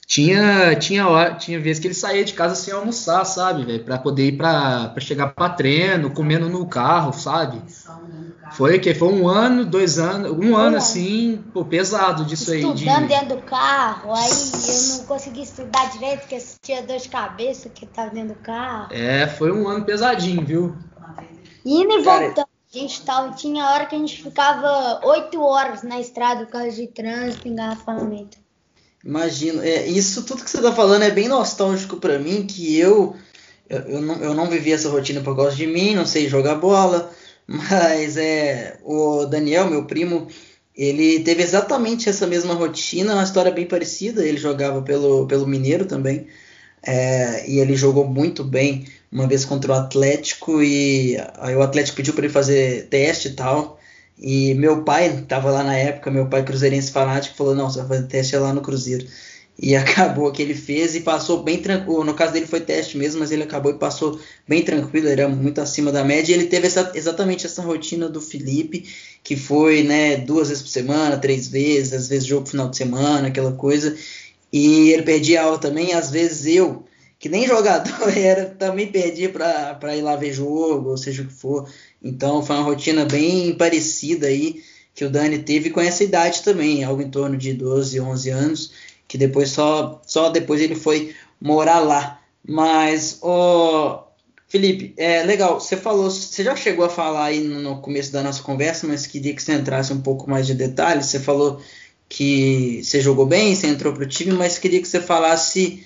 Tinha, 0.07 0.75
tinha 0.77 1.07
hora, 1.07 1.35
tinha 1.35 1.61
vezes 1.61 1.81
que 1.81 1.87
ele 1.87 1.95
saía 1.95 2.25
de 2.25 2.33
casa 2.33 2.55
sem 2.55 2.73
almoçar, 2.73 3.27
sabe, 3.27 3.67
velho? 3.67 3.85
Pra 3.85 3.99
poder 3.99 4.29
ir 4.29 4.39
pra, 4.39 4.89
pra 4.89 5.03
chegar 5.03 5.35
pra 5.35 5.51
treino, 5.51 6.11
comendo 6.11 6.49
no 6.49 6.67
carro, 6.67 7.13
sabe? 7.13 7.61
Foi 8.53 8.79
que 8.79 8.95
foi 8.95 9.09
um 9.09 9.29
ano, 9.29 9.65
dois 9.65 9.99
anos, 9.99 10.31
um 10.33 10.57
ano 10.57 10.77
assim, 10.77 11.45
pô, 11.53 11.65
pesado 11.65 12.25
disso 12.25 12.55
Estudando 12.55 12.71
aí. 12.71 12.75
Estudando 12.75 13.03
de... 13.03 13.09
dentro 13.09 13.37
do 13.37 13.43
carro, 13.43 14.13
aí 14.15 14.31
eu 14.31 14.99
não 14.99 15.05
consegui 15.07 15.43
estudar 15.43 15.91
direito, 15.91 16.21
porque 16.21 16.43
tinha 16.63 16.83
dor 16.83 16.99
de 16.99 17.09
cabeça 17.09 17.69
que 17.69 17.87
tava 17.87 18.11
dentro 18.11 18.35
do 18.35 18.41
carro. 18.41 18.93
É, 18.93 19.27
foi 19.27 19.53
um 19.53 19.69
ano 19.69 19.85
pesadinho, 19.85 20.45
viu? 20.45 20.77
Indo 21.65 21.99
e 21.99 22.03
voltando. 22.03 22.47
A 22.75 22.79
gente 22.79 23.03
tava, 23.03 23.35
tinha 23.35 23.65
hora 23.65 23.87
que 23.87 23.95
a 23.95 23.99
gente 23.99 24.23
ficava 24.23 25.01
oito 25.05 25.41
horas 25.41 25.83
na 25.83 25.99
estrada 25.99 26.45
por 26.45 26.53
causa 26.53 26.71
de 26.71 26.87
trânsito, 26.87 27.49
engarrafamento. 27.49 28.37
Imagino. 29.03 29.63
É, 29.63 29.87
isso 29.87 30.23
tudo 30.25 30.45
que 30.45 30.51
você 30.51 30.59
está 30.59 30.73
falando 30.73 31.03
é 31.03 31.11
bem 31.11 31.29
nostálgico 31.29 31.97
para 31.97 32.19
mim, 32.19 32.47
que 32.47 32.79
eu, 32.79 33.17
eu, 33.69 33.79
eu, 33.81 34.01
não, 34.03 34.15
eu 34.17 34.35
não 34.35 34.47
vivi 34.47 34.73
essa 34.73 34.91
rotina 34.91 35.23
por 35.23 35.35
causa 35.35 35.57
de 35.57 35.67
mim, 35.67 35.95
não 35.95 36.05
sei 36.05 36.29
jogar 36.29 36.57
bola, 36.57 37.11
mas 37.49 38.19
é 38.19 38.79
o 38.85 39.25
Daniel, 39.25 39.71
meu 39.71 39.87
primo, 39.87 40.29
ele 40.77 41.21
teve 41.21 41.43
exatamente 41.43 42.09
essa 42.09 42.27
mesma 42.27 42.53
rotina, 42.53 43.15
uma 43.15 43.25
história 43.25 43.51
bem 43.51 43.67
parecida. 43.67 44.25
Ele 44.25 44.37
jogava 44.37 44.83
pelo, 44.83 45.27
pelo 45.27 45.47
Mineiro 45.47 45.87
também, 45.87 46.27
é, 46.83 47.49
e 47.51 47.59
ele 47.59 47.75
jogou 47.75 48.07
muito 48.07 48.45
bem 48.45 48.87
uma 49.11 49.27
vez 49.27 49.45
contra 49.47 49.73
o 49.73 49.75
Atlético, 49.75 50.63
e 50.63 51.17
aí 51.39 51.57
o 51.57 51.63
Atlético 51.63 51.97
pediu 51.97 52.13
para 52.15 52.27
ele 52.27 52.33
fazer 52.33 52.87
teste 52.89 53.29
e 53.29 53.33
tal. 53.33 53.81
E 54.19 54.55
meu 54.55 54.85
pai 54.85 55.07
estava 55.09 55.51
lá 55.51 55.63
na 55.65 55.77
época, 55.77 56.11
meu 56.11 56.27
pai 56.29 56.45
cruzeirense 56.45 56.93
fanático, 56.93 57.37
falou: 57.37 57.55
Não, 57.55 57.71
você 57.71 57.79
vai 57.81 57.89
fazer 57.89 58.07
teste 58.09 58.37
lá 58.37 58.53
no 58.53 58.61
Cruzeiro. 58.61 59.07
E 59.59 59.75
acabou 59.77 60.31
que 60.31 60.41
ele 60.41 60.55
fez 60.55 60.95
e 60.95 61.01
passou 61.01 61.43
bem 61.43 61.59
tranquilo. 61.61 62.05
No 62.05 62.15
caso 62.15 62.33
dele 62.33 62.47
foi 62.47 62.61
teste 62.61 62.97
mesmo, 62.97 63.21
mas 63.21 63.33
ele 63.33 63.43
acabou 63.43 63.73
e 63.73 63.79
passou 63.79 64.19
bem 64.47 64.63
tranquilo, 64.63 65.09
era 65.09 65.29
muito 65.29 65.61
acima 65.61 65.91
da 65.91 66.05
média. 66.05 66.33
E 66.33 66.39
ele 66.39 66.47
teve 66.47 66.69
essa, 66.69 66.93
exatamente 66.95 67.45
essa 67.45 67.63
rotina 67.63 68.09
do 68.09 68.21
Felipe, 68.21 68.87
que 69.23 69.37
foi 69.37 69.83
né, 69.83 70.17
duas 70.17 70.49
vezes 70.49 70.63
por 70.63 70.71
semana, 70.71 71.17
três 71.19 71.49
vezes, 71.49 71.93
às 71.93 72.09
vezes 72.09 72.27
jogo 72.27 72.47
final 72.47 72.69
de 72.69 72.77
semana, 72.77 73.29
aquela 73.29 73.53
coisa. 73.53 73.97
E 74.53 74.91
ele 74.91 75.03
perdia 75.03 75.43
aula 75.43 75.59
também, 75.59 75.93
às 75.93 76.11
vezes 76.11 76.47
eu, 76.47 76.85
que 77.19 77.29
nem 77.29 77.47
jogador 77.47 78.09
era, 78.17 78.47
também 78.47 78.87
perdia 78.87 79.29
para 79.29 79.97
ir 79.97 80.03
lá 80.03 80.17
ver 80.17 80.33
jogo, 80.33 80.91
ou 80.91 80.97
seja 80.97 81.23
o 81.23 81.27
que 81.27 81.35
for. 81.35 81.69
Então 82.03 82.43
foi 82.43 82.57
uma 82.57 82.65
rotina 82.65 83.05
bem 83.05 83.55
parecida 83.57 84.29
aí 84.29 84.63
que 84.95 85.05
o 85.05 85.11
Dani 85.11 85.39
teve 85.39 85.71
com 85.71 85.81
essa 85.81 86.03
idade 86.03 86.43
também, 86.43 86.83
algo 86.83 87.01
em 87.01 87.09
torno 87.09 87.37
de 87.37 87.53
12, 87.53 88.01
11 88.01 88.31
anos 88.31 88.73
que 89.09 89.17
depois 89.17 89.51
só, 89.51 90.01
só 90.07 90.29
depois 90.29 90.61
ele 90.61 90.75
foi 90.75 91.15
morar 91.41 91.81
lá. 91.81 92.21
Mas, 92.47 93.19
oh, 93.23 94.01
Felipe, 94.47 94.95
é 94.97 95.23
legal, 95.25 95.59
você 95.59 95.77
falou, 95.77 96.11
você 96.11 96.45
já 96.45 96.55
chegou 96.55 96.85
a 96.85 96.91
falar 96.91 97.25
aí 97.25 97.41
no 97.41 97.81
começo 97.81 98.13
da 98.13 98.23
nossa 98.23 98.43
conversa, 98.43 98.87
mas 98.87 99.07
queria 99.07 99.35
que 99.35 99.43
você 99.43 99.55
entrasse 99.55 99.93
um 99.93 100.01
pouco 100.01 100.29
mais 100.29 100.47
de 100.47 100.55
detalhes. 100.55 101.07
Você 101.07 101.21
falou 101.21 101.61
que 102.09 102.81
você 102.83 103.01
jogou 103.01 103.27
bem, 103.27 103.55
você 103.55 103.67
entrou 103.67 103.93
para 103.93 104.05
o 104.05 104.09
time, 104.09 104.33
mas 104.33 104.59
queria 104.59 104.81
que 104.81 104.89
você 104.89 105.01
falasse 105.01 105.85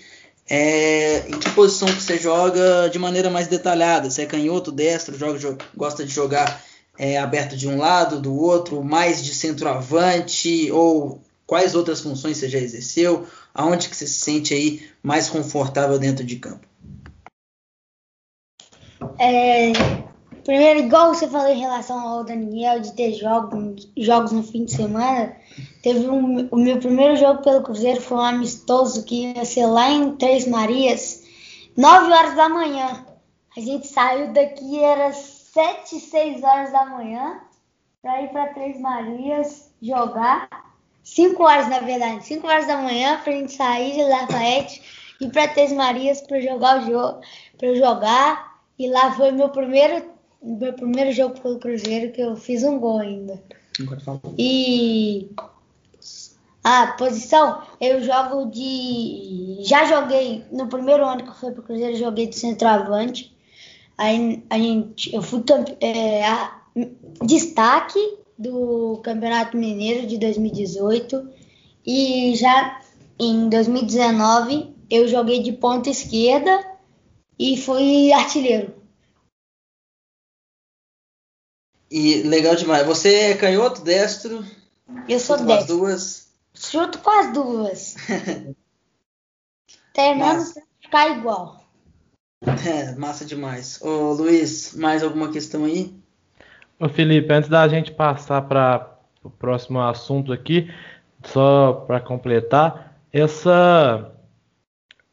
é, 0.48 1.28
em 1.28 1.38
que 1.38 1.50
posição 1.50 1.88
que 1.88 2.02
você 2.02 2.18
joga 2.18 2.88
de 2.88 2.98
maneira 2.98 3.30
mais 3.30 3.48
detalhada. 3.48 4.10
Você 4.10 4.22
é 4.22 4.26
canhoto, 4.26 4.70
destro, 4.70 5.18
joga, 5.18 5.58
gosta 5.76 6.04
de 6.04 6.12
jogar 6.12 6.62
é, 6.98 7.18
aberto 7.18 7.56
de 7.56 7.66
um 7.66 7.78
lado, 7.78 8.20
do 8.20 8.34
outro, 8.34 8.82
mais 8.84 9.24
de 9.24 9.34
centroavante, 9.34 10.70
ou 10.70 11.20
quais 11.52 11.74
outras 11.74 12.00
funções 12.00 12.38
você 12.38 12.48
já 12.48 12.58
exerceu, 12.58 13.26
aonde 13.52 13.90
que 13.90 13.94
você 13.94 14.06
se 14.06 14.20
sente 14.22 14.54
aí 14.54 14.88
mais 15.02 15.28
confortável 15.28 15.98
dentro 15.98 16.24
de 16.24 16.36
campo? 16.36 16.66
É, 19.18 19.70
primeiro, 20.44 20.80
igual 20.80 21.14
você 21.14 21.28
falou 21.28 21.48
em 21.48 21.60
relação 21.60 22.00
ao 22.00 22.24
Daniel 22.24 22.80
de 22.80 22.94
ter 22.94 23.12
jogos, 23.12 23.86
jogos 23.98 24.32
no 24.32 24.42
fim 24.42 24.64
de 24.64 24.72
semana, 24.72 25.36
teve 25.82 26.08
um, 26.08 26.48
o 26.50 26.56
meu 26.56 26.78
primeiro 26.78 27.16
jogo 27.16 27.42
pelo 27.42 27.62
Cruzeiro 27.62 28.00
foi 28.00 28.16
um 28.16 28.22
amistoso 28.22 29.04
que 29.04 29.26
ia 29.26 29.44
ser 29.44 29.66
lá 29.66 29.90
em 29.90 30.16
Três 30.16 30.48
Marias, 30.48 31.22
9 31.76 32.12
horas 32.14 32.34
da 32.34 32.48
manhã. 32.48 33.04
A 33.54 33.60
gente 33.60 33.88
saiu 33.88 34.32
daqui, 34.32 34.82
era 34.82 35.12
7, 35.12 36.00
6 36.00 36.42
horas 36.42 36.72
da 36.72 36.86
manhã, 36.86 37.42
para 38.00 38.22
ir 38.22 38.30
para 38.30 38.54
Três 38.54 38.80
Marias 38.80 39.70
jogar. 39.82 40.71
5 41.02 41.42
horas, 41.42 41.68
na 41.68 41.80
verdade, 41.80 42.24
5 42.24 42.46
horas 42.46 42.66
da 42.66 42.76
manhã 42.78 43.20
pra 43.22 43.32
gente 43.32 43.52
sair 43.52 43.94
de 43.94 44.02
Lafayette 44.02 44.82
e 45.20 45.28
para 45.28 45.48
Três 45.48 45.72
Marias 45.72 46.20
para 46.20 46.40
jogar 46.40 46.82
o 46.82 46.86
jogo, 46.86 47.20
para 47.58 47.74
jogar. 47.74 48.52
E 48.78 48.88
lá 48.88 49.12
foi 49.12 49.30
meu 49.30 49.48
primeiro 49.48 50.12
meu 50.42 50.72
primeiro 50.72 51.12
jogo 51.12 51.40
pelo 51.40 51.58
Cruzeiro 51.58 52.12
que 52.12 52.20
eu 52.20 52.36
fiz 52.36 52.64
um 52.64 52.78
gol 52.78 52.98
ainda. 52.98 53.40
E 54.36 55.30
a 56.64 56.88
posição, 56.88 57.62
eu 57.80 58.02
jogo 58.02 58.50
de. 58.50 59.58
Já 59.60 59.84
joguei 59.84 60.44
no 60.50 60.66
primeiro 60.66 61.06
ano 61.06 61.22
que 61.22 61.30
eu 61.30 61.34
fui 61.34 61.52
pro 61.52 61.62
Cruzeiro, 61.62 61.96
joguei 61.96 62.26
de 62.26 62.36
centroavante. 62.36 63.32
Aí 63.96 64.44
a 64.50 64.58
gente, 64.58 65.14
eu 65.14 65.22
fui 65.22 65.42
é, 65.80 66.26
a, 66.26 66.60
destaque 67.24 68.00
do 68.38 69.00
Campeonato 69.04 69.56
Mineiro 69.56 70.06
de 70.06 70.18
2018 70.18 71.28
e 71.86 72.34
já 72.36 72.80
em 73.18 73.48
2019 73.48 74.74
eu 74.90 75.08
joguei 75.08 75.42
de 75.42 75.52
ponta 75.52 75.90
esquerda 75.90 76.72
e 77.38 77.56
fui 77.56 78.12
artilheiro. 78.12 78.74
E 81.90 82.22
legal 82.22 82.56
demais. 82.56 82.86
Você 82.86 83.14
é 83.14 83.36
canhoto, 83.36 83.82
destro? 83.82 84.44
Eu 85.08 85.20
sou 85.20 85.36
Chuto 85.36 85.46
destro. 85.46 85.62
as 85.62 85.66
duas. 85.66 86.28
Chuto 86.54 86.98
com 87.00 87.10
as 87.10 87.32
duas. 87.32 87.94
Terminamos 89.92 90.52
pra 90.52 90.62
ficar 90.80 91.18
igual. 91.18 91.62
É, 92.66 92.94
massa 92.96 93.24
demais. 93.24 93.80
Ô 93.82 94.12
Luiz, 94.12 94.72
mais 94.74 95.02
alguma 95.02 95.30
questão 95.30 95.64
aí? 95.64 96.01
Ô 96.82 96.88
Felipe, 96.88 97.32
antes 97.32 97.48
da 97.48 97.68
gente 97.68 97.92
passar 97.92 98.42
para 98.42 98.98
o 99.22 99.30
próximo 99.30 99.80
assunto 99.80 100.32
aqui, 100.32 100.68
só 101.22 101.72
para 101.86 102.00
completar, 102.00 103.00
essa. 103.12 104.12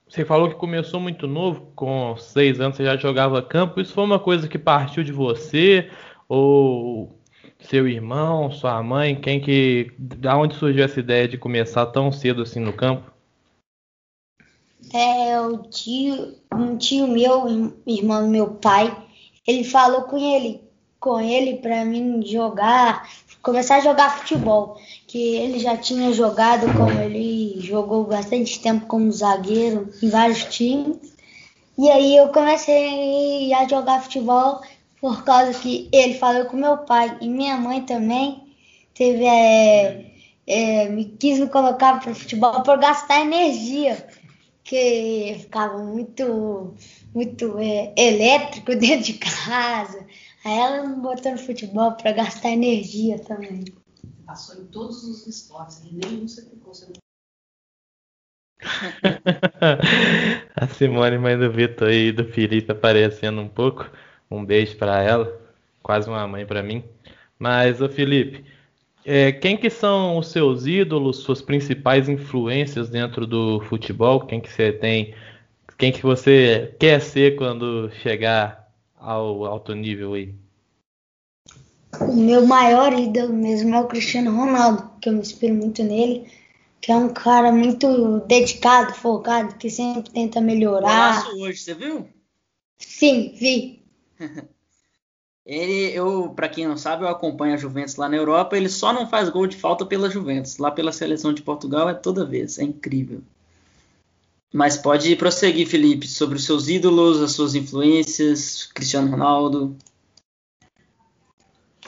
Você 0.07 0.25
falou 0.25 0.49
que 0.49 0.55
começou 0.55 0.99
muito 0.99 1.27
novo, 1.27 1.71
com 1.75 2.17
seis 2.17 2.59
anos 2.59 2.75
você 2.75 2.85
já 2.85 2.97
jogava 2.97 3.39
campo. 3.43 3.79
Isso 3.79 3.93
foi 3.93 4.03
uma 4.03 4.17
coisa 4.17 4.47
que 4.47 4.57
partiu 4.57 5.03
de 5.03 5.11
você? 5.11 5.91
Ou 6.27 7.15
seu 7.59 7.87
irmão, 7.87 8.49
sua 8.49 8.81
mãe? 8.81 9.15
Quem 9.15 9.39
que. 9.39 9.91
Da 9.99 10.35
onde 10.35 10.55
surgiu 10.55 10.83
essa 10.83 10.99
ideia 10.99 11.27
de 11.27 11.37
começar 11.37 11.85
tão 11.85 12.11
cedo 12.11 12.41
assim 12.41 12.59
no 12.59 12.73
campo? 12.73 13.11
É, 14.91 15.39
o 15.39 15.59
tio, 15.69 16.35
um 16.51 16.75
tio 16.77 17.07
meu, 17.07 17.75
irmão 17.85 18.23
do 18.23 18.27
meu 18.27 18.55
pai, 18.55 18.91
ele 19.45 19.63
falou 19.63 20.05
com 20.05 20.17
ele, 20.17 20.67
com 20.99 21.19
ele 21.19 21.57
para 21.57 21.85
mim 21.85 22.21
jogar, 22.25 23.09
começar 23.41 23.77
a 23.77 23.81
jogar 23.81 24.17
futebol, 24.17 24.77
que 25.07 25.35
ele 25.35 25.59
já 25.59 25.77
tinha 25.77 26.11
jogado 26.11 26.65
como 26.75 26.99
ele 26.99 27.59
jogou 27.61 28.03
bastante 28.03 28.59
tempo 28.59 28.85
como 28.85 29.11
zagueiro 29.11 29.89
em 30.03 30.09
vários 30.09 30.43
times. 30.45 30.97
E 31.77 31.89
aí 31.89 32.17
eu 32.17 32.29
comecei 32.29 33.53
a 33.53 33.67
jogar 33.67 34.03
futebol 34.03 34.61
por 34.99 35.23
causa 35.23 35.57
que 35.57 35.87
ele 35.93 36.15
falou 36.15 36.45
com 36.45 36.57
meu 36.57 36.79
pai 36.79 37.17
e 37.21 37.29
minha 37.29 37.55
mãe 37.55 37.81
também 37.81 38.43
teve 38.93 39.25
é, 39.25 40.05
é, 40.45 40.89
me 40.89 41.05
quis 41.05 41.39
me 41.39 41.47
colocar 41.47 42.01
para 42.01 42.13
futebol 42.13 42.61
por 42.63 42.77
gastar 42.77 43.21
energia 43.21 44.05
que 44.61 45.37
ficava 45.39 45.77
muito, 45.77 46.75
muito 47.13 47.57
é, 47.57 47.93
elétrico 47.95 48.75
dentro 48.77 49.05
de 49.05 49.13
casa. 49.13 50.05
Aí 50.43 50.57
ela 50.57 50.87
me 50.87 50.95
botou 50.95 51.31
no 51.33 51.37
futebol 51.37 51.93
para 51.93 52.11
gastar 52.11 52.49
energia 52.51 53.19
também. 53.19 53.65
Passou 54.25 54.61
em 54.61 54.65
todos 54.67 55.03
os 55.03 55.27
esportes, 55.27 55.83
nenhum 55.83 56.27
você 56.27 56.41
ficou. 56.43 56.73
Você... 56.73 56.93
A 60.55 60.67
Simone, 60.67 61.17
mãe 61.17 61.37
do 61.37 61.51
Vitor 61.51 61.89
e 61.91 62.11
do 62.11 62.25
Felipe 62.25 62.71
aparecendo 62.71 63.41
um 63.41 63.47
pouco. 63.49 63.89
Um 64.29 64.45
beijo 64.45 64.77
para 64.77 65.01
ela, 65.01 65.41
quase 65.81 66.07
uma 66.07 66.27
mãe 66.27 66.45
para 66.45 66.61
mim. 66.61 66.83
Mas, 67.37 67.81
ô 67.81 67.89
Felipe, 67.89 68.45
é, 69.05 69.31
quem 69.31 69.57
que 69.57 69.69
são 69.69 70.17
os 70.17 70.27
seus 70.27 70.65
ídolos, 70.65 71.17
suas 71.17 71.41
principais 71.41 72.07
influências 72.07 72.89
dentro 72.89 73.25
do 73.25 73.59
futebol? 73.61 74.21
Quem 74.21 74.39
que 74.39 74.51
você 74.51 74.71
tem, 74.71 75.15
quem 75.77 75.91
que 75.91 76.03
você 76.03 76.75
quer 76.79 77.01
ser 77.01 77.35
quando 77.35 77.89
chegar 78.03 78.58
ao 78.99 79.45
alto 79.45 79.73
nível 79.73 80.13
aí? 80.13 80.33
O 81.99 82.15
meu 82.15 82.45
maior 82.45 82.93
ídolo 82.93 83.33
mesmo 83.33 83.73
é 83.73 83.79
o 83.79 83.87
Cristiano 83.87 84.35
Ronaldo, 84.35 84.91
que 85.01 85.09
eu 85.09 85.13
me 85.13 85.19
inspiro 85.19 85.55
muito 85.55 85.83
nele, 85.83 86.31
que 86.79 86.91
é 86.91 86.95
um 86.95 87.09
cara 87.09 87.51
muito 87.51 88.19
dedicado, 88.21 88.93
focado, 88.93 89.55
que 89.55 89.69
sempre 89.69 90.11
tenta 90.11 90.39
melhorar. 90.39 91.23
Golaço 91.23 91.41
hoje, 91.41 91.59
você 91.59 91.73
viu? 91.73 92.07
Sim, 92.77 93.33
vi. 93.35 93.83
Ele, 95.45 95.91
eu, 95.97 96.29
para 96.35 96.47
quem 96.47 96.67
não 96.67 96.77
sabe, 96.77 97.03
eu 97.03 97.07
acompanho 97.07 97.55
a 97.55 97.57
Juventus 97.57 97.95
lá 97.95 98.07
na 98.07 98.15
Europa. 98.15 98.55
Ele 98.55 98.69
só 98.69 98.93
não 98.93 99.09
faz 99.09 99.29
gol 99.29 99.47
de 99.47 99.57
falta 99.57 99.83
pela 99.83 100.07
Juventus. 100.07 100.59
Lá 100.59 100.69
pela 100.69 100.91
seleção 100.91 101.33
de 101.33 101.41
Portugal 101.41 101.89
é 101.89 101.93
toda 101.95 102.23
vez. 102.23 102.59
É 102.59 102.63
incrível. 102.63 103.23
Mas 104.53 104.77
pode 104.77 105.15
prosseguir, 105.15 105.67
Felipe, 105.67 106.07
sobre 106.07 106.35
os 106.37 106.45
seus 106.45 106.67
ídolos, 106.67 107.19
as 107.19 107.31
suas 107.31 107.55
influências, 107.55 108.58
Cristiano 108.73 109.11
Ronaldo. 109.11 109.75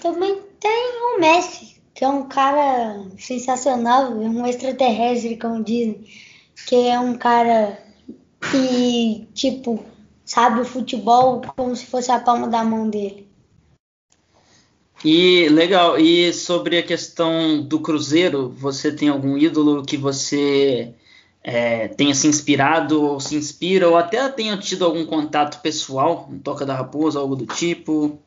Também 0.02 0.42
tem 0.60 1.16
o 1.16 1.20
Messi, 1.20 1.82
que 1.94 2.04
é 2.04 2.08
um 2.08 2.28
cara 2.28 3.06
sensacional, 3.18 4.12
um 4.12 4.46
extraterrestre, 4.46 5.38
como 5.38 5.64
dizem, 5.64 6.06
que 6.68 6.88
é 6.88 7.00
um 7.00 7.16
cara 7.16 7.82
que, 8.50 9.28
tipo, 9.34 9.84
sabe 10.26 10.62
o 10.62 10.66
futebol 10.66 11.42
como 11.56 11.76
se 11.76 11.86
fosse 11.86 12.12
a 12.12 12.20
palma 12.20 12.48
da 12.48 12.64
mão 12.64 12.90
dele. 12.90 13.30
E 15.04 15.50
legal, 15.50 16.00
e 16.00 16.32
sobre 16.32 16.78
a 16.78 16.84
questão 16.84 17.62
do 17.64 17.80
Cruzeiro, 17.80 18.50
você 18.50 18.92
tem 18.92 19.10
algum 19.10 19.36
ídolo 19.36 19.84
que 19.84 19.98
você 19.98 20.94
é, 21.44 21.88
tenha 21.88 22.14
se 22.14 22.28
inspirado 22.28 23.04
ou 23.04 23.20
se 23.20 23.36
inspira, 23.36 23.89
ou 23.89 23.98
até 23.98 24.28
tenha 24.30 24.58
tido 24.58 24.86
algum 24.86 25.06
contato 25.06 25.62
pessoal, 25.62 26.28
no 26.30 26.39
Toca 26.39 26.66
da 26.66 26.76
Raposa, 26.76 27.20
algo 27.20 27.36
do 27.36 27.46
tipo? 27.46 28.20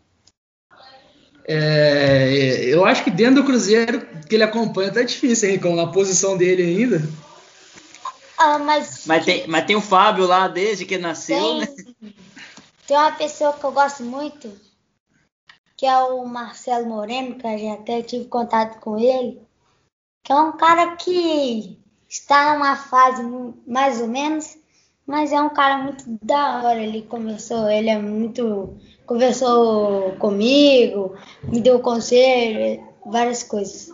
É, 1.46 2.64
eu 2.64 2.84
acho 2.84 3.04
que 3.04 3.10
dentro 3.10 3.42
do 3.42 3.44
Cruzeiro 3.44 4.06
que 4.28 4.34
ele 4.34 4.42
acompanha 4.42 4.92
tá 4.92 5.02
difícil, 5.02 5.50
hein? 5.50 5.60
Com 5.60 5.78
a 5.78 5.92
posição 5.92 6.36
dele 6.36 6.62
ainda. 6.62 7.02
Ah, 8.36 8.58
mas. 8.58 9.06
Mas 9.06 9.24
tem, 9.24 9.46
mas 9.46 9.64
tem 9.64 9.76
o 9.76 9.80
Fábio 9.80 10.26
lá 10.26 10.48
desde 10.48 10.84
que 10.84 10.98
nasceu, 10.98 11.38
tem, 11.38 11.60
né? 11.60 11.66
tem 12.86 12.96
uma 12.96 13.12
pessoa 13.12 13.52
que 13.52 13.64
eu 13.64 13.72
gosto 13.72 14.02
muito, 14.02 14.50
que 15.76 15.86
é 15.86 15.96
o 15.98 16.24
Marcelo 16.26 16.86
Moreno, 16.86 17.36
que 17.36 17.46
eu 17.46 17.58
já 17.58 17.74
até 17.74 18.02
tive 18.02 18.24
contato 18.24 18.80
com 18.80 18.98
ele, 18.98 19.40
que 20.24 20.32
é 20.32 20.34
um 20.34 20.52
cara 20.52 20.96
que 20.96 21.78
está 22.14 22.54
numa 22.54 22.76
fase 22.76 23.22
mais 23.66 24.00
ou 24.00 24.06
menos, 24.06 24.56
mas 25.06 25.32
é 25.32 25.40
um 25.40 25.50
cara 25.50 25.78
muito 25.78 26.04
da 26.22 26.62
hora. 26.62 26.80
Ele 26.80 27.02
começou, 27.02 27.68
ele 27.68 27.90
é 27.90 27.98
muito. 27.98 28.76
conversou 29.04 30.12
comigo, 30.12 31.16
me 31.42 31.60
deu 31.60 31.80
conselho, 31.80 32.82
várias 33.04 33.42
coisas. 33.42 33.92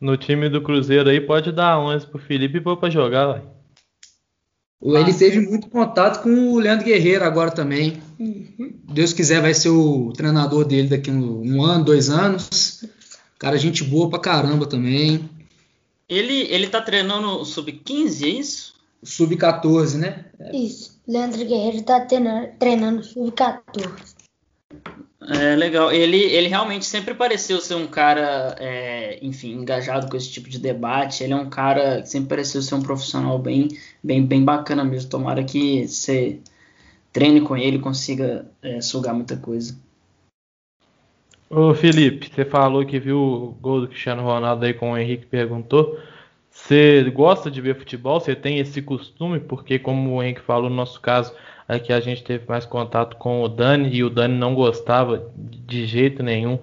No 0.00 0.16
time 0.16 0.48
do 0.48 0.62
Cruzeiro 0.62 1.10
aí 1.10 1.20
pode 1.20 1.52
dar 1.52 1.78
11 1.78 2.06
pro 2.06 2.18
Felipe 2.18 2.56
e 2.56 2.60
pôr 2.60 2.78
pra 2.78 2.88
jogar, 2.88 3.26
vai. 3.26 3.42
Ele 4.82 5.12
teve 5.12 5.40
muito 5.40 5.68
contato 5.68 6.22
com 6.22 6.54
o 6.54 6.58
Leandro 6.58 6.86
Guerreiro 6.86 7.22
agora 7.22 7.50
também. 7.50 8.00
Uhum. 8.18 8.80
Deus 8.90 9.12
quiser, 9.12 9.42
vai 9.42 9.52
ser 9.52 9.68
o 9.68 10.10
treinador 10.14 10.64
dele 10.64 10.88
daqui 10.88 11.10
um, 11.10 11.42
um 11.44 11.62
ano, 11.62 11.84
dois 11.84 12.08
anos. 12.08 12.82
Cara, 13.38 13.56
gente 13.56 13.84
boa 13.84 14.10
pra 14.10 14.18
caramba 14.18 14.66
também. 14.66 15.29
Ele, 16.10 16.42
ele 16.52 16.66
tá 16.66 16.82
treinando 16.82 17.28
o 17.40 17.44
Sub-15, 17.44 18.24
é 18.24 18.28
isso? 18.28 18.74
Sub-14, 19.00 19.96
né? 19.96 20.24
Isso. 20.52 21.00
Leandro 21.06 21.44
Guerreiro 21.44 21.82
tá 21.82 22.00
treinando, 22.00 22.48
treinando 22.58 23.02
sub-14. 23.04 24.16
É 25.22 25.54
legal. 25.54 25.92
Ele, 25.92 26.16
ele 26.16 26.48
realmente 26.48 26.84
sempre 26.84 27.14
pareceu 27.14 27.60
ser 27.60 27.76
um 27.76 27.86
cara, 27.86 28.56
é, 28.58 29.18
enfim, 29.22 29.52
engajado 29.52 30.08
com 30.08 30.16
esse 30.16 30.30
tipo 30.30 30.48
de 30.48 30.58
debate. 30.58 31.22
Ele 31.22 31.32
é 31.32 31.36
um 31.36 31.48
cara 31.48 32.02
que 32.02 32.08
sempre 32.08 32.30
pareceu 32.30 32.60
ser 32.60 32.74
um 32.74 32.82
profissional 32.82 33.38
bem, 33.38 33.68
bem, 34.02 34.26
bem 34.26 34.44
bacana 34.44 34.84
mesmo. 34.84 35.08
Tomara 35.08 35.44
que 35.44 35.86
você 35.86 36.40
treine 37.12 37.40
com 37.40 37.56
ele 37.56 37.76
e 37.76 37.80
consiga 37.80 38.50
é, 38.60 38.80
sugar 38.80 39.14
muita 39.14 39.36
coisa. 39.36 39.78
Ô 41.52 41.74
Felipe, 41.74 42.30
você 42.32 42.44
falou 42.44 42.86
que 42.86 43.00
viu 43.00 43.18
o 43.18 43.52
gol 43.60 43.80
do 43.80 43.88
Cristiano 43.88 44.22
Ronaldo 44.22 44.64
aí 44.64 44.72
como 44.72 44.92
o 44.92 44.96
Henrique 44.98 45.26
perguntou. 45.26 45.98
Você 46.48 47.02
gosta 47.10 47.50
de 47.50 47.60
ver 47.60 47.76
futebol? 47.76 48.20
Você 48.20 48.36
tem 48.36 48.60
esse 48.60 48.80
costume? 48.80 49.40
Porque, 49.40 49.76
como 49.76 50.14
o 50.14 50.22
Henrique 50.22 50.40
falou, 50.42 50.70
no 50.70 50.76
nosso 50.76 51.00
caso, 51.00 51.34
aqui 51.66 51.92
a 51.92 51.98
gente 51.98 52.22
teve 52.22 52.44
mais 52.48 52.64
contato 52.64 53.16
com 53.16 53.42
o 53.42 53.48
Dani 53.48 53.90
e 53.92 54.04
o 54.04 54.08
Dani 54.08 54.38
não 54.38 54.54
gostava 54.54 55.28
de 55.36 55.86
jeito 55.86 56.22
nenhum. 56.22 56.56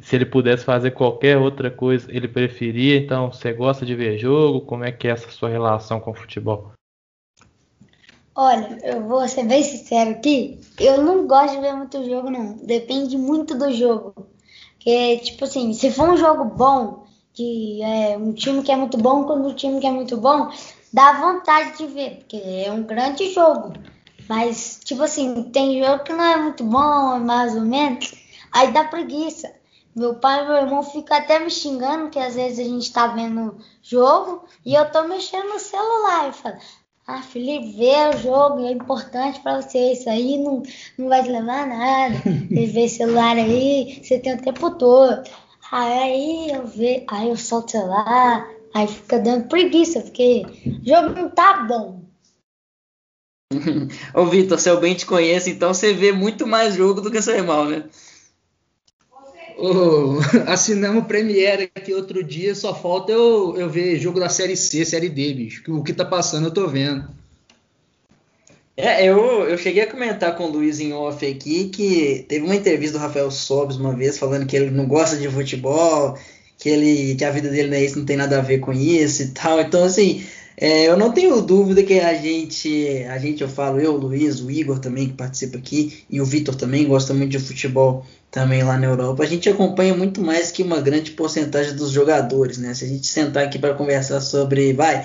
Se 0.00 0.16
ele 0.16 0.26
pudesse 0.26 0.64
fazer 0.64 0.90
qualquer 0.90 1.38
outra 1.38 1.70
coisa, 1.70 2.10
ele 2.12 2.26
preferia. 2.26 2.96
Então, 2.96 3.30
você 3.30 3.52
gosta 3.52 3.86
de 3.86 3.94
ver 3.94 4.18
jogo? 4.18 4.62
Como 4.62 4.82
é 4.82 4.90
que 4.90 5.06
é 5.06 5.12
essa 5.12 5.30
sua 5.30 5.48
relação 5.48 6.00
com 6.00 6.10
o 6.10 6.14
futebol? 6.14 6.72
Olha, 8.40 8.78
eu 8.84 9.02
vou 9.02 9.26
ser 9.26 9.42
bem 9.42 9.64
sincero 9.64 10.10
aqui. 10.10 10.60
Eu 10.78 11.02
não 11.02 11.26
gosto 11.26 11.56
de 11.56 11.60
ver 11.60 11.74
muito 11.74 12.08
jogo, 12.08 12.30
não. 12.30 12.52
Depende 12.58 13.18
muito 13.18 13.58
do 13.58 13.72
jogo. 13.72 14.14
Porque, 14.74 15.18
tipo 15.18 15.44
assim, 15.44 15.72
se 15.72 15.90
for 15.90 16.10
um 16.10 16.16
jogo 16.16 16.44
bom, 16.44 17.04
que 17.32 17.82
é 17.82 18.16
um 18.16 18.32
time 18.32 18.62
que 18.62 18.70
é 18.70 18.76
muito 18.76 18.96
bom 18.96 19.24
quando 19.24 19.48
um 19.48 19.54
time 19.54 19.80
que 19.80 19.88
é 19.88 19.90
muito 19.90 20.16
bom, 20.16 20.52
dá 20.92 21.14
vontade 21.14 21.78
de 21.78 21.86
ver, 21.88 22.18
porque 22.18 22.36
é 22.36 22.70
um 22.70 22.84
grande 22.84 23.28
jogo. 23.32 23.72
Mas, 24.28 24.78
tipo 24.84 25.02
assim, 25.02 25.42
tem 25.50 25.82
jogo 25.82 26.04
que 26.04 26.12
não 26.12 26.24
é 26.24 26.36
muito 26.36 26.62
bom, 26.62 27.18
mais 27.18 27.56
ou 27.56 27.62
menos, 27.62 28.14
aí 28.52 28.70
dá 28.70 28.84
preguiça. 28.84 29.52
Meu 29.96 30.14
pai 30.14 30.44
e 30.44 30.46
meu 30.46 30.56
irmão 30.58 30.84
ficam 30.84 31.16
até 31.16 31.40
me 31.40 31.50
xingando, 31.50 32.08
que 32.08 32.20
às 32.20 32.36
vezes 32.36 32.60
a 32.60 32.70
gente 32.70 32.92
tá 32.92 33.08
vendo 33.08 33.58
jogo 33.82 34.44
e 34.64 34.74
eu 34.74 34.88
tô 34.92 35.08
mexendo 35.08 35.48
no 35.48 35.58
celular. 35.58 36.28
E 36.28 36.32
falo, 36.32 36.56
ah, 37.10 37.22
Felipe, 37.22 37.72
vê 37.72 38.14
o 38.14 38.18
jogo, 38.18 38.66
é 38.66 38.70
importante 38.70 39.40
para 39.40 39.62
você. 39.62 39.92
Isso 39.92 40.10
aí 40.10 40.36
não, 40.36 40.62
não 40.98 41.08
vai 41.08 41.22
te 41.22 41.30
levar 41.30 41.62
a 41.62 41.66
nada. 41.66 42.22
Ver 42.52 42.86
celular 42.86 43.34
aí, 43.34 43.98
você 44.02 44.18
tem 44.18 44.34
o 44.34 44.42
tempo 44.42 44.70
todo. 44.72 45.22
Aí 45.72 46.50
eu 46.50 46.66
ve, 46.66 47.04
aí 47.08 47.30
eu 47.30 47.36
solto 47.36 47.68
o 47.68 47.70
celular, 47.70 48.46
aí 48.74 48.86
fica 48.86 49.18
dando 49.18 49.48
preguiça, 49.48 50.02
porque 50.02 50.42
o 50.66 50.86
jogo 50.86 51.08
não 51.18 51.30
tá 51.30 51.64
bom. 51.64 52.02
Ô 54.14 54.26
Vitor, 54.26 54.58
se 54.58 54.68
eu 54.68 54.78
bem 54.78 54.94
te 54.94 55.06
conheço, 55.06 55.48
então 55.48 55.72
você 55.72 55.94
vê 55.94 56.12
muito 56.12 56.46
mais 56.46 56.74
jogo 56.74 57.00
do 57.00 57.10
que 57.10 57.22
seu 57.22 57.34
irmão, 57.34 57.64
né? 57.64 57.84
Assinamos 60.46 61.06
Premiere 61.06 61.70
aqui 61.74 61.92
outro 61.92 62.22
dia, 62.22 62.54
só 62.54 62.74
falta 62.74 63.12
eu, 63.12 63.56
eu 63.56 63.68
ver 63.68 63.98
jogo 63.98 64.20
da 64.20 64.28
Série 64.28 64.56
C, 64.56 64.84
Série 64.84 65.08
D, 65.08 65.34
bicho. 65.34 65.62
O 65.68 65.82
que 65.82 65.92
tá 65.92 66.04
passando 66.04 66.46
eu 66.46 66.52
tô 66.52 66.68
vendo. 66.68 67.08
É, 68.76 69.04
eu, 69.04 69.18
eu 69.48 69.58
cheguei 69.58 69.82
a 69.82 69.90
comentar 69.90 70.36
com 70.36 70.44
o 70.44 70.50
Luiz 70.50 70.78
em 70.78 70.92
off 70.92 71.26
aqui 71.26 71.68
que 71.68 72.24
teve 72.28 72.44
uma 72.44 72.54
entrevista 72.54 72.96
do 72.96 73.02
Rafael 73.02 73.28
Sobes 73.28 73.76
uma 73.76 73.92
vez 73.92 74.16
falando 74.16 74.46
que 74.46 74.56
ele 74.56 74.70
não 74.70 74.86
gosta 74.86 75.16
de 75.16 75.28
futebol, 75.28 76.16
que 76.56 76.68
ele 76.68 77.16
que 77.16 77.24
a 77.24 77.30
vida 77.32 77.50
dele 77.50 77.68
não 77.68 77.76
é 77.76 77.84
isso, 77.84 77.98
não 77.98 78.06
tem 78.06 78.16
nada 78.16 78.38
a 78.38 78.42
ver 78.42 78.58
com 78.58 78.72
isso 78.72 79.22
e 79.22 79.28
tal. 79.30 79.60
Então, 79.60 79.82
assim, 79.82 80.24
é, 80.56 80.88
eu 80.88 80.96
não 80.96 81.12
tenho 81.12 81.40
dúvida 81.40 81.82
que 81.82 81.98
a 81.98 82.14
gente, 82.14 83.04
a 83.08 83.18
gente, 83.18 83.42
eu 83.42 83.48
falo, 83.48 83.80
eu, 83.80 83.94
o 83.94 83.96
Luiz, 83.96 84.40
o 84.40 84.50
Igor 84.50 84.78
também 84.78 85.08
que 85.08 85.14
participa 85.14 85.58
aqui, 85.58 86.04
e 86.10 86.20
o 86.20 86.24
Vitor 86.24 86.54
também 86.54 86.86
gosta 86.86 87.14
muito 87.14 87.30
de 87.30 87.38
futebol 87.38 88.04
também 88.38 88.62
lá 88.62 88.78
na 88.78 88.86
Europa. 88.86 89.24
A 89.24 89.26
gente 89.26 89.48
acompanha 89.48 89.94
muito 89.94 90.20
mais 90.20 90.52
que 90.52 90.62
uma 90.62 90.80
grande 90.80 91.10
porcentagem 91.10 91.74
dos 91.74 91.90
jogadores, 91.90 92.56
né? 92.56 92.72
Se 92.72 92.84
a 92.84 92.88
gente 92.88 93.06
sentar 93.08 93.44
aqui 93.44 93.58
para 93.58 93.74
conversar 93.74 94.20
sobre, 94.20 94.72
vai, 94.72 95.04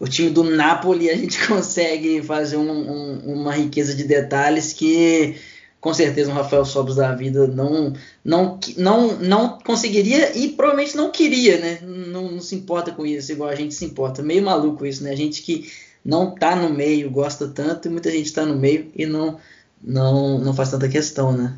o 0.00 0.08
time 0.08 0.28
do 0.28 0.42
Napoli, 0.42 1.08
a 1.08 1.16
gente 1.16 1.38
consegue 1.46 2.20
fazer 2.22 2.56
um, 2.56 2.68
um, 2.68 3.18
uma 3.32 3.52
riqueza 3.52 3.94
de 3.94 4.02
detalhes 4.02 4.72
que 4.72 5.36
com 5.80 5.94
certeza 5.94 6.32
um 6.32 6.34
Rafael 6.34 6.64
Sobres 6.64 6.96
da 6.96 7.14
vida 7.14 7.46
não, 7.46 7.92
não, 8.24 8.58
não, 8.76 9.18
não 9.18 9.58
conseguiria 9.60 10.36
e 10.36 10.48
provavelmente 10.48 10.96
não 10.96 11.12
queria, 11.12 11.60
né? 11.60 11.78
Não, 11.82 12.32
não, 12.32 12.40
se 12.40 12.56
importa 12.56 12.90
com 12.90 13.06
isso, 13.06 13.30
igual 13.30 13.50
a 13.50 13.54
gente 13.54 13.74
se 13.74 13.84
importa. 13.84 14.20
Meio 14.20 14.42
maluco 14.42 14.84
isso, 14.84 15.04
né? 15.04 15.12
A 15.12 15.16
gente 15.16 15.42
que 15.42 15.70
não 16.04 16.34
tá 16.34 16.56
no 16.56 16.70
meio 16.70 17.08
gosta 17.08 17.46
tanto 17.46 17.86
e 17.86 17.90
muita 17.90 18.10
gente 18.10 18.32
tá 18.32 18.44
no 18.44 18.56
meio 18.56 18.90
e 18.96 19.06
não, 19.06 19.38
não, 19.80 20.38
não 20.40 20.54
faz 20.54 20.70
tanta 20.70 20.88
questão, 20.88 21.30
né? 21.30 21.56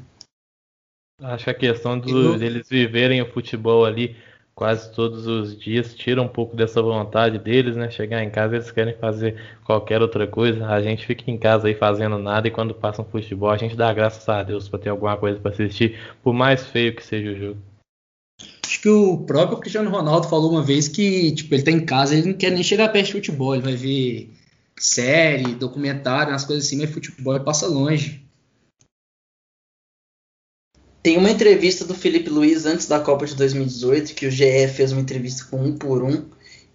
Acho 1.23 1.45
que 1.45 1.51
a 1.51 1.55
questão 1.55 1.99
do, 1.99 2.39
deles 2.39 2.69
viverem 2.69 3.23
o 3.23 3.33
futebol 3.33 3.85
ali 3.85 4.17
quase 4.55 4.91
todos 4.93 5.27
os 5.27 5.57
dias 5.59 5.95
tira 5.95 6.21
um 6.21 6.29
pouco 6.29 6.57
dessa 6.57 6.81
vontade 6.81 7.39
deles, 7.39 7.77
né? 7.77 7.91
Chegar 7.91 8.23
em 8.23 8.31
casa 8.31 8.57
eles 8.57 8.71
querem 8.71 8.95
fazer 8.95 9.37
qualquer 9.65 10.01
outra 10.01 10.27
coisa. 10.27 10.67
A 10.67 10.81
gente 10.81 11.07
fica 11.07 11.31
em 11.31 11.39
casa 11.39 11.69
aí 11.69 11.75
fazendo 11.75 12.19
nada 12.19 12.49
e 12.49 12.51
quando 12.51 12.75
passa 12.75 13.03
um 13.03 13.05
futebol 13.05 13.51
a 13.51 13.57
gente 13.57 13.77
dá 13.77 13.93
graças 13.93 14.27
a 14.29 14.43
Deus 14.43 14.69
para 14.69 14.79
ter 14.79 14.89
alguma 14.89 15.17
coisa 15.17 15.39
para 15.39 15.53
assistir, 15.53 15.99
por 16.23 16.33
mais 16.33 16.67
feio 16.67 16.95
que 16.95 17.05
seja 17.05 17.31
o 17.31 17.39
jogo. 17.39 17.61
Acho 18.65 18.81
que 18.81 18.89
o 18.89 19.19
próprio 19.19 19.59
Cristiano 19.59 19.91
Ronaldo 19.91 20.29
falou 20.29 20.51
uma 20.51 20.63
vez 20.63 20.89
que 20.89 21.33
tipo 21.33 21.55
ele 21.55 21.63
tá 21.63 21.71
em 21.71 21.85
casa 21.85 22.15
ele 22.15 22.29
não 22.29 22.39
quer 22.39 22.51
nem 22.51 22.63
chegar 22.63 22.89
perto 22.89 23.07
de 23.07 23.13
futebol, 23.13 23.55
ele 23.55 23.63
vai 23.63 23.77
ver 23.77 24.31
série, 24.79 25.55
documentário, 25.55 26.33
umas 26.33 26.45
coisas 26.45 26.67
assim, 26.67 26.79
mas 26.79 26.91
futebol 26.91 27.39
passa 27.41 27.67
longe. 27.67 28.26
Tem 31.07 31.17
uma 31.17 31.31
entrevista 31.31 31.85
do 31.85 31.95
Felipe 31.95 32.29
Luiz 32.29 32.67
antes 32.67 32.89
da 32.89 32.99
Copa 32.99 33.25
de 33.27 33.37
2018, 33.37 34.13
que 34.13 34.27
o 34.27 34.31
GE 34.31 34.67
fez 34.75 34.91
uma 34.91 35.01
entrevista 35.01 35.45
com 35.49 35.63
um 35.63 35.73
por 35.73 36.03
um, 36.03 36.25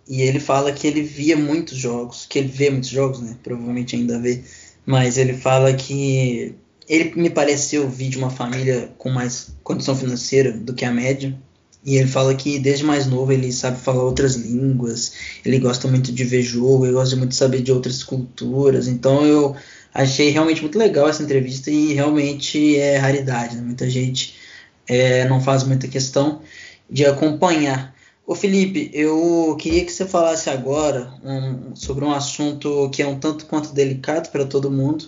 e 0.08 0.22
ele 0.22 0.40
fala 0.40 0.72
que 0.72 0.88
ele 0.88 1.02
via 1.02 1.36
muitos 1.36 1.78
jogos, 1.78 2.28
que 2.30 2.40
ele 2.40 2.48
vê 2.48 2.70
muitos 2.70 2.88
jogos, 2.88 3.20
né? 3.20 3.36
Provavelmente 3.44 3.98
ainda 3.98 4.18
vê, 4.20 4.42
mas 4.86 5.18
ele 5.18 5.34
fala 5.34 5.74
que 5.74 6.56
ele 6.88 7.12
me 7.14 7.30
pareceu 7.30 7.90
vir 7.90 8.08
de 8.08 8.18
uma 8.18 8.30
família 8.30 8.90
com 8.98 9.10
mais 9.10 9.54
condição 9.66 9.98
financeira 9.98 10.54
do 10.54 10.74
que 10.74 10.86
a 10.86 10.94
média. 10.94 11.38
E 11.84 11.98
ele 11.98 12.08
fala 12.08 12.34
que 12.34 12.58
desde 12.58 12.86
mais 12.86 13.08
novo 13.08 13.34
ele 13.34 13.52
sabe 13.52 13.82
falar 13.82 14.04
outras 14.04 14.36
línguas, 14.36 15.12
ele 15.44 15.60
gosta 15.60 15.90
muito 15.90 16.10
de 16.10 16.24
ver 16.24 16.42
jogo, 16.42 16.86
ele 16.86 16.94
gosta 16.94 17.18
muito 17.18 17.32
de 17.32 17.36
saber 17.36 17.62
de 17.62 17.74
outras 17.74 18.02
culturas. 18.02 18.88
Então 18.88 19.26
eu 19.26 19.58
achei 19.94 20.30
realmente 20.30 20.62
muito 20.62 20.78
legal 20.78 21.08
essa 21.08 21.24
entrevista 21.24 21.70
e 21.70 21.94
realmente 21.94 22.78
é 22.78 22.98
raridade. 22.98 23.56
Né? 23.56 23.62
Muita 23.62 23.90
gente 23.90 24.36
é, 24.88 25.28
não 25.28 25.42
faz 25.42 25.64
muita 25.64 25.88
questão 25.88 26.42
de 26.90 27.06
acompanhar. 27.06 27.96
Ô 28.26 28.36
Felipe, 28.36 28.90
eu 28.94 29.56
queria 29.60 29.84
que 29.84 29.92
você 29.92 30.06
falasse 30.06 30.50
agora 30.50 31.14
um, 31.24 31.76
sobre 31.76 32.06
um 32.06 32.12
assunto 32.12 32.90
que 32.92 33.02
é 33.02 33.08
um 33.08 33.20
tanto 33.20 33.46
quanto 33.46 33.74
delicado 33.74 34.30
para 34.30 34.46
todo 34.46 34.72
mundo, 34.72 35.06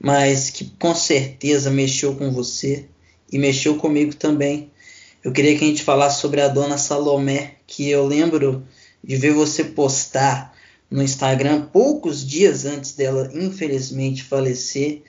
mas 0.00 0.50
que 0.50 0.72
com 0.78 0.94
certeza 0.94 1.70
mexeu 1.70 2.14
com 2.14 2.30
você 2.32 2.86
e 3.32 3.38
mexeu 3.38 3.76
comigo 3.76 4.14
também. 4.14 4.70
Eu 5.22 5.32
queria 5.32 5.56
que 5.56 5.64
a 5.64 5.68
gente 5.68 5.82
falasse 5.82 6.20
sobre 6.20 6.40
a 6.40 6.48
dona 6.48 6.78
Salomé, 6.78 7.56
que 7.66 7.88
eu 7.88 8.06
lembro 8.06 8.64
de 9.02 9.16
ver 9.16 9.32
você 9.32 9.64
postar 9.64 10.54
no 10.90 11.02
Instagram 11.02 11.66
poucos 11.72 12.26
dias 12.26 12.64
antes 12.64 12.92
dela 12.92 13.30
infelizmente 13.34 14.22
falecer, 14.22 15.02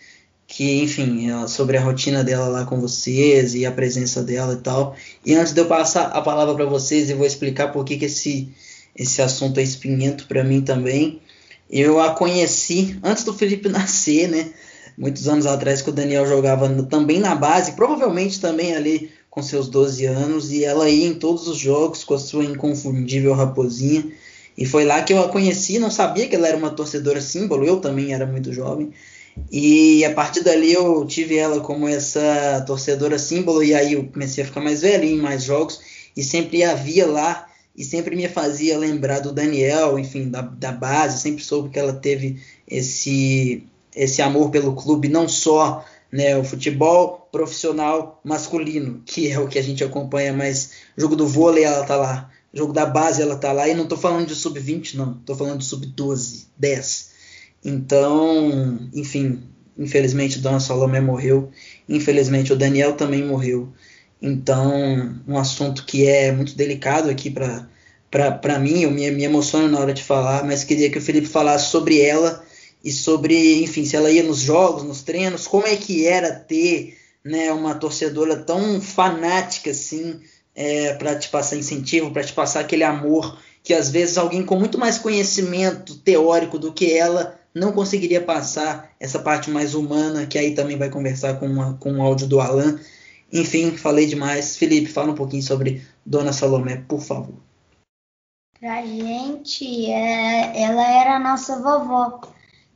que 0.47 0.81
enfim, 0.81 1.29
ela, 1.29 1.47
sobre 1.47 1.77
a 1.77 1.81
rotina 1.81 2.23
dela 2.23 2.47
lá 2.47 2.65
com 2.65 2.81
vocês 2.81 3.53
e 3.53 3.65
a 3.65 3.71
presença 3.71 4.23
dela 4.23 4.53
e 4.53 4.57
tal. 4.57 4.95
E 5.25 5.35
antes 5.35 5.53
de 5.53 5.61
eu 5.61 5.67
passar 5.67 6.07
a 6.07 6.21
palavra 6.21 6.55
para 6.55 6.65
vocês, 6.65 7.09
eu 7.09 7.17
vou 7.17 7.25
explicar 7.25 7.69
por 7.69 7.85
que, 7.85 7.97
que 7.97 8.05
esse 8.05 8.49
esse 8.95 9.21
assunto 9.21 9.59
é 9.59 9.63
espinhento 9.63 10.27
para 10.27 10.43
mim 10.43 10.61
também. 10.61 11.21
Eu 11.69 12.01
a 12.01 12.11
conheci 12.11 12.99
antes 13.03 13.23
do 13.23 13.33
Felipe 13.33 13.69
nascer, 13.69 14.27
né? 14.27 14.51
Muitos 14.97 15.27
anos 15.29 15.45
atrás 15.45 15.81
que 15.81 15.89
o 15.89 15.93
Daniel 15.93 16.27
jogava 16.27 16.67
também 16.83 17.19
na 17.19 17.33
base, 17.33 17.71
provavelmente 17.73 18.41
também 18.41 18.75
ali 18.75 19.09
com 19.29 19.41
seus 19.41 19.69
12 19.69 20.05
anos, 20.05 20.51
e 20.51 20.65
ela 20.65 20.89
ia 20.89 21.07
em 21.07 21.13
todos 21.13 21.47
os 21.47 21.57
jogos 21.57 22.03
com 22.03 22.15
a 22.15 22.19
sua 22.19 22.43
inconfundível 22.43 23.33
raposinha. 23.33 24.11
E 24.59 24.65
foi 24.65 24.83
lá 24.83 25.01
que 25.01 25.13
eu 25.13 25.23
a 25.23 25.29
conheci, 25.29 25.79
não 25.79 25.89
sabia 25.89 26.27
que 26.27 26.35
ela 26.35 26.45
era 26.45 26.57
uma 26.57 26.69
torcedora 26.69 27.21
símbolo, 27.21 27.65
eu 27.65 27.77
também 27.79 28.13
era 28.13 28.25
muito 28.25 28.51
jovem. 28.51 28.91
E 29.49 30.03
a 30.03 30.13
partir 30.13 30.43
dali 30.43 30.73
eu 30.73 31.05
tive 31.05 31.37
ela 31.37 31.61
como 31.61 31.87
essa 31.87 32.61
torcedora 32.67 33.17
símbolo, 33.17 33.63
e 33.63 33.73
aí 33.73 33.93
eu 33.93 34.03
comecei 34.11 34.43
a 34.43 34.47
ficar 34.47 34.59
mais 34.59 34.81
velhinho 34.81 35.15
em 35.15 35.21
mais 35.21 35.45
jogos, 35.45 35.79
e 36.13 36.21
sempre 36.21 36.61
havia 36.61 37.07
lá, 37.07 37.47
e 37.73 37.85
sempre 37.85 38.17
me 38.17 38.27
fazia 38.27 38.77
lembrar 38.77 39.19
do 39.19 39.31
Daniel, 39.31 39.97
enfim, 39.97 40.29
da, 40.29 40.41
da 40.41 40.73
base, 40.73 41.21
sempre 41.21 41.41
soube 41.41 41.69
que 41.69 41.79
ela 41.79 41.93
teve 41.93 42.41
esse, 42.67 43.63
esse 43.95 44.21
amor 44.21 44.49
pelo 44.49 44.75
clube, 44.75 45.07
não 45.07 45.29
só 45.29 45.85
né, 46.11 46.35
o 46.35 46.43
futebol 46.43 47.29
profissional 47.31 48.19
masculino, 48.25 49.01
que 49.05 49.31
é 49.31 49.39
o 49.39 49.47
que 49.47 49.57
a 49.57 49.63
gente 49.63 49.85
acompanha, 49.85 50.33
mas 50.33 50.71
jogo 50.97 51.15
do 51.15 51.25
vôlei 51.25 51.63
ela 51.63 51.85
tá 51.85 51.95
lá, 51.95 52.29
jogo 52.53 52.73
da 52.73 52.85
base 52.85 53.21
ela 53.21 53.35
tá 53.35 53.51
lá, 53.51 53.67
e 53.67 53.75
não 53.75 53.87
tô 53.87 53.95
falando 53.97 54.27
de 54.27 54.35
sub-20 54.35 54.95
não, 54.95 55.13
tô 55.13 55.35
falando 55.35 55.59
de 55.59 55.65
sub-12, 55.65 56.45
10. 56.57 57.09
Então, 57.63 58.89
enfim, 58.93 59.43
infelizmente 59.77 60.39
Dona 60.39 60.59
Salomé 60.59 60.99
morreu, 60.99 61.51
infelizmente 61.87 62.51
o 62.51 62.55
Daniel 62.55 62.93
também 62.93 63.23
morreu. 63.23 63.69
Então, 64.21 65.15
um 65.27 65.37
assunto 65.37 65.85
que 65.85 66.05
é 66.05 66.31
muito 66.31 66.55
delicado 66.55 67.09
aqui 67.09 67.29
para 67.31 68.59
mim, 68.59 68.81
eu 68.81 68.91
me, 68.91 69.09
me 69.11 69.23
emociono 69.23 69.69
na 69.69 69.79
hora 69.79 69.93
de 69.93 70.03
falar, 70.03 70.43
mas 70.45 70.63
queria 70.63 70.89
que 70.89 70.97
o 70.97 71.01
Felipe 71.01 71.27
falasse 71.27 71.69
sobre 71.69 72.01
ela 72.01 72.43
e 72.83 72.91
sobre, 72.91 73.61
enfim, 73.63 73.85
se 73.85 73.95
ela 73.95 74.11
ia 74.11 74.23
nos 74.23 74.39
jogos, 74.39 74.83
nos 74.83 75.01
treinos, 75.01 75.47
como 75.47 75.65
é 75.65 75.75
que 75.75 76.05
era 76.05 76.31
ter 76.31 76.97
né, 77.23 77.51
uma 77.51 77.75
torcedora 77.75 78.37
tão 78.37 78.81
fanática 78.81 79.71
assim 79.71 80.19
é, 80.55 80.93
para 80.93 81.17
te 81.17 81.29
passar 81.29 81.57
incentivo, 81.57 82.11
para 82.11 82.23
te 82.23 82.33
passar 82.33 82.61
aquele 82.61 82.83
amor 82.83 83.37
que 83.63 83.73
às 83.73 83.89
vezes 83.89 84.17
alguém 84.17 84.43
com 84.43 84.55
muito 84.55 84.77
mais 84.77 84.97
conhecimento 84.97 85.97
teórico 85.97 86.57
do 86.57 86.71
que 86.71 86.93
ela 86.93 87.39
não 87.53 87.71
conseguiria 87.71 88.21
passar 88.21 88.91
essa 88.99 89.19
parte 89.19 89.49
mais 89.49 89.73
humana, 89.73 90.25
que 90.25 90.37
aí 90.37 90.53
também 90.53 90.77
vai 90.77 90.89
conversar 90.89 91.39
com, 91.39 91.47
uma, 91.47 91.73
com 91.73 91.93
o 91.93 92.01
áudio 92.01 92.27
do 92.27 92.39
Alan. 92.39 92.79
Enfim, 93.31 93.71
falei 93.71 94.05
demais. 94.05 94.55
Felipe, 94.55 94.87
fala 94.87 95.11
um 95.11 95.15
pouquinho 95.15 95.43
sobre 95.43 95.83
Dona 96.05 96.31
Salomé, 96.31 96.83
por 96.87 97.01
favor. 97.01 97.35
Pra 98.59 98.85
gente, 98.85 99.89
é, 99.89 100.61
ela 100.61 100.85
era 100.85 101.15
a 101.15 101.19
nossa 101.19 101.61
vovó 101.61 102.21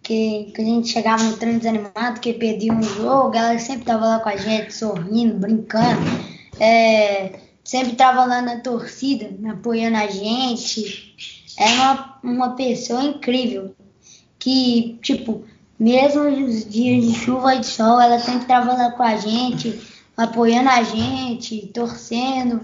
que, 0.02 0.52
que 0.54 0.62
a 0.62 0.66
gente 0.66 0.90
chegava 0.90 1.24
no 1.24 1.38
treino 1.38 1.60
desanimado, 1.60 2.20
que 2.20 2.34
perdia 2.34 2.74
um 2.74 2.84
jogo, 2.84 3.36
ela 3.36 3.58
sempre 3.58 3.82
estava 3.82 4.06
lá 4.06 4.20
com 4.20 4.30
a 4.30 4.36
gente, 4.36 4.74
sorrindo, 4.74 5.36
brincando, 5.36 6.02
é, 6.60 7.40
sempre 7.74 7.94
estava 7.94 8.24
lá 8.26 8.40
na 8.40 8.60
torcida, 8.60 9.32
apoiando 9.50 9.98
a 9.98 10.06
gente. 10.06 11.16
É 11.58 11.66
uma, 11.66 12.20
uma 12.24 12.50
pessoa 12.56 13.04
incrível, 13.04 13.76
que, 14.38 15.00
tipo, 15.02 15.44
mesmo 15.80 16.24
nos 16.30 16.70
dias 16.70 17.04
de 17.04 17.16
chuva 17.16 17.56
e 17.56 17.62
de 17.62 17.66
sol, 17.66 18.00
ela 18.00 18.20
sempre 18.20 18.44
estava 18.44 18.74
lá 18.74 18.92
com 18.92 19.02
a 19.02 19.16
gente, 19.16 19.82
apoiando 20.16 20.70
a 20.70 20.84
gente, 20.84 21.66
torcendo. 21.74 22.62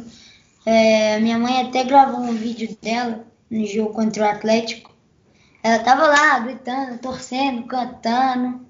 É, 0.64 1.20
minha 1.20 1.39
mãe 1.39 1.62
até 1.62 1.84
gravou 1.84 2.20
um 2.22 2.36
vídeo 2.36 2.78
dela 2.80 3.26
no 3.49 3.66
jogo 3.66 3.95
contra 3.95 4.24
o 4.24 4.30
Atlético, 4.30 4.93
ela 5.64 5.80
tava 5.80 6.05
lá 6.05 6.38
gritando, 6.38 6.99
torcendo, 6.99 7.64
cantando. 7.64 8.62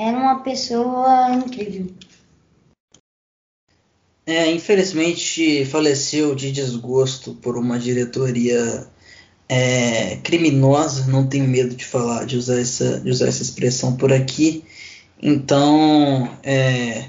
Era 0.00 0.16
uma 0.16 0.40
pessoa 0.40 1.30
incrível. 1.30 1.94
É, 4.26 4.50
infelizmente 4.50 5.64
faleceu 5.66 6.34
de 6.34 6.50
desgosto 6.50 7.34
por 7.34 7.58
uma 7.58 7.78
diretoria 7.78 8.86
é, 9.48 10.16
criminosa. 10.22 11.06
Não 11.06 11.26
tenho 11.26 11.46
medo 11.46 11.74
de 11.74 11.84
falar, 11.84 12.24
de 12.24 12.36
usar 12.36 12.58
essa, 12.60 13.00
de 13.00 13.10
usar 13.10 13.28
essa 13.28 13.42
expressão 13.42 13.96
por 13.96 14.12
aqui. 14.12 14.64
Então, 15.22 16.30
é, 16.42 17.04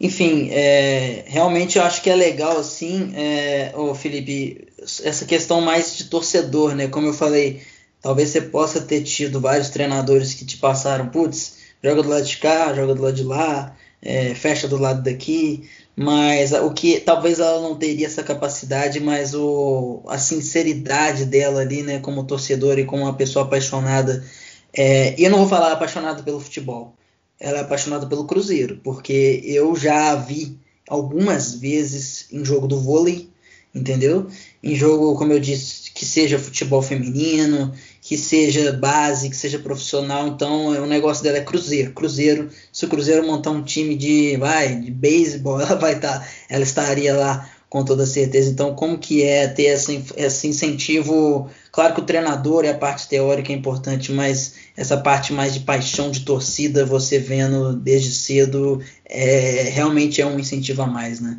enfim, 0.00 0.50
é, 0.50 1.24
realmente 1.26 1.78
eu 1.78 1.84
acho 1.84 2.02
que 2.02 2.10
é 2.10 2.14
legal 2.14 2.58
assim, 2.58 3.12
é, 3.14 3.72
ô 3.76 3.94
Felipe, 3.94 4.68
essa 5.02 5.24
questão 5.24 5.60
mais 5.60 5.96
de 5.96 6.04
torcedor, 6.04 6.74
né? 6.74 6.88
Como 6.88 7.06
eu 7.06 7.14
falei, 7.14 7.62
Talvez 8.00 8.30
você 8.30 8.40
possa 8.40 8.80
ter 8.80 9.02
tido 9.02 9.40
vários 9.40 9.70
treinadores 9.70 10.34
que 10.34 10.44
te 10.44 10.56
passaram, 10.56 11.08
putz, 11.08 11.58
joga 11.82 12.02
do 12.02 12.08
lado 12.08 12.24
de 12.24 12.36
cá, 12.36 12.72
joga 12.72 12.94
do 12.94 13.02
lado 13.02 13.14
de 13.14 13.24
lá, 13.24 13.76
é, 14.00 14.34
fecha 14.34 14.68
do 14.68 14.76
lado 14.76 15.02
daqui, 15.02 15.68
mas 16.00 16.52
o 16.52 16.70
que 16.70 17.00
talvez 17.00 17.40
ela 17.40 17.60
não 17.60 17.74
teria 17.74 18.06
essa 18.06 18.22
capacidade, 18.22 19.00
mas 19.00 19.34
o, 19.34 20.04
a 20.06 20.16
sinceridade 20.16 21.24
dela 21.24 21.60
ali, 21.60 21.82
né, 21.82 21.98
como 21.98 22.22
torcedora 22.22 22.80
e 22.80 22.84
como 22.84 23.02
uma 23.02 23.14
pessoa 23.14 23.44
apaixonada. 23.44 24.24
É, 24.72 25.20
e 25.20 25.24
eu 25.24 25.30
não 25.30 25.38
vou 25.38 25.48
falar 25.48 25.72
apaixonada 25.72 26.22
pelo 26.22 26.38
futebol, 26.38 26.94
ela 27.40 27.58
é 27.58 27.60
apaixonada 27.62 28.06
pelo 28.06 28.26
Cruzeiro, 28.26 28.80
porque 28.84 29.42
eu 29.44 29.74
já 29.74 30.12
a 30.12 30.14
vi 30.14 30.56
algumas 30.88 31.54
vezes 31.54 32.26
em 32.30 32.44
jogo 32.44 32.68
do 32.68 32.78
vôlei, 32.78 33.28
entendeu? 33.74 34.28
Em 34.62 34.76
jogo, 34.76 35.16
como 35.16 35.32
eu 35.32 35.40
disse, 35.40 35.90
que 35.90 36.06
seja 36.06 36.38
futebol 36.38 36.80
feminino, 36.80 37.72
que 38.08 38.16
seja 38.16 38.72
base, 38.72 39.28
que 39.28 39.36
seja 39.36 39.58
profissional. 39.58 40.28
Então, 40.28 40.68
o 40.68 40.86
negócio 40.86 41.22
dela 41.22 41.36
é 41.36 41.42
Cruzeiro. 41.42 41.92
Cruzeiro, 41.92 42.48
se 42.72 42.86
o 42.86 42.88
Cruzeiro 42.88 43.26
montar 43.26 43.50
um 43.50 43.62
time 43.62 43.94
de, 43.94 44.34
vai, 44.38 44.76
de 44.76 44.90
beisebol, 44.90 45.60
ela 45.60 45.74
vai 45.74 45.92
estar, 45.92 46.20
tá, 46.20 46.28
ela 46.48 46.62
estaria 46.62 47.14
lá 47.14 47.50
com 47.68 47.84
toda 47.84 48.06
certeza. 48.06 48.50
Então, 48.50 48.74
como 48.74 48.96
que 48.96 49.22
é 49.22 49.46
ter 49.46 49.64
esse, 49.64 50.02
esse 50.16 50.48
incentivo? 50.48 51.50
Claro 51.70 51.92
que 51.92 52.00
o 52.00 52.04
treinador 52.04 52.64
e 52.64 52.70
a 52.70 52.78
parte 52.78 53.06
teórica 53.06 53.52
é 53.52 53.54
importante, 53.54 54.10
mas 54.10 54.54
essa 54.74 54.96
parte 54.96 55.34
mais 55.34 55.52
de 55.52 55.60
paixão 55.60 56.10
de 56.10 56.20
torcida, 56.20 56.86
você 56.86 57.18
vendo 57.18 57.74
desde 57.74 58.10
cedo, 58.10 58.80
é, 59.04 59.64
realmente 59.64 60.22
é 60.22 60.26
um 60.26 60.38
incentivo 60.38 60.80
a 60.80 60.86
mais, 60.86 61.20
né? 61.20 61.38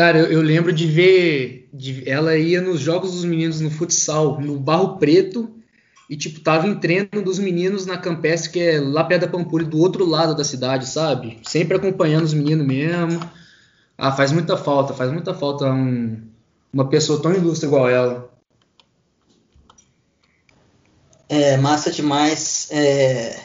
Cara, 0.00 0.18
eu, 0.18 0.32
eu 0.32 0.40
lembro 0.40 0.72
de 0.72 0.86
ver. 0.86 1.68
De, 1.74 2.08
ela 2.08 2.34
ia 2.34 2.62
nos 2.62 2.80
jogos 2.80 3.12
dos 3.12 3.22
meninos 3.22 3.60
no 3.60 3.70
futsal, 3.70 4.40
no 4.40 4.58
Barro 4.58 4.96
Preto, 4.96 5.50
e 6.08 6.16
tipo, 6.16 6.40
tava 6.40 6.66
em 6.66 6.74
treino 6.74 7.22
dos 7.22 7.38
meninos 7.38 7.84
na 7.84 7.98
Campestre, 7.98 8.50
que 8.50 8.60
é 8.60 8.80
lá 8.80 9.04
perto 9.04 9.26
da 9.26 9.28
Pampulha, 9.28 9.66
do 9.66 9.78
outro 9.78 10.06
lado 10.06 10.34
da 10.34 10.42
cidade, 10.42 10.86
sabe? 10.86 11.38
Sempre 11.42 11.76
acompanhando 11.76 12.24
os 12.24 12.32
meninos 12.32 12.66
mesmo. 12.66 13.20
Ah, 13.98 14.10
faz 14.10 14.32
muita 14.32 14.56
falta, 14.56 14.94
faz 14.94 15.12
muita 15.12 15.34
falta 15.34 15.66
um, 15.66 16.18
uma 16.72 16.88
pessoa 16.88 17.20
tão 17.20 17.34
ilustre 17.34 17.66
igual 17.66 17.86
ela. 17.86 18.30
É, 21.28 21.58
massa 21.58 21.90
demais. 21.90 22.68
É, 22.70 23.38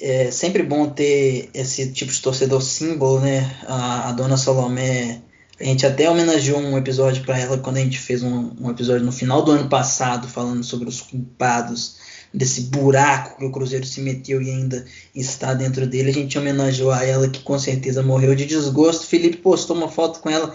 é 0.00 0.30
sempre 0.30 0.62
bom 0.62 0.88
ter 0.88 1.50
esse 1.52 1.92
tipo 1.92 2.10
de 2.10 2.22
torcedor 2.22 2.62
símbolo, 2.62 3.20
né? 3.20 3.58
A, 3.66 4.08
a 4.08 4.12
dona 4.12 4.38
Salomé 4.38 5.27
a 5.60 5.64
gente 5.64 5.84
até 5.84 6.08
homenageou 6.08 6.60
um 6.60 6.78
episódio 6.78 7.24
para 7.24 7.38
ela 7.38 7.58
quando 7.58 7.78
a 7.78 7.80
gente 7.80 7.98
fez 7.98 8.22
um, 8.22 8.52
um, 8.60 8.70
episódio 8.70 9.04
no 9.04 9.10
final 9.10 9.42
do 9.42 9.50
ano 9.50 9.68
passado 9.68 10.28
falando 10.28 10.62
sobre 10.62 10.88
os 10.88 11.00
culpados 11.00 11.96
desse 12.32 12.62
buraco 12.62 13.38
que 13.38 13.44
o 13.44 13.50
Cruzeiro 13.50 13.84
se 13.84 14.00
meteu 14.00 14.40
e 14.40 14.50
ainda 14.50 14.84
está 15.14 15.54
dentro 15.54 15.86
dele. 15.86 16.10
A 16.10 16.14
gente 16.14 16.38
homenageou 16.38 16.92
a 16.92 17.04
ela 17.04 17.28
que 17.28 17.40
com 17.40 17.58
certeza 17.58 18.02
morreu 18.02 18.34
de 18.36 18.46
desgosto. 18.46 19.06
Felipe 19.06 19.38
postou 19.38 19.76
uma 19.76 19.88
foto 19.88 20.20
com 20.20 20.30
ela 20.30 20.54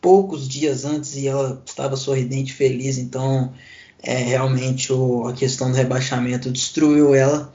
poucos 0.00 0.48
dias 0.48 0.84
antes 0.84 1.14
e 1.14 1.28
ela 1.28 1.62
estava 1.64 1.96
sorridente, 1.96 2.52
feliz. 2.52 2.98
Então, 2.98 3.52
é, 4.02 4.16
realmente 4.16 4.92
o, 4.92 5.28
a 5.28 5.32
questão 5.32 5.70
do 5.70 5.76
rebaixamento 5.76 6.50
destruiu 6.50 7.14
ela. 7.14 7.52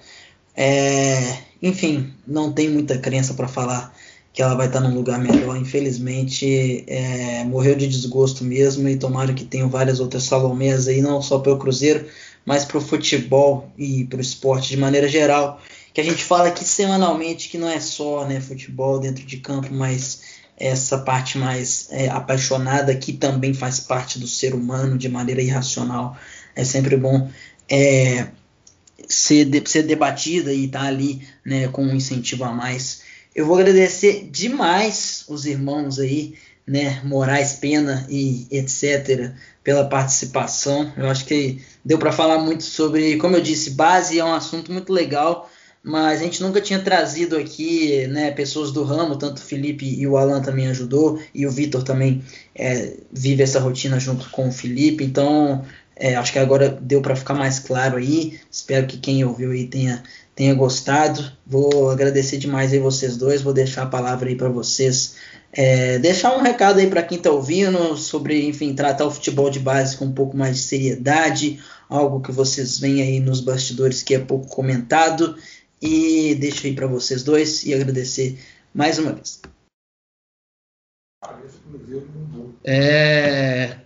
É, 0.55 1.39
enfim, 1.61 2.13
não 2.25 2.53
tem 2.53 2.69
muita 2.69 2.97
crença 2.97 3.33
para 3.33 3.47
falar 3.47 3.93
que 4.35 4.41
ela 4.41 4.53
vai 4.53 4.67
estar 4.67 4.81
num 4.81 4.93
lugar 4.93 5.17
melhor. 5.17 5.55
Infelizmente, 5.55 6.83
é, 6.87 7.45
morreu 7.45 7.73
de 7.73 7.87
desgosto 7.87 8.43
mesmo 8.43 8.89
e 8.89 8.97
tomara 8.97 9.33
que 9.33 9.45
tenham 9.45 9.69
várias 9.69 10.01
outras 10.01 10.23
Salomés 10.23 10.89
aí, 10.89 11.01
não 11.01 11.21
só 11.21 11.39
pelo 11.39 11.57
Cruzeiro, 11.57 12.05
mas 12.45 12.65
para 12.65 12.77
o 12.77 12.81
futebol 12.81 13.71
e 13.77 14.03
para 14.03 14.17
o 14.17 14.21
esporte 14.21 14.67
de 14.67 14.77
maneira 14.77 15.07
geral. 15.07 15.61
Que 15.93 16.01
a 16.01 16.03
gente 16.03 16.21
fala 16.21 16.49
aqui 16.49 16.65
semanalmente 16.65 17.47
que 17.47 17.57
não 17.57 17.69
é 17.69 17.79
só 17.79 18.25
né, 18.25 18.41
futebol 18.41 18.99
dentro 18.99 19.25
de 19.25 19.37
campo, 19.37 19.69
mas 19.71 20.21
essa 20.57 20.97
parte 20.97 21.37
mais 21.37 21.87
é, 21.89 22.09
apaixonada 22.09 22.93
que 22.93 23.13
também 23.13 23.53
faz 23.53 23.79
parte 23.79 24.19
do 24.19 24.27
ser 24.27 24.53
humano 24.53 24.97
de 24.97 25.07
maneira 25.07 25.41
irracional. 25.41 26.17
É 26.53 26.65
sempre 26.65 26.97
bom 26.97 27.29
é, 27.69 28.27
ser, 29.07 29.45
de, 29.45 29.63
ser 29.65 29.83
debatida 29.83 30.51
e 30.51 30.65
estar 30.65 30.81
tá 30.81 30.87
ali 30.87 31.25
né, 31.45 31.69
com 31.69 31.85
um 31.85 31.95
incentivo 31.95 32.43
a 32.43 32.51
mais 32.51 33.14
eu 33.35 33.45
vou 33.45 33.57
agradecer 33.57 34.29
demais 34.31 35.25
os 35.27 35.45
irmãos 35.45 35.99
aí 35.99 36.35
né, 36.65 37.01
Moraes 37.03 37.53
Pena 37.53 38.07
e 38.09 38.47
etc., 38.49 39.31
pela 39.63 39.85
participação. 39.85 40.91
Eu 40.97 41.07
acho 41.07 41.25
que 41.25 41.61
deu 41.83 41.97
para 41.97 42.11
falar 42.11 42.39
muito 42.39 42.63
sobre, 42.63 43.17
como 43.17 43.35
eu 43.35 43.41
disse, 43.41 43.71
base 43.71 44.17
é 44.17 44.23
um 44.23 44.33
assunto 44.33 44.71
muito 44.71 44.91
legal, 44.91 45.49
mas 45.83 46.21
a 46.21 46.23
gente 46.23 46.41
nunca 46.41 46.61
tinha 46.61 46.79
trazido 46.79 47.37
aqui 47.37 48.07
né, 48.07 48.31
pessoas 48.31 48.71
do 48.71 48.83
ramo, 48.83 49.17
tanto 49.17 49.37
o 49.37 49.45
Felipe 49.45 49.85
e 49.85 50.07
o 50.07 50.17
Alan 50.17 50.41
também 50.41 50.67
ajudou, 50.67 51.19
e 51.33 51.45
o 51.45 51.51
Vitor 51.51 51.83
também 51.83 52.23
é, 52.55 52.93
vive 53.11 53.43
essa 53.43 53.59
rotina 53.59 53.99
junto 53.99 54.29
com 54.31 54.47
o 54.47 54.51
Felipe, 54.51 55.03
então 55.03 55.63
é, 55.95 56.15
acho 56.15 56.33
que 56.33 56.39
agora 56.39 56.69
deu 56.69 57.01
para 57.01 57.15
ficar 57.15 57.33
mais 57.33 57.59
claro 57.59 57.97
aí. 57.97 58.39
Espero 58.51 58.85
que 58.85 58.97
quem 58.97 59.23
ouviu 59.23 59.51
aí 59.51 59.65
tenha, 59.65 60.03
tenha 60.35 60.53
gostado. 60.53 61.31
Vou 61.45 61.89
agradecer 61.89 62.37
demais 62.37 62.73
aí 62.73 62.79
vocês 62.79 63.15
dois. 63.15 63.41
Vou 63.41 63.53
deixar 63.53 63.83
a 63.83 63.87
palavra 63.87 64.29
aí 64.29 64.35
para 64.35 64.49
vocês. 64.49 65.15
É, 65.53 65.97
deixar 65.99 66.35
um 66.35 66.41
recado 66.41 66.79
aí 66.79 66.87
para 66.87 67.01
quem 67.01 67.17
está 67.17 67.31
ouvindo 67.31 67.95
sobre, 67.95 68.45
enfim, 68.45 68.75
tratar 68.75 69.05
o 69.05 69.11
futebol 69.11 69.49
de 69.49 69.59
base 69.59 69.95
com 69.95 70.05
um 70.05 70.11
pouco 70.11 70.35
mais 70.35 70.57
de 70.57 70.63
seriedade, 70.63 71.63
algo 71.87 72.19
que 72.19 72.31
vocês 72.31 72.77
veem 72.77 73.01
aí 73.01 73.19
nos 73.21 73.39
bastidores 73.39 74.03
que 74.03 74.13
é 74.13 74.19
pouco 74.19 74.47
comentado. 74.47 75.37
E 75.81 76.35
deixo 76.35 76.67
aí 76.67 76.75
para 76.75 76.87
vocês 76.87 77.23
dois 77.23 77.63
e 77.63 77.73
agradecer 77.73 78.37
mais 78.73 78.99
uma 78.99 79.13
vez. 79.13 79.41
É, 82.63 83.77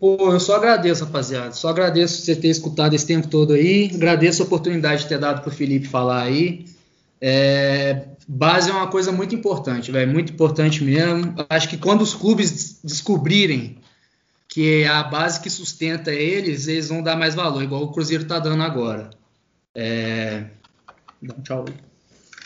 Pô, 0.00 0.32
eu 0.32 0.40
só 0.40 0.56
agradeço, 0.56 1.04
rapaziada. 1.04 1.52
Só 1.52 1.68
agradeço 1.68 2.22
você 2.22 2.34
ter 2.34 2.48
escutado 2.48 2.94
esse 2.94 3.06
tempo 3.06 3.28
todo 3.28 3.52
aí. 3.52 3.90
Agradeço 3.94 4.42
a 4.42 4.46
oportunidade 4.46 5.02
de 5.02 5.08
ter 5.08 5.18
dado 5.18 5.42
para 5.42 5.50
o 5.50 5.54
Felipe 5.54 5.86
falar 5.86 6.22
aí. 6.22 6.64
É, 7.20 8.06
base 8.26 8.70
é 8.70 8.72
uma 8.72 8.88
coisa 8.88 9.12
muito 9.12 9.34
importante, 9.34 9.92
velho. 9.92 10.10
Muito 10.10 10.32
importante 10.32 10.82
mesmo. 10.82 11.34
Acho 11.50 11.68
que 11.68 11.76
quando 11.76 12.00
os 12.00 12.14
clubes 12.14 12.80
descobrirem 12.82 13.76
que 14.48 14.82
é 14.82 14.88
a 14.88 15.02
base 15.02 15.38
que 15.38 15.50
sustenta 15.50 16.10
eles, 16.10 16.66
eles 16.66 16.88
vão 16.88 17.02
dar 17.02 17.14
mais 17.14 17.34
valor, 17.34 17.62
igual 17.62 17.82
o 17.84 17.92
Cruzeiro 17.92 18.26
tá 18.26 18.38
dando 18.38 18.62
agora. 18.62 19.10
É... 19.74 20.46
Dá 21.22 21.34
um 21.38 21.42
tchau. 21.42 21.64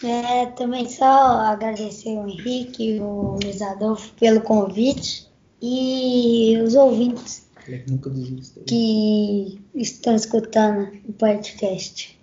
É, 0.02 0.46
também 0.46 0.86
só 0.88 1.06
agradecer 1.06 2.10
o 2.10 2.28
Henrique 2.28 2.98
o 3.00 3.38
Luiz 3.42 3.62
Adolfo 3.62 4.10
pelo 4.20 4.42
convite 4.42 5.28
e 5.62 6.58
os 6.62 6.74
ouvintes 6.74 7.43
Nunca 7.88 8.10
desista. 8.10 8.60
que 8.66 9.60
estão 9.74 10.14
escutando 10.14 10.92
o 11.08 11.12
podcast. 11.12 12.18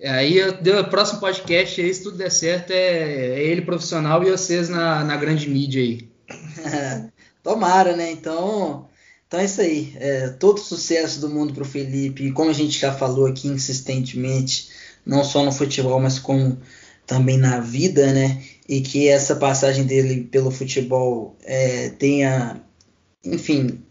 É, 0.00 0.10
aí 0.10 0.40
o 0.42 0.88
próximo 0.88 1.20
podcast 1.20 1.80
aí, 1.80 1.92
se 1.92 2.02
tudo 2.02 2.16
der 2.16 2.30
certo, 2.30 2.70
é, 2.70 2.76
é 2.76 3.42
ele 3.42 3.60
profissional 3.60 4.22
e 4.22 4.30
vocês 4.30 4.70
na, 4.70 5.04
na 5.04 5.16
grande 5.16 5.48
mídia 5.48 5.82
aí. 5.82 6.08
Tomara, 7.42 7.94
né? 7.94 8.10
Então, 8.10 8.88
então 9.26 9.38
é 9.38 9.44
isso 9.44 9.60
aí. 9.60 9.92
É, 9.96 10.28
todo 10.28 10.58
sucesso 10.58 11.20
do 11.20 11.28
mundo 11.28 11.52
pro 11.52 11.64
Felipe, 11.64 12.32
como 12.32 12.50
a 12.50 12.54
gente 12.54 12.78
já 12.78 12.92
falou 12.92 13.26
aqui 13.26 13.48
insistentemente, 13.48 14.70
não 15.04 15.22
só 15.22 15.44
no 15.44 15.52
futebol, 15.52 16.00
mas 16.00 16.18
como 16.18 16.58
também 17.06 17.36
na 17.36 17.60
vida, 17.60 18.12
né? 18.12 18.42
E 18.66 18.80
que 18.80 19.08
essa 19.08 19.36
passagem 19.36 19.84
dele 19.84 20.24
pelo 20.24 20.50
futebol 20.50 21.36
é, 21.44 21.90
tenha, 21.90 22.62
enfim, 23.24 23.82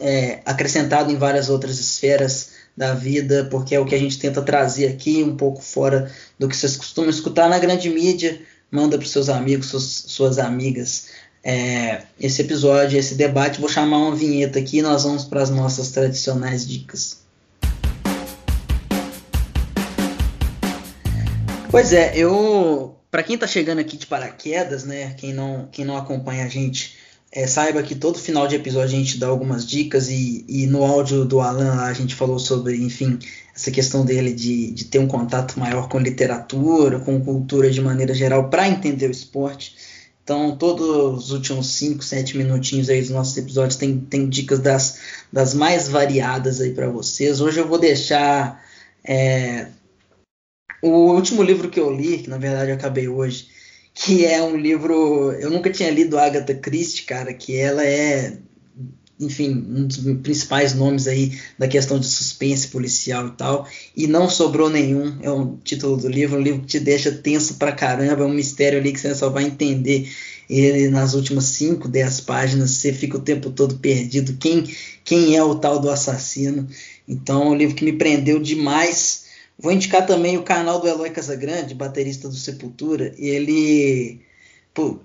é, 0.00 0.40
acrescentado 0.44 1.10
em 1.10 1.16
várias 1.16 1.48
outras 1.48 1.78
esferas 1.78 2.50
da 2.76 2.94
vida, 2.94 3.46
porque 3.50 3.74
é 3.74 3.80
o 3.80 3.86
que 3.86 3.94
a 3.94 3.98
gente 3.98 4.18
tenta 4.18 4.42
trazer 4.42 4.88
aqui, 4.88 5.22
um 5.22 5.36
pouco 5.36 5.62
fora 5.62 6.10
do 6.38 6.48
que 6.48 6.56
vocês 6.56 6.76
costumam 6.76 7.10
escutar 7.10 7.48
na 7.48 7.58
grande 7.58 7.88
mídia. 7.88 8.40
Manda 8.70 8.98
para 8.98 9.06
seus 9.06 9.28
amigos, 9.28 9.66
suas, 9.66 9.84
suas 9.84 10.38
amigas 10.38 11.06
é, 11.44 12.02
esse 12.18 12.40
episódio, 12.40 12.98
esse 12.98 13.14
debate. 13.14 13.60
Vou 13.60 13.68
chamar 13.68 13.98
uma 13.98 14.16
vinheta 14.16 14.58
aqui 14.58 14.78
e 14.78 14.82
nós 14.82 15.04
vamos 15.04 15.24
para 15.24 15.42
as 15.42 15.50
nossas 15.50 15.90
tradicionais 15.90 16.66
dicas. 16.66 17.22
Pois 21.70 21.92
é, 21.92 22.16
eu. 22.16 22.96
Para 23.10 23.22
quem 23.22 23.34
está 23.34 23.46
chegando 23.46 23.78
aqui 23.78 23.96
de 23.96 24.06
paraquedas, 24.06 24.84
né? 24.84 25.14
Quem 25.16 25.32
não, 25.32 25.68
quem 25.70 25.84
não 25.84 25.96
acompanha 25.96 26.44
a 26.44 26.48
gente 26.48 26.96
é, 27.34 27.48
saiba 27.48 27.82
que 27.82 27.96
todo 27.96 28.16
final 28.16 28.46
de 28.46 28.54
episódio 28.54 28.96
a 28.96 29.00
gente 29.00 29.18
dá 29.18 29.26
algumas 29.26 29.66
dicas 29.66 30.08
e, 30.08 30.44
e 30.48 30.68
no 30.68 30.84
áudio 30.84 31.24
do 31.24 31.40
Alan 31.40 31.82
a 31.82 31.92
gente 31.92 32.14
falou 32.14 32.38
sobre, 32.38 32.76
enfim, 32.76 33.18
essa 33.52 33.72
questão 33.72 34.04
dele 34.04 34.32
de, 34.32 34.70
de 34.70 34.84
ter 34.84 35.00
um 35.00 35.08
contato 35.08 35.58
maior 35.58 35.88
com 35.88 35.98
literatura, 35.98 37.00
com 37.00 37.20
cultura 37.20 37.68
de 37.68 37.80
maneira 37.80 38.14
geral 38.14 38.48
para 38.48 38.68
entender 38.68 39.08
o 39.08 39.10
esporte. 39.10 39.74
Então, 40.22 40.56
todos 40.56 41.24
os 41.24 41.32
últimos 41.32 41.66
5, 41.74 42.04
7 42.04 42.38
minutinhos 42.38 42.88
aí 42.88 43.00
dos 43.00 43.10
nossos 43.10 43.36
episódios 43.36 43.76
tem, 43.76 43.98
tem 43.98 44.28
dicas 44.28 44.60
das, 44.60 45.00
das 45.32 45.54
mais 45.54 45.88
variadas 45.88 46.60
aí 46.60 46.72
para 46.72 46.88
vocês. 46.88 47.40
Hoje 47.40 47.58
eu 47.58 47.66
vou 47.66 47.78
deixar 47.80 48.64
é, 49.04 49.66
o 50.80 51.12
último 51.12 51.42
livro 51.42 51.68
que 51.68 51.80
eu 51.80 51.92
li, 51.92 52.18
que 52.18 52.30
na 52.30 52.38
verdade 52.38 52.70
eu 52.70 52.76
acabei 52.76 53.08
hoje, 53.08 53.48
que 53.94 54.26
é 54.26 54.42
um 54.42 54.56
livro. 54.56 55.32
Eu 55.32 55.50
nunca 55.50 55.70
tinha 55.70 55.90
lido 55.90 56.18
Agatha 56.18 56.54
Christie, 56.54 57.04
cara, 57.04 57.32
que 57.32 57.56
ela 57.56 57.86
é, 57.86 58.36
enfim, 59.20 59.50
um 59.50 59.86
dos 59.86 59.98
principais 60.22 60.74
nomes 60.74 61.06
aí 61.06 61.38
da 61.56 61.68
questão 61.68 61.98
de 62.00 62.06
suspense 62.06 62.68
policial 62.68 63.28
e 63.28 63.30
tal, 63.32 63.68
e 63.96 64.06
não 64.08 64.28
sobrou 64.28 64.68
nenhum. 64.68 65.18
É 65.22 65.30
o 65.30 65.56
título 65.62 65.96
do 65.96 66.08
livro, 66.08 66.36
um 66.38 66.42
livro 66.42 66.62
que 66.62 66.66
te 66.66 66.80
deixa 66.80 67.12
tenso 67.12 67.54
pra 67.54 67.72
caramba, 67.72 68.24
é 68.24 68.26
um 68.26 68.34
mistério 68.34 68.80
ali 68.80 68.92
que 68.92 69.00
você 69.00 69.14
só 69.14 69.30
vai 69.30 69.44
entender 69.44 70.10
ele 70.50 70.90
nas 70.90 71.14
últimas 71.14 71.44
5, 71.44 71.88
10 71.88 72.20
páginas, 72.22 72.72
você 72.72 72.92
fica 72.92 73.16
o 73.16 73.22
tempo 73.22 73.50
todo 73.50 73.78
perdido. 73.78 74.36
Quem, 74.38 74.64
quem 75.04 75.36
é 75.36 75.42
o 75.42 75.54
tal 75.54 75.78
do 75.78 75.88
assassino? 75.88 76.68
Então, 77.08 77.44
é 77.44 77.46
um 77.46 77.54
livro 77.54 77.74
que 77.74 77.84
me 77.84 77.92
prendeu 77.92 78.38
demais 78.38 79.23
Vou 79.58 79.72
indicar 79.72 80.06
também 80.06 80.36
o 80.36 80.42
canal 80.42 80.80
do 80.80 80.88
Eloy 80.88 81.10
Casagrande, 81.10 81.74
baterista 81.74 82.28
do 82.28 82.34
Sepultura. 82.34 83.14
Ele, 83.16 84.20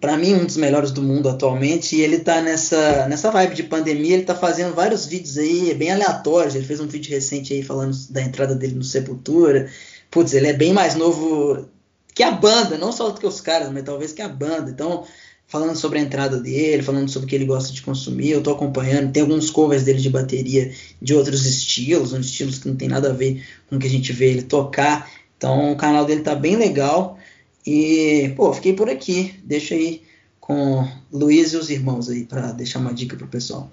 para 0.02 0.18
mim, 0.18 0.34
um 0.34 0.46
dos 0.46 0.58
melhores 0.58 0.92
do 0.92 1.02
mundo 1.02 1.30
atualmente. 1.30 1.96
E 1.96 2.02
ele 2.02 2.20
tá 2.20 2.42
nessa, 2.42 3.08
nessa 3.08 3.30
vibe 3.32 3.56
de 3.56 3.64
pandemia. 3.64 4.16
Ele 4.16 4.26
tá 4.26 4.36
fazendo 4.36 4.74
vários 4.74 5.06
vídeos 5.06 5.38
aí, 5.38 5.74
bem 5.76 5.92
aleatórios. 5.92 6.56
Ele 6.56 6.66
fez 6.66 6.80
um 6.80 6.88
vídeo 6.88 7.12
recente 7.12 7.54
aí 7.54 7.64
falando 7.64 7.96
da 8.10 8.22
entrada 8.22 8.56
dele 8.56 8.76
no 8.76 8.84
Sepultura. 8.84 9.70
Putz, 10.10 10.34
ele 10.34 10.48
é 10.48 10.54
bem 10.54 10.74
mais 10.74 10.96
novo 10.96 11.68
que 12.16 12.24
a 12.24 12.32
banda, 12.32 12.78
não 12.78 12.92
só 12.92 13.12
que 13.12 13.26
os 13.26 13.40
caras, 13.40 13.72
mas 13.72 13.84
talvez 13.84 14.12
que 14.12 14.22
a 14.22 14.28
banda. 14.28 14.72
Então, 14.72 15.06
falando 15.50 15.76
sobre 15.76 15.98
a 15.98 16.02
entrada 16.02 16.40
dele, 16.40 16.84
falando 16.84 17.10
sobre 17.10 17.26
o 17.26 17.30
que 17.30 17.36
ele 17.36 17.46
gosta 17.46 17.74
de 17.74 17.82
consumir. 17.82 18.30
Eu 18.30 18.44
tô 18.44 18.52
acompanhando, 18.52 19.12
tem 19.12 19.24
alguns 19.24 19.50
covers 19.50 19.84
dele 19.84 20.00
de 20.00 20.10
bateria 20.10 20.72
de 21.02 21.16
outros 21.16 21.44
estilos, 21.46 22.14
uns 22.14 22.28
estilos 22.28 22.60
que 22.60 22.70
não 22.70 22.76
tem 22.76 22.88
nada 22.88 23.10
a 23.10 23.14
ver 23.14 23.44
com 23.68 23.76
o 23.76 23.80
que 23.80 23.88
a 23.88 23.90
gente 23.90 24.14
vê 24.14 24.30
ele 24.30 24.44
tocar. 24.44 25.12
Então 25.36 25.72
o 25.72 25.76
canal 25.76 26.06
dele 26.06 26.22
tá 26.22 26.36
bem 26.36 26.56
legal. 26.56 27.18
E, 27.66 28.32
pô, 28.38 28.54
fiquei 28.54 28.74
por 28.74 28.90
aqui. 28.90 29.34
Deixa 29.44 29.74
aí 29.74 30.04
com 30.40 30.88
Luiz 31.12 31.52
e 31.52 31.58
os 31.58 31.72
irmãos 31.72 32.10
aí 32.10 32.26
para 32.26 32.52
deixar 32.52 32.78
uma 32.78 32.94
dica 32.94 33.18
pro 33.18 33.28
pessoal. 33.28 33.72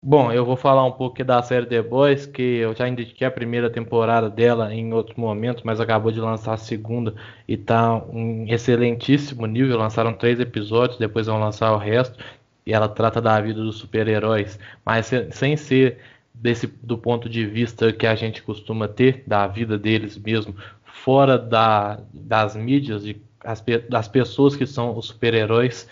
Bom, 0.00 0.30
eu 0.30 0.44
vou 0.44 0.56
falar 0.56 0.84
um 0.84 0.92
pouco 0.92 1.24
da 1.24 1.42
série 1.42 1.66
The 1.66 1.82
Boys, 1.82 2.24
que 2.24 2.40
eu 2.40 2.72
já 2.74 2.88
indiquei 2.88 3.26
a 3.26 3.30
primeira 3.30 3.68
temporada 3.68 4.30
dela 4.30 4.72
em 4.72 4.92
outros 4.92 5.16
momentos, 5.16 5.64
mas 5.64 5.80
acabou 5.80 6.12
de 6.12 6.20
lançar 6.20 6.54
a 6.54 6.56
segunda 6.56 7.14
e 7.48 7.56
tá 7.56 7.96
um 8.08 8.46
excelentíssimo 8.46 9.44
nível. 9.44 9.76
Lançaram 9.76 10.14
três 10.14 10.38
episódios, 10.38 10.98
depois 10.98 11.26
vão 11.26 11.40
lançar 11.40 11.72
o 11.72 11.76
resto. 11.78 12.16
E 12.64 12.72
ela 12.72 12.88
trata 12.88 13.20
da 13.20 13.40
vida 13.40 13.60
dos 13.60 13.78
super-heróis, 13.78 14.58
mas 14.84 15.10
sem 15.32 15.56
ser 15.56 15.98
desse 16.32 16.68
do 16.68 16.96
ponto 16.96 17.28
de 17.28 17.44
vista 17.44 17.92
que 17.92 18.06
a 18.06 18.14
gente 18.14 18.42
costuma 18.42 18.86
ter 18.86 19.24
da 19.26 19.48
vida 19.48 19.76
deles 19.76 20.16
mesmo, 20.16 20.54
fora 20.84 21.36
da, 21.36 22.00
das 22.14 22.54
mídias, 22.54 23.02
de, 23.02 23.20
as, 23.42 23.64
das 23.88 24.06
pessoas 24.06 24.54
que 24.54 24.66
são 24.66 24.96
os 24.96 25.06
super-heróis. 25.06 25.88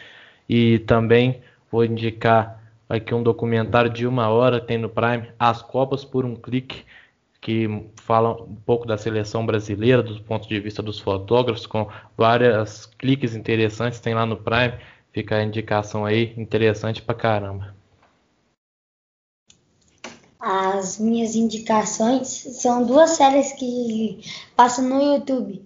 E 0.48 0.78
também 0.80 1.40
vou 1.72 1.84
indicar 1.84 2.65
aqui 2.88 3.14
um 3.14 3.22
documentário 3.22 3.90
de 3.90 4.06
uma 4.06 4.28
hora 4.28 4.60
tem 4.60 4.78
no 4.78 4.88
Prime, 4.88 5.28
As 5.38 5.62
Copas 5.62 6.04
por 6.04 6.24
um 6.24 6.34
Clique, 6.34 6.84
que 7.40 7.68
fala 7.96 8.42
um 8.42 8.56
pouco 8.56 8.86
da 8.86 8.98
seleção 8.98 9.46
brasileira, 9.46 10.02
do 10.02 10.20
ponto 10.22 10.48
de 10.48 10.58
vista 10.58 10.82
dos 10.82 10.98
fotógrafos, 10.98 11.66
com 11.66 11.88
vários 12.16 12.86
cliques 12.86 13.34
interessantes, 13.34 14.00
tem 14.00 14.14
lá 14.14 14.26
no 14.26 14.36
Prime, 14.36 14.74
fica 15.12 15.36
a 15.36 15.44
indicação 15.44 16.04
aí, 16.04 16.34
interessante 16.36 17.02
pra 17.02 17.14
caramba. 17.14 17.74
As 20.40 20.98
minhas 20.98 21.34
indicações 21.34 22.28
são 22.28 22.86
duas 22.86 23.10
séries 23.10 23.52
que 23.52 24.20
passam 24.54 24.88
no 24.88 25.02
YouTube, 25.02 25.64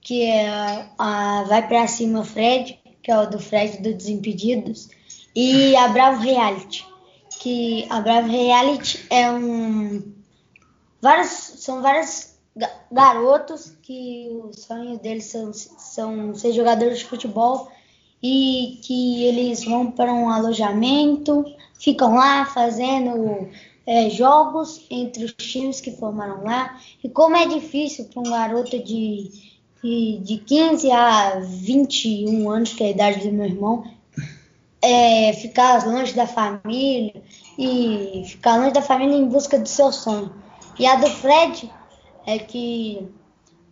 que 0.00 0.22
é 0.22 0.86
a 0.98 1.44
Vai 1.48 1.66
Pra 1.66 1.86
Cima 1.86 2.24
Fred, 2.24 2.78
que 3.02 3.10
é 3.10 3.18
o 3.18 3.26
do 3.26 3.38
Fred 3.38 3.82
do 3.82 3.92
Desimpedidos, 3.92 4.88
e 5.34 5.74
a 5.76 5.88
Bravo 5.88 6.20
Reality, 6.20 6.86
que 7.40 7.86
a 7.90 8.00
Bravo 8.00 8.28
Reality 8.28 9.04
é 9.10 9.30
um 9.30 10.12
são 11.24 11.82
vários 11.82 12.32
garotos 12.90 13.76
que 13.82 14.28
o 14.30 14.52
sonho 14.52 14.98
deles 14.98 15.24
são, 15.24 15.52
são 15.52 16.34
ser 16.34 16.52
jogadores 16.52 16.98
de 16.98 17.06
futebol 17.06 17.70
e 18.22 18.78
que 18.82 19.24
eles 19.24 19.64
vão 19.64 19.90
para 19.90 20.12
um 20.12 20.28
alojamento, 20.28 21.44
ficam 21.80 22.14
lá 22.14 22.44
fazendo 22.44 23.48
é, 23.86 24.08
jogos 24.10 24.86
entre 24.90 25.24
os 25.24 25.32
times 25.32 25.80
que 25.80 25.90
formaram 25.90 26.44
lá. 26.44 26.78
E 27.02 27.08
como 27.08 27.36
é 27.36 27.46
difícil 27.46 28.04
para 28.04 28.20
um 28.20 28.30
garoto 28.30 28.78
de, 28.78 29.30
de, 29.82 30.18
de 30.18 30.38
15 30.38 30.90
a 30.92 31.40
21 31.40 32.48
anos, 32.48 32.72
que 32.72 32.84
é 32.84 32.88
a 32.88 32.90
idade 32.90 33.28
do 33.28 33.34
meu 33.34 33.46
irmão, 33.46 33.84
é, 34.82 35.32
ficar 35.34 35.86
longe 35.86 36.12
da 36.12 36.26
família 36.26 37.22
e 37.56 38.24
ficar 38.26 38.56
longe 38.56 38.72
da 38.72 38.82
família 38.82 39.16
em 39.16 39.28
busca 39.28 39.58
do 39.58 39.68
seu 39.68 39.92
sonho. 39.92 40.32
E 40.78 40.86
a 40.86 40.96
do 40.96 41.08
Fred 41.08 41.70
é 42.26 42.38
que 42.38 43.08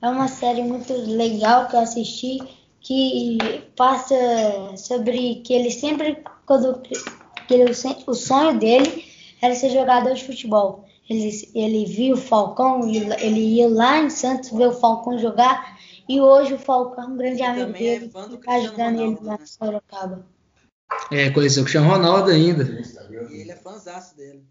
é 0.00 0.08
uma 0.08 0.28
série 0.28 0.62
muito 0.62 0.92
legal 0.92 1.66
que 1.66 1.74
eu 1.74 1.80
assisti 1.80 2.38
que 2.80 3.38
passa 3.76 4.14
sobre 4.76 5.36
que 5.44 5.52
ele 5.52 5.70
sempre 5.70 6.22
quando 6.46 6.80
que 6.80 6.94
ele, 7.54 7.72
o 8.06 8.14
sonho 8.14 8.58
dele 8.58 9.04
era 9.42 9.54
ser 9.54 9.70
jogador 9.70 10.14
de 10.14 10.24
futebol. 10.24 10.84
Ele, 11.08 11.30
ele 11.54 11.84
viu 11.86 12.14
o 12.14 12.16
Falcão, 12.16 12.88
ele 12.88 13.56
ia 13.56 13.68
lá 13.68 13.98
em 13.98 14.10
Santos 14.10 14.50
ver 14.50 14.68
o 14.68 14.72
Falcão 14.72 15.18
jogar 15.18 15.76
e 16.08 16.20
hoje 16.20 16.54
o 16.54 16.58
Falcão 16.58 17.04
é 17.04 17.06
um 17.08 17.16
grande 17.16 17.42
amigo 17.42 17.70
é 17.70 17.72
dele, 17.72 18.12
é 18.14 18.34
está 18.34 18.54
ajudando 18.54 19.00
ele 19.00 19.18
lá 19.20 19.38
né? 19.38 19.46
Sorocaba. 19.46 20.26
É, 21.10 21.30
conheceu 21.30 21.62
o 21.62 21.64
Cristiano 21.64 21.88
Ronaldo 21.88 22.30
ainda. 22.30 22.64
E 23.30 23.40
ele 23.40 23.50
é 23.50 23.56
fãzaço 23.56 24.16
dele. 24.16 24.44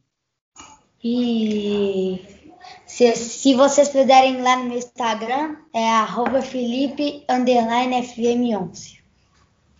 E 1.03 2.21
se, 2.85 3.15
se 3.15 3.55
vocês 3.55 3.89
puderem 3.89 4.35
ir 4.35 4.41
lá 4.41 4.57
no 4.57 4.65
meu 4.65 4.77
Instagram, 4.77 5.57
é 5.73 5.89
arroba 5.89 6.41
Felipe 6.41 7.25
FM11. 7.27 8.99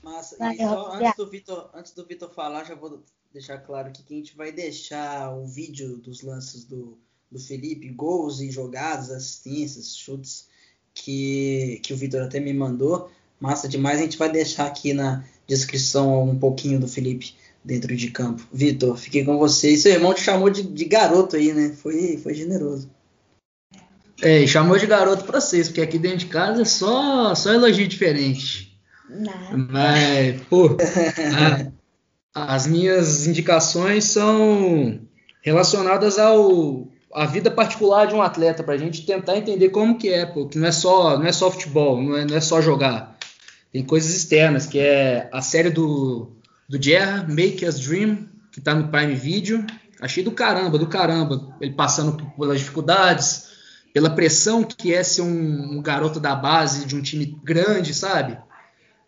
Massa. 0.01 0.37
E 0.53 0.57
só 0.57 0.93
antes 0.93 1.15
do, 1.17 1.29
Vitor, 1.29 1.69
antes 1.73 1.91
do 1.93 2.05
Vitor 2.05 2.29
falar, 2.29 2.63
já 2.63 2.75
vou 2.75 3.03
deixar 3.33 3.57
claro 3.59 3.89
aqui 3.89 4.01
que 4.01 4.13
a 4.13 4.17
gente 4.17 4.35
vai 4.35 4.51
deixar 4.51 5.35
o 5.35 5.45
vídeo 5.45 5.97
dos 5.97 6.21
lances 6.21 6.63
do, 6.63 6.97
do 7.29 7.39
Felipe, 7.39 7.89
gols 7.89 8.39
e 8.39 8.49
jogadas, 8.49 9.11
assistências, 9.11 9.95
chutes 9.95 10.47
que, 10.93 11.79
que 11.83 11.93
o 11.93 11.97
Vitor 11.97 12.21
até 12.21 12.39
me 12.39 12.53
mandou. 12.53 13.11
Massa 13.39 13.67
demais. 13.67 13.99
A 13.99 14.03
gente 14.03 14.17
vai 14.17 14.31
deixar 14.31 14.65
aqui 14.65 14.93
na 14.93 15.23
descrição 15.47 16.23
um 16.23 16.37
pouquinho 16.37 16.79
do 16.79 16.87
Felipe 16.87 17.33
dentro 17.63 17.95
de 17.95 18.11
campo. 18.11 18.45
Vitor, 18.51 18.97
fiquei 18.97 19.23
com 19.23 19.37
você. 19.37 19.71
E 19.71 19.77
seu 19.77 19.93
irmão 19.93 20.13
te 20.13 20.21
chamou 20.21 20.49
de, 20.49 20.63
de 20.63 20.85
garoto 20.85 21.35
aí, 21.35 21.53
né? 21.53 21.73
Foi, 21.75 22.17
foi 22.17 22.33
generoso. 22.33 22.89
É, 24.21 24.45
chamou 24.45 24.77
de 24.77 24.85
garoto 24.85 25.23
pra 25.23 25.39
vocês, 25.39 25.67
porque 25.67 25.81
aqui 25.81 25.97
dentro 25.97 26.19
de 26.19 26.25
casa 26.25 26.61
é 26.61 26.65
só, 26.65 27.33
só 27.35 27.53
elogio 27.53 27.87
diferente. 27.87 28.77
Não. 29.09 29.67
Mas, 29.71 30.41
pô, 30.49 30.77
a, 32.35 32.55
as 32.55 32.67
minhas 32.67 33.25
indicações 33.25 34.03
são 34.05 34.99
relacionadas 35.41 36.19
ao 36.19 36.87
a 37.11 37.25
vida 37.25 37.49
particular 37.49 38.05
de 38.05 38.13
um 38.13 38.21
atleta 38.21 38.63
para 38.63 38.75
a 38.75 38.77
gente 38.77 39.03
tentar 39.03 39.35
entender 39.35 39.69
como 39.69 39.97
que 39.97 40.09
é, 40.09 40.27
pô, 40.27 40.45
que 40.47 40.59
não 40.59 40.67
é 40.67 40.71
só 40.71 41.17
não 41.17 41.25
é 41.25 41.31
só 41.31 41.49
futebol, 41.49 41.99
não 41.99 42.15
é, 42.15 42.25
não 42.25 42.35
é 42.35 42.41
só 42.41 42.61
jogar. 42.61 43.17
Tem 43.71 43.83
coisas 43.83 44.15
externas, 44.15 44.65
que 44.65 44.79
é 44.79 45.29
a 45.31 45.41
série 45.41 45.69
do 45.69 46.31
do 46.69 46.81
Jerra, 46.81 47.25
Make 47.27 47.65
Us 47.65 47.79
Dream, 47.79 48.29
que 48.51 48.61
tá 48.61 48.75
no 48.75 48.89
Prime 48.89 49.15
Video. 49.15 49.65
Achei 49.99 50.23
do 50.23 50.31
caramba, 50.31 50.77
do 50.77 50.87
caramba, 50.87 51.57
ele 51.59 51.73
passando 51.73 52.31
pelas 52.37 52.59
dificuldades, 52.59 53.49
pela 53.91 54.11
pressão 54.11 54.63
que 54.63 54.93
é 54.93 55.03
ser 55.03 55.23
um, 55.23 55.77
um 55.77 55.81
garoto 55.81 56.19
da 56.19 56.35
base 56.35 56.85
de 56.85 56.95
um 56.95 57.01
time 57.01 57.35
grande, 57.43 57.93
sabe? 57.93 58.37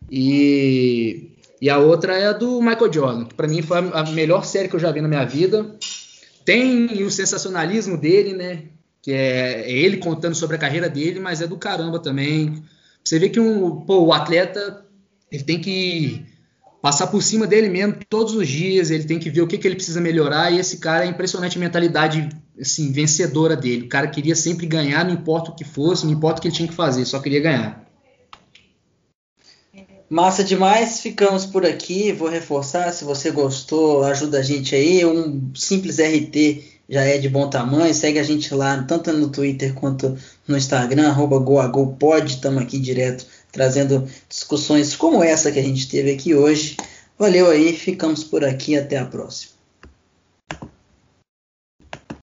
E, 0.09 1.29
e 1.61 1.69
a 1.69 1.77
outra 1.77 2.17
é 2.17 2.27
a 2.27 2.33
do 2.33 2.59
Michael 2.59 2.91
Jordan, 2.91 3.25
que 3.25 3.35
para 3.35 3.47
mim 3.47 3.61
foi 3.61 3.77
a 3.77 4.03
melhor 4.11 4.43
série 4.43 4.67
que 4.67 4.75
eu 4.75 4.79
já 4.79 4.91
vi 4.91 4.99
na 4.99 5.07
minha 5.07 5.23
vida. 5.23 5.75
Tem 6.43 7.03
o 7.03 7.11
sensacionalismo 7.11 7.95
dele, 7.95 8.33
né? 8.33 8.63
Que 9.01 9.13
é, 9.13 9.61
é 9.61 9.71
ele 9.71 9.97
contando 9.97 10.35
sobre 10.35 10.55
a 10.55 10.59
carreira 10.59 10.89
dele, 10.89 11.19
mas 11.19 11.41
é 11.41 11.47
do 11.47 11.57
caramba 11.57 11.99
também. 11.99 12.63
Você 13.03 13.19
vê 13.19 13.29
que 13.29 13.39
um, 13.39 13.81
pô, 13.81 14.05
o 14.05 14.13
atleta 14.13 14.85
ele 15.31 15.43
tem 15.43 15.59
que 15.59 16.25
passar 16.81 17.07
por 17.07 17.21
cima 17.21 17.45
dele 17.45 17.69
mesmo 17.69 17.97
todos 18.09 18.33
os 18.33 18.47
dias, 18.47 18.89
ele 18.89 19.03
tem 19.03 19.19
que 19.19 19.29
ver 19.29 19.41
o 19.41 19.47
que, 19.47 19.57
que 19.57 19.67
ele 19.67 19.75
precisa 19.75 20.01
melhorar, 20.01 20.51
e 20.51 20.59
esse 20.59 20.77
cara 20.77 21.05
é 21.05 21.07
impressionante 21.07 21.57
a 21.57 21.59
mentalidade 21.59 22.29
assim, 22.59 22.91
vencedora 22.91 23.55
dele. 23.55 23.85
O 23.85 23.89
cara 23.89 24.07
queria 24.07 24.35
sempre 24.35 24.65
ganhar, 24.65 25.05
não 25.05 25.13
importa 25.13 25.51
o 25.51 25.55
que 25.55 25.63
fosse, 25.63 26.05
não 26.05 26.13
importa 26.13 26.39
o 26.39 26.41
que 26.41 26.47
ele 26.47 26.55
tinha 26.55 26.67
que 26.67 26.73
fazer, 26.73 27.05
só 27.05 27.19
queria 27.19 27.39
ganhar. 27.39 27.91
Massa 30.11 30.43
demais, 30.43 30.99
ficamos 30.99 31.45
por 31.45 31.65
aqui. 31.65 32.11
Vou 32.11 32.27
reforçar, 32.27 32.91
se 32.91 33.05
você 33.05 33.31
gostou, 33.31 34.03
ajuda 34.03 34.39
a 34.39 34.43
gente 34.43 34.75
aí. 34.75 35.05
Um 35.05 35.51
simples 35.55 35.99
RT 35.99 36.81
já 36.89 37.01
é 37.01 37.17
de 37.17 37.29
bom 37.29 37.49
tamanho. 37.49 37.93
Segue 37.93 38.19
a 38.19 38.23
gente 38.23 38.53
lá, 38.53 38.83
tanto 38.83 39.13
no 39.13 39.29
Twitter 39.29 39.73
quanto 39.73 40.17
no 40.51 40.57
Instagram, 40.57 41.07
arroba 41.09 41.39
GoAGoPod. 41.39 42.31
Estamos 42.31 42.61
aqui 42.61 42.77
direto 42.77 43.25
trazendo 43.51 44.07
discussões 44.29 44.95
como 44.95 45.23
essa 45.23 45.51
que 45.51 45.59
a 45.59 45.63
gente 45.63 45.89
teve 45.89 46.11
aqui 46.11 46.35
hoje. 46.35 46.77
Valeu 47.17 47.49
aí, 47.49 47.73
ficamos 47.73 48.23
por 48.23 48.43
aqui, 48.43 48.75
até 48.75 48.97
a 48.97 49.05
próxima. 49.05 49.50